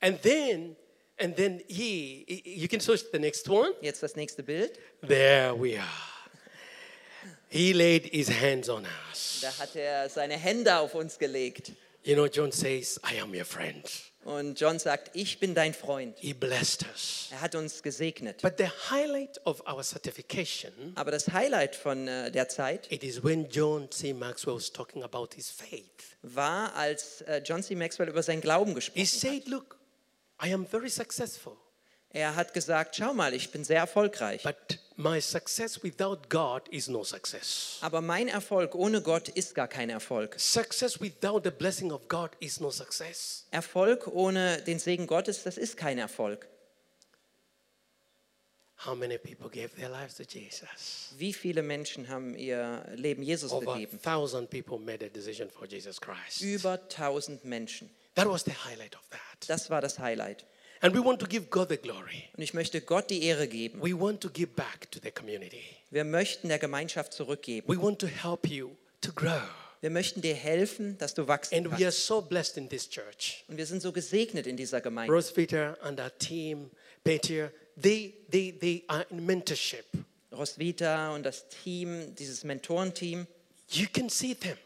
and 0.00 0.22
then, 0.22 0.76
and 1.18 1.36
then 1.36 1.60
he, 1.68 2.42
you 2.44 2.68
can 2.68 2.80
search 2.80 3.02
the 3.10 3.18
next 3.18 3.48
one. 3.48 3.72
Jetzt 3.82 4.02
das 4.02 4.14
nächste 4.14 4.42
Bild. 4.42 4.78
There 5.02 5.54
we 5.54 5.76
are. 5.76 5.88
He 7.50 7.72
laid 7.72 8.04
his 8.12 8.28
hands 8.28 8.68
on 8.68 8.86
us. 9.10 9.40
Da 9.40 9.58
hat 9.58 9.74
er 9.74 10.08
seine 10.08 10.36
Hände 10.36 10.76
auf 10.78 10.94
uns 10.94 11.18
gelegt. 11.18 11.72
You 12.04 12.14
know, 12.14 12.26
John 12.26 12.52
says, 12.52 13.00
I 13.02 13.20
am 13.20 13.34
your 13.34 13.44
friend. 13.44 13.84
Und 14.28 14.60
John 14.60 14.78
sagt, 14.78 15.10
ich 15.14 15.40
bin 15.40 15.54
dein 15.54 15.72
Freund. 15.72 16.18
He 16.18 16.34
blessed 16.34 16.84
us. 16.92 17.28
Er 17.30 17.40
hat 17.40 17.54
uns 17.54 17.82
gesegnet. 17.82 18.42
But 18.42 18.58
the 18.58 18.66
highlight 18.90 19.40
of 19.46 19.62
our 19.66 19.82
certification, 19.82 20.92
Aber 20.96 21.10
das 21.10 21.28
Highlight 21.32 21.74
von 21.74 22.06
äh, 22.06 22.30
der 22.30 22.48
Zeit 22.48 22.92
it 22.92 23.02
is 23.02 23.24
when 23.24 23.48
John 23.48 23.90
C. 23.90 24.12
Maxwell 24.12 24.56
was 24.56 24.70
talking 24.70 25.02
about 25.02 25.28
his 25.34 25.48
faith. 25.50 26.16
war, 26.22 26.74
als 26.74 27.22
äh, 27.22 27.40
John 27.44 27.62
C. 27.62 27.74
Maxwell 27.74 28.08
über 28.08 28.22
seinen 28.22 28.42
Glauben 28.42 28.70
He 28.70 28.74
gesprochen 28.74 29.00
hat. 29.00 29.08
said, 29.08 29.48
Look, 29.48 29.78
I 30.44 30.52
am 30.52 30.66
very 30.66 30.90
successful, 30.90 31.56
Er 32.10 32.36
hat 32.36 32.52
gesagt, 32.52 32.96
schau 32.96 33.14
mal, 33.14 33.32
ich 33.34 33.50
bin 33.50 33.64
sehr 33.64 33.78
erfolgreich. 33.80 34.42
but 34.42 34.78
my 34.98 35.20
success 35.20 35.82
without 35.82 36.28
God 36.28 36.62
is 36.70 36.88
no 36.88 37.04
success. 37.04 37.78
Aber 37.80 38.00
mein 38.00 38.28
Erfolg 38.28 38.74
ohne 38.74 39.00
Gott 39.00 39.28
ist 39.28 39.54
gar 39.54 39.68
kein 39.68 39.90
Erfolg. 39.90 40.38
Success 40.38 41.00
without 41.00 41.42
the 41.44 41.50
blessing 41.50 41.92
of 41.92 42.08
God 42.08 42.30
is 42.40 42.60
no 42.60 42.70
success. 42.70 43.46
Erfolg 43.52 44.08
ohne 44.08 44.60
den 44.62 44.78
Segen 44.78 45.06
Gottes, 45.06 45.44
das 45.44 45.56
ist 45.56 45.76
kein 45.76 45.98
Erfolg. 45.98 46.48
How 48.84 48.94
many 48.94 49.18
people 49.18 49.48
gave 49.48 49.74
their 49.76 49.88
lives 49.88 50.14
to 50.16 50.24
Jesus? 50.24 51.12
Wie 51.16 51.32
viele 51.32 51.62
Menschen 51.62 52.08
haben 52.08 52.36
ihr 52.36 52.84
Leben 52.94 53.22
Jesus 53.22 53.50
Over 53.52 53.74
gegeben? 53.74 54.00
thousand 54.00 54.50
people 54.50 54.78
made 54.78 55.04
a 55.04 55.08
decision 55.08 55.48
for 55.50 55.66
Jesus 55.66 56.00
Christ. 56.00 56.42
Über 56.42 56.78
1000 56.88 57.44
Menschen. 57.44 57.90
That 58.14 58.28
was 58.28 58.44
the 58.44 58.52
highlight 58.52 58.94
of 58.94 59.02
that. 59.10 59.48
Das 59.48 59.70
war 59.70 59.80
das 59.80 59.98
Highlight. 59.98 60.44
And 60.80 60.94
we 60.94 61.04
want 61.04 61.20
to 61.20 61.26
give 61.26 61.50
God 61.50 61.68
the 61.70 61.76
glory. 61.76 62.24
Und 62.36 62.42
ich 62.42 62.54
möchte 62.54 62.80
Gott 62.80 63.10
die 63.10 63.24
Ehre 63.24 63.48
geben. 63.48 63.82
We 63.82 63.98
want 63.98 64.20
to 64.20 64.30
give 64.30 64.52
back 64.54 64.90
to 64.92 65.00
the 65.02 65.10
community. 65.10 65.62
Wir 65.90 66.04
möchten 66.04 66.48
der 66.48 66.58
Gemeinschaft 66.58 67.12
zurückgeben. 67.12 67.66
We 67.68 67.80
want 67.80 67.98
to 68.00 68.06
help 68.06 68.46
you 68.46 68.70
to 69.00 69.12
grow. 69.12 69.42
Wir 69.80 69.90
möchten 69.90 70.22
dir 70.22 70.34
helfen, 70.34 70.98
dass 70.98 71.14
du 71.14 71.28
wachsen 71.28 71.54
And 71.56 71.66
we 71.66 71.74
are 71.74 71.82
kannst. 71.84 72.06
so 72.06 72.20
blessed 72.20 72.56
in 72.56 72.68
this 72.68 72.88
church. 72.88 73.44
Und 73.48 73.56
wir 73.56 73.66
sind 73.66 73.80
so 73.80 73.92
gesegnet 73.92 74.46
in 74.46 74.56
dieser 74.56 74.80
Gemeinde. 74.80 75.12
Rose 75.12 75.32
Peter 75.32 75.76
and 75.82 76.00
our 76.00 76.16
team, 76.18 76.70
Peter, 77.04 77.52
they, 77.80 78.14
they, 78.30 78.52
they 78.52 78.84
are 78.88 79.06
in 79.10 79.24
mentorship. 79.24 79.84
Roswitha 80.32 81.14
und 81.14 81.24
das 81.24 81.48
Team, 81.48 82.14
dieses 82.14 82.44
Mentorenteam, 82.44 83.26
You 83.70 83.86
can 83.92 84.08
see 84.08 84.34
them 84.34 84.56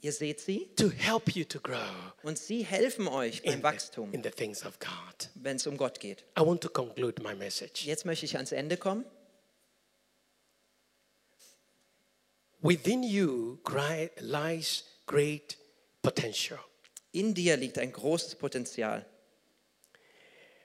ihr 0.00 0.12
seht 0.12 0.40
sie 0.40 0.68
to 0.76 0.90
help 0.90 1.34
you 1.34 1.44
to 1.44 1.60
grow 1.60 1.78
und 2.22 2.38
sie 2.38 2.64
helfen 2.64 3.08
euch 3.08 3.42
beim 3.42 3.54
in 3.54 3.58
the, 3.58 3.62
Wachstum, 3.62 4.12
in 4.12 4.22
the 4.22 4.30
things 4.30 4.64
of 4.64 4.78
God. 4.78 5.30
wenn 5.34 5.56
es 5.56 5.66
um 5.66 5.76
Gott 5.76 6.00
geht. 6.00 6.24
I 6.38 6.42
want 6.42 6.62
to 6.62 6.68
conclude 6.68 7.22
my 7.22 7.34
message. 7.34 7.84
Jetzt 7.84 8.04
möchte 8.04 8.26
ich 8.26 8.36
ans 8.36 8.52
Ende 8.52 8.76
kommen. 8.76 9.04
Within 12.62 13.02
you 13.02 13.58
lies 14.18 14.84
great 15.06 15.56
potential. 16.02 16.58
In 17.12 17.34
dir 17.34 17.56
liegt 17.56 17.78
ein 17.78 17.90
großes 17.90 18.34
Potenzial. 18.36 19.06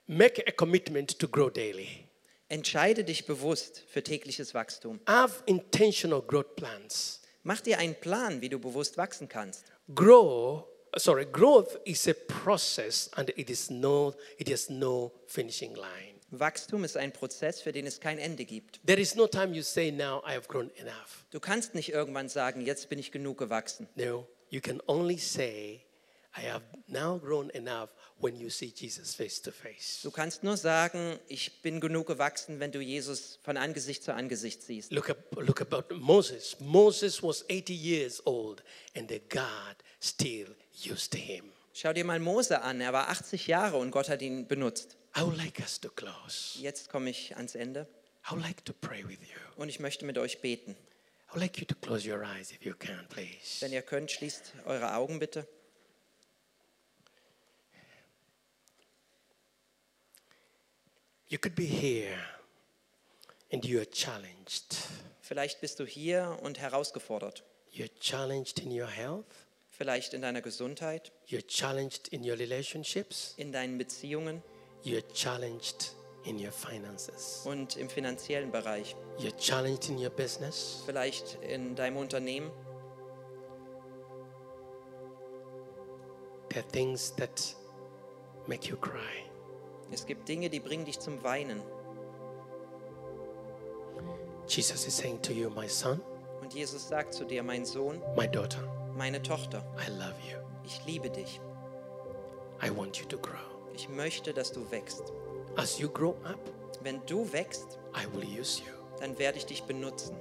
Make 0.06 0.46
a 0.46 0.52
commitment 0.52 1.18
to 1.18 1.26
grow 1.26 1.50
daily. 1.50 2.06
Entscheide 2.48 3.02
dich 3.02 3.26
bewusst 3.26 3.82
für 3.88 4.02
tägliches 4.02 4.54
Wachstum. 4.54 5.00
Have 5.06 5.42
intentional 5.46 6.22
growth 6.22 6.54
plans. 6.54 7.22
Mach 7.46 7.60
dir 7.60 7.78
einen 7.78 7.94
Plan, 7.94 8.40
wie 8.40 8.48
du 8.48 8.58
bewusst 8.58 8.96
wachsen 8.96 9.28
kannst. 9.28 9.66
Grow, 9.94 10.66
sorry, 10.96 11.24
growth 11.24 11.78
is 11.84 12.08
a 12.08 12.12
process 12.26 13.08
and 13.14 13.30
it 13.38 13.48
is 13.48 13.70
no, 13.70 14.14
it 14.36 14.50
has 14.50 14.68
no 14.68 15.12
finishing 15.28 15.76
line. 15.76 16.18
Wachstum 16.32 16.82
ist 16.82 16.96
ein 16.96 17.12
Prozess, 17.12 17.60
für 17.60 17.70
den 17.70 17.86
es 17.86 18.00
kein 18.00 18.18
Ende 18.18 18.44
gibt. 18.44 18.80
There 18.84 19.00
is 19.00 19.14
no 19.14 19.28
time 19.28 19.54
you 19.54 19.62
say, 19.62 19.92
now 19.92 20.24
I 20.26 20.32
have 20.32 20.48
grown 20.48 20.72
enough. 20.74 21.24
Du 21.30 21.38
kannst 21.38 21.76
nicht 21.76 21.92
irgendwann 21.92 22.28
sagen, 22.28 22.62
jetzt 22.62 22.88
bin 22.88 22.98
ich 22.98 23.12
genug 23.12 23.38
gewachsen. 23.38 23.86
No, 23.94 24.26
you 24.50 24.60
can 24.60 24.82
only 24.88 25.16
say, 25.16 25.86
I 26.36 26.42
have 26.50 26.62
now 26.86 27.18
grown 27.18 27.50
enough 27.50 27.88
when 28.18 28.36
you 28.36 28.50
see 28.50 28.70
Jesus 28.74 29.14
face 29.14 29.40
to 29.42 29.50
face. 29.50 30.00
Du 30.02 30.10
kannst 30.10 30.44
nur 30.44 30.56
sagen, 30.56 31.18
ich 31.28 31.62
bin 31.62 31.80
genug 31.80 32.06
gewachsen, 32.06 32.60
wenn 32.60 32.72
du 32.72 32.80
Jesus 32.80 33.38
von 33.42 33.56
Angesicht 33.56 34.02
zu 34.02 34.12
Angesicht 34.12 34.62
siehst. 34.62 34.92
Look, 34.92 35.08
up, 35.08 35.18
look 35.36 35.60
about 35.62 35.94
Moses. 35.94 36.56
Moses 36.60 37.22
was 37.22 37.44
80 37.48 37.70
years 37.70 38.26
old 38.26 38.62
and 38.94 39.08
the 39.08 39.20
God 39.28 39.76
still 40.00 40.54
used 40.72 41.14
him. 41.14 41.44
Schau 41.72 41.92
dir 41.92 42.04
mal 42.04 42.18
Mose 42.18 42.60
an, 42.62 42.80
er 42.80 42.92
war 42.92 43.08
80 43.08 43.46
Jahre 43.46 43.76
und 43.78 43.90
Gott 43.90 44.08
hat 44.08 44.22
ihn 44.22 44.46
benutzt. 44.46 44.96
I 45.16 45.22
would 45.22 45.36
like 45.36 45.58
us 45.60 45.80
to 45.80 45.88
close. 45.88 46.58
Jetzt 46.60 46.90
komme 46.90 47.10
ich 47.10 47.36
ans 47.36 47.54
Ende 47.54 47.86
I 48.28 48.32
would 48.32 48.42
like 48.42 48.64
to 48.64 48.72
pray 48.72 49.06
with 49.06 49.20
you. 49.20 49.38
und 49.56 49.68
ich 49.68 49.78
möchte 49.80 50.04
mit 50.04 50.18
euch 50.18 50.40
beten. 50.40 50.72
I 50.72 51.34
would 51.34 51.40
like 51.40 51.58
you 51.58 51.64
to 51.64 51.74
close 51.74 52.08
your 52.08 52.24
eyes 52.24 52.50
if 52.50 52.64
you 52.64 52.74
can, 52.74 53.06
please. 53.08 53.60
Wenn 53.60 53.72
ihr 53.72 53.82
könnt, 53.82 54.10
schließt 54.10 54.52
eure 54.64 54.94
Augen 54.94 55.18
bitte. 55.18 55.46
You 61.28 61.38
could 61.38 61.54
be 61.54 61.66
here 61.66 62.16
and 63.52 63.64
you 63.64 63.78
are 63.80 63.86
challenged. 63.90 64.76
Vielleicht 65.20 65.60
bist 65.60 65.80
du 65.80 65.84
hier 65.84 66.38
und 66.42 66.58
herausgefordert. 66.60 67.42
You're 67.72 67.90
challenged 68.00 68.60
in 68.60 68.70
your 68.70 68.86
health, 68.88 69.26
Vielleicht 69.70 70.14
in 70.14 70.22
deiner 70.22 70.40
Gesundheit, 70.40 71.12
you're 71.26 71.46
challenged 71.46 72.08
in 72.08 72.22
your 72.24 72.38
relationships, 72.38 73.34
in 73.36 73.52
deinen 73.52 73.76
Beziehungen 73.76 74.42
you're 74.84 75.02
challenged 75.12 75.92
in 76.24 76.38
your 76.38 76.52
finances, 76.52 77.42
und 77.44 77.76
im 77.76 77.90
finanziellen 77.90 78.50
Bereich. 78.52 78.94
you're 79.18 79.36
challenged 79.36 79.88
in 79.90 79.98
your 79.98 80.10
business, 80.10 80.82
Vielleicht 80.86 81.34
in 81.42 81.74
deinem 81.74 81.96
Unternehmen. 81.98 82.50
there 86.50 86.62
are 86.62 86.68
things 86.70 87.10
that 87.16 87.54
make 88.46 88.68
you 88.70 88.76
cry. 88.76 89.24
Es 89.90 90.04
gibt 90.06 90.28
Dinge, 90.28 90.50
die 90.50 90.60
bringen 90.60 90.84
dich 90.84 90.98
zum 91.00 91.22
Weinen. 91.22 91.60
Jesus 94.48 94.86
is 94.86 94.96
saying 94.96 95.20
to 95.22 95.32
you, 95.32 95.50
My 95.50 95.68
son, 95.68 96.00
Und 96.40 96.54
Jesus 96.54 96.88
sagt 96.88 97.14
zu 97.14 97.24
dir, 97.24 97.42
mein 97.42 97.64
Sohn, 97.64 98.00
my 98.16 98.28
daughter, 98.28 98.62
meine 98.96 99.20
Tochter, 99.22 99.64
I 99.76 99.90
love 99.90 100.14
you. 100.30 100.38
ich 100.64 100.84
liebe 100.86 101.10
dich. 101.10 101.40
I 102.62 102.70
want 102.76 102.96
you 102.98 103.06
to 103.06 103.18
grow. 103.18 103.34
Ich 103.74 103.88
möchte, 103.88 104.32
dass 104.32 104.52
du 104.52 104.70
wächst. 104.70 105.12
As 105.56 105.78
you 105.78 105.88
grow 105.88 106.14
up, 106.24 106.38
Wenn 106.82 107.04
du 107.06 107.30
wächst, 107.32 107.78
I 107.94 108.06
will 108.14 108.24
use 108.40 108.60
you. 108.62 108.70
dann 109.00 109.18
werde 109.18 109.38
ich 109.38 109.46
dich 109.46 109.64
benutzen. 109.64 110.14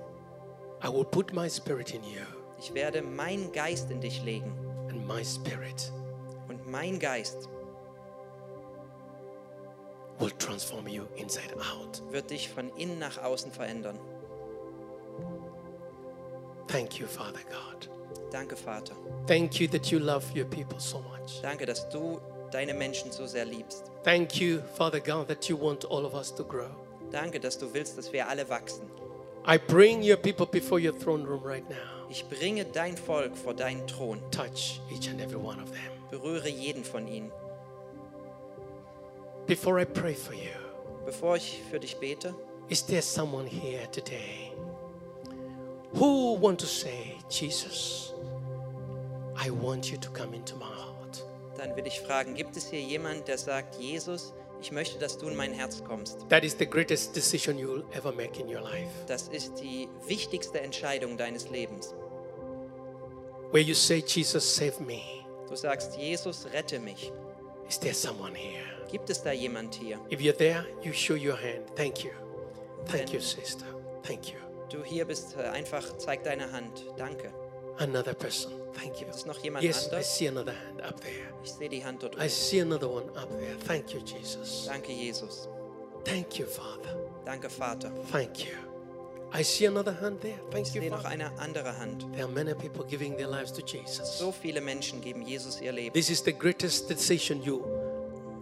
I 0.84 0.88
will 0.88 1.06
put 1.06 1.32
my 1.34 1.50
spirit 1.50 1.94
in 1.94 2.04
you, 2.04 2.22
Ich 2.60 2.74
werde 2.74 3.02
meinen 3.02 3.52
Geist 3.52 3.92
in 3.92 4.02
dich 4.02 4.24
legen. 4.24 4.52
and 4.90 5.06
my 5.08 5.24
spirit 5.24 5.92
Und 6.50 6.66
mein 6.70 6.98
Geist 7.00 7.48
will 10.20 10.32
transform 10.32 10.88
you 10.88 11.08
inside 11.16 11.54
out. 11.58 12.02
wird 12.12 12.30
dich 12.30 12.50
von 12.50 12.70
innen 12.78 13.00
nach 13.00 13.22
außen 13.22 13.52
verändern. 13.52 14.00
Thank 16.68 17.00
you, 17.00 17.08
Father 17.08 17.42
God. 17.50 17.90
Danke, 18.32 18.56
Vater. 18.56 18.96
Thank 19.28 19.60
you 19.60 19.68
that 19.68 19.88
you 19.92 20.00
love 20.00 20.26
your 20.36 20.46
people 20.46 20.80
so 20.80 21.00
much. 21.00 21.42
Danke, 21.42 21.66
dass 21.66 21.88
du 21.90 22.20
deine 22.52 22.74
Menschen 22.74 23.12
so 23.12 23.28
sehr 23.28 23.46
liebst. 23.46 23.92
Thank 24.04 24.40
you, 24.40 24.60
Father 24.76 25.00
God, 25.00 25.28
that 25.28 25.48
you 25.48 25.58
want 25.60 25.86
all 25.86 26.06
of 26.06 26.14
us 26.14 26.34
to 26.36 26.44
grow. 26.44 26.70
Danke, 27.12 27.40
dass 27.40 27.58
du 27.58 27.74
willst, 27.74 27.98
dass 27.98 28.12
wir 28.12 28.28
alle 28.28 28.48
wachsen. 28.50 28.90
I 29.48 29.58
bring 29.58 30.02
your 30.02 30.18
people 30.18 30.46
before 30.46 30.80
your 30.80 30.98
throne 30.98 31.24
room 31.26 31.44
right 31.44 31.68
now. 31.70 32.08
Ich 32.10 32.26
bringe 32.28 32.66
dein 32.66 32.98
Volk 32.98 33.38
vor 33.38 33.54
deinen 33.54 33.86
Thron. 33.88 34.20
Touch 34.32 34.82
each 34.92 35.10
and 35.10 35.22
every 35.22 35.38
one 35.38 35.62
of 35.62 35.72
them. 35.72 35.92
Berühre 36.10 36.50
jeden 36.50 36.84
von 36.84 37.08
ihnen. 37.08 37.32
Before 39.48 39.80
I 39.80 39.86
pray 39.86 40.16
for 40.16 40.34
you, 40.34 40.50
Bevor 41.06 41.36
ich 41.36 41.62
für 41.70 41.80
dich 41.80 41.98
bete, 41.98 42.34
is 42.68 42.82
there 42.82 43.02
someone 43.02 43.46
here 43.46 43.86
today 43.92 44.52
who 45.94 46.34
want 46.34 46.60
to 46.60 46.66
say, 46.66 47.16
Jesus, 47.30 48.14
I 49.38 49.52
want 49.52 49.92
you 49.92 49.98
to 49.98 50.10
come 50.10 50.34
into 50.34 50.56
my 50.56 50.66
heart. 50.66 51.24
dann 51.58 51.76
will 51.76 51.86
ich 51.86 52.00
fragen, 52.02 52.34
gibt 52.34 52.58
es 52.58 52.70
hier 52.70 52.82
jemand, 52.82 53.28
der 53.28 53.38
sagt, 53.38 53.76
Jesus, 53.76 54.34
ich 54.62 54.72
möchte, 54.72 54.98
dass 54.98 55.18
du 55.18 55.28
in 55.28 55.36
mein 55.36 55.54
Herz 55.54 55.84
kommst. 55.84 56.28
That 56.30 56.44
is 56.44 56.56
the 56.58 56.66
greatest 56.66 57.16
decision 57.16 57.58
you 57.60 57.68
will 57.68 57.84
ever 57.94 58.12
make 58.12 58.40
in 58.40 58.48
your 58.48 58.62
life. 58.62 58.90
Das 59.08 59.28
ist 59.28 59.54
die 59.62 59.88
wichtigste 60.08 60.60
Entscheidung 60.60 61.18
deines 61.18 61.50
Lebens. 61.50 61.94
Where 63.52 63.62
you 63.64 63.76
say, 63.76 64.04
Jesus, 64.06 64.44
save 64.44 64.82
me. 64.84 65.02
Du 65.48 65.56
sagst, 65.56 65.98
Jesus, 65.98 66.48
rette 66.52 66.80
mich. 66.80 67.12
Is 67.70 67.80
there 67.80 67.94
someone 67.94 68.34
here? 68.36 68.75
Gibt 68.90 69.10
es 69.10 69.22
da 69.24 69.32
jemand 69.32 69.76
hier? 69.76 70.00
If 70.10 70.20
you're 70.20 70.36
there, 70.38 70.66
you 70.84 70.94
show 70.94 71.16
your 71.16 71.36
hand. 71.38 71.66
Thank 71.76 72.04
you. 72.04 72.12
Thank 72.86 73.12
you, 73.14 73.20
sister. 73.20 73.66
Thank 74.04 74.30
you. 74.30 74.36
Du 74.70 74.84
hier 74.84 75.06
bist, 75.06 75.36
äh, 75.38 75.44
einfach 75.44 75.98
zeig 75.98 76.24
deine 76.24 76.52
Hand. 76.52 76.86
Danke. 76.98 77.32
Another 77.78 78.14
person. 78.14 78.54
Thank 78.74 79.02
you. 79.02 79.08
Ist 79.08 79.26
noch 79.26 79.38
jemand 79.44 79.64
Yes, 79.64 79.84
I 79.88 79.90
anders? 79.92 80.18
see 80.18 80.28
another 80.28 80.54
hand 80.54 80.82
up 80.82 81.02
there. 81.02 81.14
Ich 81.44 81.52
sehe 81.52 81.70
die 81.70 81.84
Hand 81.84 82.04
dort 82.04 82.16
I 82.16 82.20
oben. 82.20 82.30
see 82.30 82.62
another 82.62 82.90
one 82.90 83.10
up 83.18 83.30
there. 83.40 83.56
Thank 83.68 83.94
you, 83.94 84.00
Jesus. 84.02 84.66
Danke, 84.68 84.92
Jesus. 84.92 85.50
Thank 86.04 86.38
you, 86.40 86.46
Father. 86.46 86.96
Danke, 87.26 87.50
Vater. 87.50 87.92
Thank 88.12 88.46
you. 88.46 88.52
I 89.34 89.44
see 89.44 89.66
another 89.68 90.00
hand 90.00 90.22
there. 90.22 90.36
Ich 90.50 90.54
Thank 90.54 90.68
sehe 90.68 90.84
you, 90.84 90.90
noch 90.92 91.02
Father. 91.02 91.10
eine 91.10 91.38
andere 91.40 91.78
Hand. 91.78 92.06
There 92.14 92.24
are 92.26 92.32
many 92.32 92.54
people 92.54 92.86
giving 92.86 93.18
their 93.18 93.28
lives 93.28 93.52
to 93.54 93.62
Jesus. 93.66 94.18
So 94.20 94.32
viele 94.32 94.62
Menschen 94.62 95.02
geben 95.02 95.24
Jesus 95.24 95.60
ihr 95.60 95.72
Leben. 95.74 95.94
This 95.94 96.10
is 96.10 96.24
the 96.24 96.32
greatest 96.32 96.90
decision 96.90 97.42
you 97.44 97.62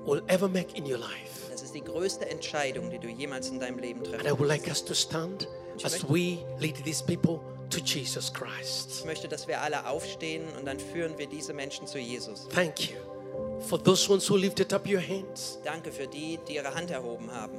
will 0.06 0.22
ever 0.28 0.48
make 0.48 0.78
in 0.78 0.86
your 0.86 0.98
life. 0.98 1.50
Das 1.52 1.62
ist 1.62 1.74
die 1.74 1.84
größte 1.84 2.30
Entscheidung, 2.30 2.90
die 2.90 3.00
du 3.00 3.08
jemals 3.08 3.50
in 3.50 3.60
deinem 3.60 3.80
Leben 3.80 4.00
And 4.02 4.10
treffen 4.10 4.28
I 4.28 4.32
would 4.32 4.48
like 4.48 4.68
us 4.68 4.84
to 4.86 4.94
stand 4.94 5.48
as 5.84 6.04
we 6.10 6.40
lead 6.60 6.76
these 6.84 7.04
people 7.04 7.40
to 7.70 7.80
Jesus 7.80 8.32
Christ. 8.32 8.92
Ich 9.00 9.06
möchte, 9.06 9.28
dass 9.28 9.48
wir 9.48 9.62
alle 9.62 9.88
aufstehen 9.88 10.44
und 10.58 10.66
dann 10.66 10.80
führen 10.80 11.18
wir 11.18 11.28
diese 11.28 11.54
Menschen 11.54 11.88
zu 11.88 11.98
Jesus. 11.98 12.48
Thank 12.50 12.92
you 12.92 12.98
for 13.68 13.82
those 13.82 14.10
ones 14.12 14.30
who 14.30 14.38
lifted 14.38 14.74
up 14.74 14.88
your 14.88 15.02
hands. 15.02 15.60
Danke 15.64 15.92
für 15.92 16.08
die, 16.08 16.40
die 16.48 16.56
ihre 16.56 16.74
Hand 16.74 16.92
erhoben 16.92 17.32
haben. 17.32 17.58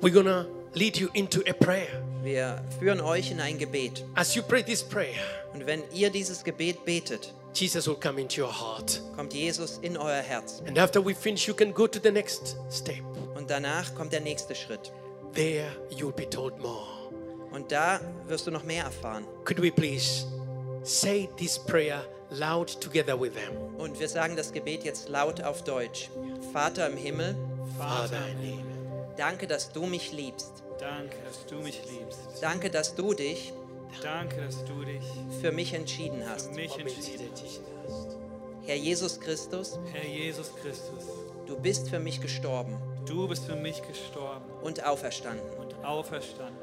We're 0.00 0.12
gonna 0.12 0.46
lead 0.74 0.96
you 0.96 1.08
into 1.12 1.40
a 1.48 1.52
prayer. 1.52 2.02
Wir 2.22 2.62
führen 2.78 3.00
euch 3.00 3.30
in 3.30 3.40
ein 3.40 3.58
Gebet. 3.58 4.04
As 4.14 4.34
you 4.34 4.42
pray 4.42 4.62
this 4.62 4.82
prayer, 4.82 5.14
Und 5.52 5.66
wenn 5.66 5.82
ihr 5.92 6.10
dieses 6.10 6.44
Gebet 6.44 6.84
betet, 6.84 7.34
Jesus 7.54 7.86
will 7.86 7.96
come 7.96 8.20
into 8.20 8.42
your 8.42 8.52
heart. 8.52 9.00
kommt 9.16 9.34
Jesus 9.34 9.78
in 9.82 9.96
euer 9.96 10.22
Herz. 10.22 10.62
And 10.66 10.78
after 10.78 11.04
we 11.04 11.14
finish, 11.14 11.46
you 11.48 11.54
can 11.54 11.72
go 11.72 11.86
to 11.86 11.98
the 12.00 12.10
next 12.10 12.56
step. 12.70 13.02
Und 13.36 13.50
danach 13.50 13.94
kommt 13.94 14.12
der 14.12 14.20
nächste 14.20 14.54
Schritt. 14.54 14.92
There 15.34 15.70
you'll 15.90 16.12
be 16.12 16.28
told 16.28 16.58
more. 16.60 16.86
Und 17.52 17.72
da 17.72 18.00
wirst 18.26 18.46
du 18.46 18.50
noch 18.50 18.62
mehr 18.62 18.84
erfahren. 18.84 19.24
Could 19.44 19.60
we 19.60 19.70
please 19.70 20.26
say 20.84 21.28
this 21.36 21.58
prayer 21.58 22.04
loud 22.30 22.80
together 22.80 23.20
with 23.20 23.32
them? 23.34 23.52
Und 23.78 23.98
wir 23.98 24.08
sagen 24.08 24.36
das 24.36 24.52
Gebet 24.52 24.84
jetzt 24.84 25.08
laut 25.08 25.42
auf 25.42 25.64
Deutsch. 25.64 26.10
Vater 26.52 26.86
im 26.86 26.96
Himmel, 26.96 27.34
Father 27.78 28.20
in 28.28 28.38
heaven, 28.38 28.74
danke, 29.16 29.46
dass 29.46 29.72
du 29.72 29.86
mich 29.86 30.12
liebst. 30.12 30.62
Danke, 30.78 31.16
dass 31.26 31.46
du 31.46 31.56
mich 31.56 31.80
liebst. 31.90 32.20
Danke, 32.40 32.70
dass 32.70 32.94
du 32.94 33.12
dich 33.14 33.52
Danke, 34.02 34.40
dass 34.42 34.64
du 34.64 34.84
dich 34.84 35.02
für 35.40 35.52
mich 35.52 35.72
entschieden 35.74 36.22
hast. 36.28 36.48
für 36.50 36.54
mich 36.54 36.70
for 36.70 36.78
me 36.84 36.90
entschieden 36.90 37.30
hast. 37.86 38.16
Herr 38.66 38.76
Jesus 38.76 39.18
Christus, 39.20 39.78
Herr 39.92 40.04
Jesus 40.08 40.50
Christus, 40.62 41.04
du 41.46 41.58
bist 41.58 41.88
für 41.88 41.98
mich 41.98 42.20
gestorben 42.20 42.78
du 43.06 43.26
bist 43.26 43.44
für 43.44 43.56
mich 43.56 43.82
gestorben 43.82 44.44
und 44.62 44.84
auferstanden. 44.84 45.44
und 45.58 45.74
auferstanden. 45.84 46.56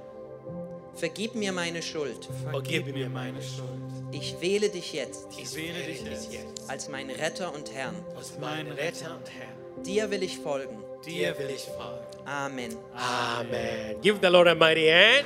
Vergib 0.95 1.35
mir 1.35 1.51
meine 1.51 1.81
Schuld. 1.81 2.27
Vergib 2.49 2.87
mir 2.93 3.09
meine 3.09 3.41
Schuld. 3.41 3.67
Ich 4.11 4.39
wähle 4.39 4.69
dich 4.69 4.93
jetzt 4.93 5.27
Ich 5.37 5.53
wähle 5.55 5.83
dich 5.83 6.01
jetzt 6.31 6.69
als 6.69 6.87
mein 6.89 7.09
Retter 7.09 7.53
und 7.53 7.73
Herrn. 7.73 7.95
als 8.15 8.33
mein 8.39 8.67
Retter. 8.71 9.15
und 9.17 9.29
Herr. 9.29 9.83
Dir 9.83 10.09
will 10.09 10.23
ich 10.23 10.37
folgen. 10.37 10.77
Dir 11.05 11.37
will 11.37 11.49
ich 11.49 11.63
folgen. 11.63 12.05
Amen. 12.25 12.75
Amen. 12.95 13.99
Give 14.01 14.17
the 14.21 14.27
Lord 14.29 14.47
a 14.47 14.55
mighty 14.55 14.87
hand. 14.87 15.25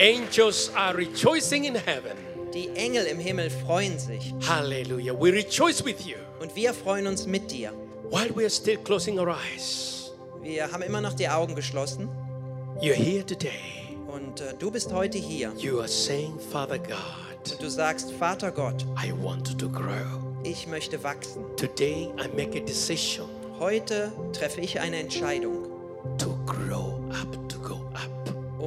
Angels 0.00 0.70
are 0.74 0.94
rejoicing 0.96 1.64
in 1.64 1.74
heaven. 1.74 2.16
Die 2.52 2.68
Engel 2.76 3.06
im 3.06 3.18
Himmel 3.18 3.50
freuen 3.50 3.98
sich 3.98 4.34
Hallelujah. 4.46 5.14
We 5.18 5.32
rejoice 5.32 5.84
with 5.84 6.06
you 6.06 6.16
und 6.40 6.54
wir 6.54 6.72
freuen 6.74 7.06
uns 7.06 7.26
mit 7.26 7.50
dir. 7.50 7.72
while 8.10 8.30
we 8.36 8.42
are 8.44 8.50
still 8.50 8.76
closing 8.78 9.18
our 9.18 9.28
eyes. 9.34 10.12
Wir 10.42 10.70
haben 10.70 10.82
immer 10.82 11.00
noch 11.00 11.14
die 11.14 11.28
Augen 11.28 11.54
geschlossen 11.54 12.08
You're 12.80 12.94
here 12.94 13.24
today. 13.24 13.96
und 14.06 14.40
äh, 14.40 14.54
du 14.58 14.70
bist 14.70 14.92
heute 14.92 15.18
hier. 15.18 15.52
You 15.56 15.78
are 15.80 15.88
saying, 15.88 16.38
Father 16.52 16.78
God, 16.78 17.50
Und 17.52 17.62
du 17.62 17.68
sagst, 17.70 18.12
Vater 18.12 18.52
Gott, 18.52 18.84
I 19.02 19.12
want 19.22 19.58
to 19.58 19.68
grow. 19.68 20.22
ich 20.44 20.66
möchte 20.66 21.02
wachsen. 21.02 21.42
Today 21.56 22.10
I 22.22 22.28
make 22.36 22.56
a 22.58 22.64
decision 22.64 23.26
Heute 23.58 24.12
treffe 24.34 24.60
ich 24.60 24.78
eine 24.78 24.98
Entscheidung, 24.98 25.64
to 26.18 26.36
grow. 26.44 26.85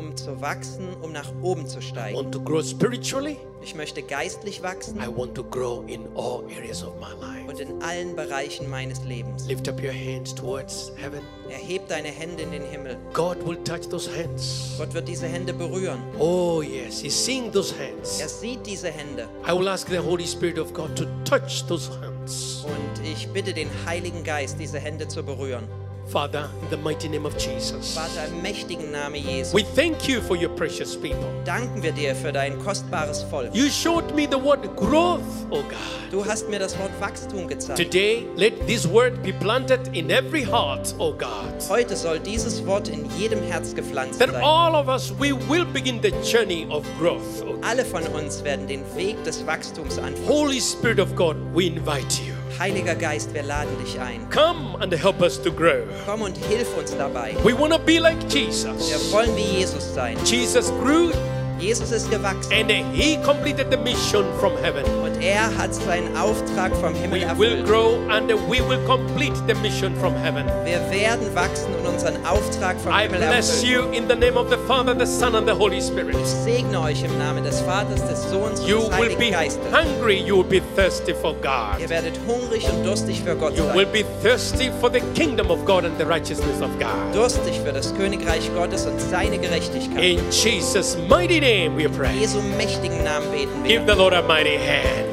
Um 0.09 0.17
zu 0.17 0.41
wachsen, 0.41 0.87
um 1.01 1.11
nach 1.11 1.31
oben 1.41 1.67
zu 1.67 1.79
I 1.79 1.81
steigen. 1.81 2.17
want 2.17 2.31
to 2.33 2.39
grow 2.41 2.61
spiritually. 2.63 3.37
Ich 3.61 3.75
möchte 3.75 4.01
geistlich 4.01 4.63
wachsen 4.63 4.97
I 5.01 5.07
want 5.07 5.35
to 5.35 5.43
grow 5.43 5.83
in 5.87 6.01
all 6.15 6.43
areas 6.57 6.83
of 6.83 6.93
my 6.99 7.11
life. 7.19 7.47
und 7.49 7.59
in 7.59 7.81
allen 7.83 8.15
Bereichen 8.15 8.69
meines 8.69 9.03
Lebens. 9.03 9.45
Lift 9.47 9.67
up 9.67 9.81
your 9.83 9.91
hands 9.91 10.33
towards 10.33 10.91
heaven. 10.95 11.21
Erheb 11.49 11.87
deine 11.87 12.07
Hände 12.07 12.43
in 12.43 12.51
den 12.51 12.63
Himmel. 12.63 12.97
God 13.13 13.37
will 13.45 13.57
touch 13.63 13.87
those 13.89 14.09
hands. 14.09 14.75
Gott 14.77 14.93
wird 14.93 15.07
diese 15.07 15.27
Hände 15.27 15.53
berühren. 15.53 15.99
Oh, 16.17 16.61
yes, 16.61 17.01
He's 17.01 17.25
seeing 17.25 17.51
those 17.51 17.73
Er 17.79 17.87
hands. 17.95 18.39
sieht 18.39 18.65
diese 18.65 18.89
Hände. 18.89 19.27
I 19.47 19.51
will 19.57 19.67
ask 19.67 19.87
the 19.89 19.99
Holy 19.99 20.25
Spirit 20.27 20.57
of 20.57 20.73
God 20.73 20.95
to 20.95 21.05
touch 21.25 21.65
those 21.67 21.89
hands. 22.01 22.63
Und 22.65 23.05
ich 23.05 23.27
bitte 23.29 23.53
den 23.53 23.69
Heiligen 23.85 24.23
Geist, 24.23 24.57
diese 24.59 24.79
Hände 24.79 25.07
zu 25.07 25.21
berühren. 25.23 25.63
Father, 26.11 26.49
in 26.63 26.69
the 26.71 26.77
mighty 26.77 27.07
name 27.07 27.23
of 27.27 27.37
Jesus, 27.37 27.93
Vater, 27.93 28.27
im 28.33 28.41
mächtigen 28.41 28.91
Namen 28.91 29.15
Jesu, 29.23 29.55
we 29.55 29.63
thank 29.75 30.07
you 30.09 30.19
for 30.21 30.35
your 30.35 30.49
precious 30.55 30.95
people. 30.95 31.23
danken 31.45 31.83
wir 31.83 31.91
dir 31.91 32.15
für 32.15 32.31
dein 32.31 32.57
kostbares 32.57 33.21
Volk. 33.29 33.53
You 33.53 33.69
showed 33.69 34.15
me 34.15 34.25
the 34.25 34.37
word 34.43 34.75
growth, 34.75 35.21
oh 35.51 35.61
God. 35.61 35.77
Du 36.09 36.25
hast 36.25 36.49
mir 36.49 36.57
das 36.57 36.75
Wort 36.79 36.89
Wachstum 36.99 37.47
gezeigt. 37.47 37.77
Today, 37.77 38.25
let 38.35 38.53
this 38.65 38.87
word 38.89 39.21
be 39.21 39.31
planted 39.33 39.95
in 39.95 40.09
every 40.09 40.43
heart, 40.43 40.95
oh 40.97 41.13
God. 41.13 41.53
Heute 41.69 41.95
soll 41.95 42.19
dieses 42.19 42.65
Wort 42.65 42.87
in 42.87 43.05
jedem 43.19 43.43
Herz 43.43 43.75
gepflanzt 43.75 44.19
That 44.19 44.31
sein. 44.31 44.43
all 44.43 44.73
of 44.73 44.87
us, 44.87 45.13
we 45.19 45.33
will 45.47 45.65
begin 45.65 46.01
the 46.01 46.11
journey 46.23 46.65
of 46.71 46.83
growth. 46.97 47.43
oh. 47.45 47.59
Alle 47.61 47.85
von 47.85 48.01
uns 48.07 48.43
werden 48.43 48.65
den 48.67 48.81
Weg 48.95 49.23
des 49.25 49.45
Wachstums 49.45 49.99
anfangen. 49.99 50.27
Holy 50.27 50.59
Spirit 50.59 50.99
of 50.99 51.15
God, 51.15 51.35
we 51.53 51.67
invite 51.67 52.19
you. 52.25 52.33
Heiliger 52.57 52.95
Geist, 52.95 53.33
wir 53.33 53.43
laden 53.43 53.77
dich 53.83 53.99
ein. 53.99 54.27
Come 54.29 54.81
and 54.81 54.93
help 54.93 55.21
us 55.21 55.41
to 55.41 55.51
grow. 55.51 55.83
Komm 56.05 56.21
und 56.23 56.37
hilf 56.49 56.67
uns 56.77 56.95
dabei. 56.97 57.35
We 57.43 57.57
want 57.57 57.73
to 57.73 57.79
be 57.79 57.99
like 57.99 58.17
Jesus. 58.29 58.89
Wir 58.89 59.11
wollen 59.11 59.35
wie 59.35 59.59
Jesus 59.59 59.93
sein. 59.93 60.17
Jesus 60.25 60.71
grew 60.81 61.11
Jesus 61.59 61.91
ist 61.91 62.09
gewachsen 62.09 62.53
and 62.53 62.71
he 62.71 63.17
completed 63.17 63.67
the 63.69 63.77
mission 63.77 64.23
from 64.39 64.53
heaven. 64.63 64.85
und 65.03 65.08
er 65.21 65.55
hat 65.57 65.73
seinen 65.73 66.15
Auftrag 66.17 66.75
vom 66.75 66.93
Himmel 66.95 67.21
We 67.21 67.37
will 67.39 67.47
erfüllt. 67.53 67.65
grow 67.67 67.97
and 68.09 68.29
we 68.49 68.59
will 68.67 68.79
complete 68.85 69.35
the 69.47 69.53
mission 69.55 69.95
from 69.95 70.13
heaven. 70.15 70.45
Wir 70.65 70.79
werden 70.91 71.33
wachsen 71.35 71.73
und 71.79 71.87
unseren 71.93 72.15
Auftrag 72.25 72.79
vom 72.79 72.91
I 72.91 73.03
Himmel 73.03 73.19
bless 73.19 73.63
erfüllen. 73.63 73.93
you 73.93 73.97
in 73.97 74.07
the 74.07 74.15
name 74.15 74.37
of 74.37 74.49
the 74.49 74.57
Father, 74.67 74.95
the 74.97 75.05
Son, 75.05 75.35
and 75.35 75.47
the 75.47 75.53
Holy 75.55 75.81
Spirit. 75.81 76.15
Ich 76.19 76.27
segne 76.27 76.79
euch 76.81 77.03
im 77.03 77.17
Namen 77.17 77.43
des 77.43 77.59
Vaters, 77.61 78.05
des 78.07 78.29
Sohns 78.29 78.59
und 78.61 78.67
You 78.67 78.77
des 78.79 78.87
will 78.89 78.93
Heiligen 78.95 79.19
be 79.19 79.31
Geistes. 79.31 79.59
hungry, 79.73 80.19
you 80.25 80.37
will 80.37 80.43
be 80.43 80.61
thirsty 80.75 81.13
for 81.13 81.33
God. 81.41 81.79
Ihr 81.79 81.89
werdet 81.89 82.13
hungrig 82.27 82.65
und 82.71 82.83
durstig 82.85 83.21
für 83.23 83.35
Gott 83.35 83.57
You 83.57 83.63
will 83.73 83.85
sein. 83.85 83.91
be 83.91 84.05
thirsty 84.23 84.71
for 84.79 84.89
the 84.91 85.01
kingdom 85.15 85.49
of 85.51 85.63
God 85.65 85.83
and 85.85 85.97
the 85.97 86.05
righteousness 86.05 86.61
of 86.61 86.69
God. 86.79 87.13
Durstig 87.13 87.59
für 87.63 87.73
das 87.73 87.93
Königreich 87.95 88.49
Gottes 88.55 88.85
und 88.85 88.99
seine 89.01 89.37
Gerechtigkeit. 89.37 90.03
In 90.03 90.19
Jesus' 90.31 90.97
mighty 91.09 91.39
name 91.39 91.75
we 91.77 91.83
In 91.83 91.91
pray. 91.91 92.15
Jesu 92.19 92.39
mächtigen 92.57 93.03
Namen 93.03 93.29
beten 93.31 93.49
wir. 93.63 93.69
Give 93.79 93.83
the 93.91 93.97
Lord 93.97 94.13
a 94.13 94.21
mighty 94.21 94.57
hand. 94.57 95.08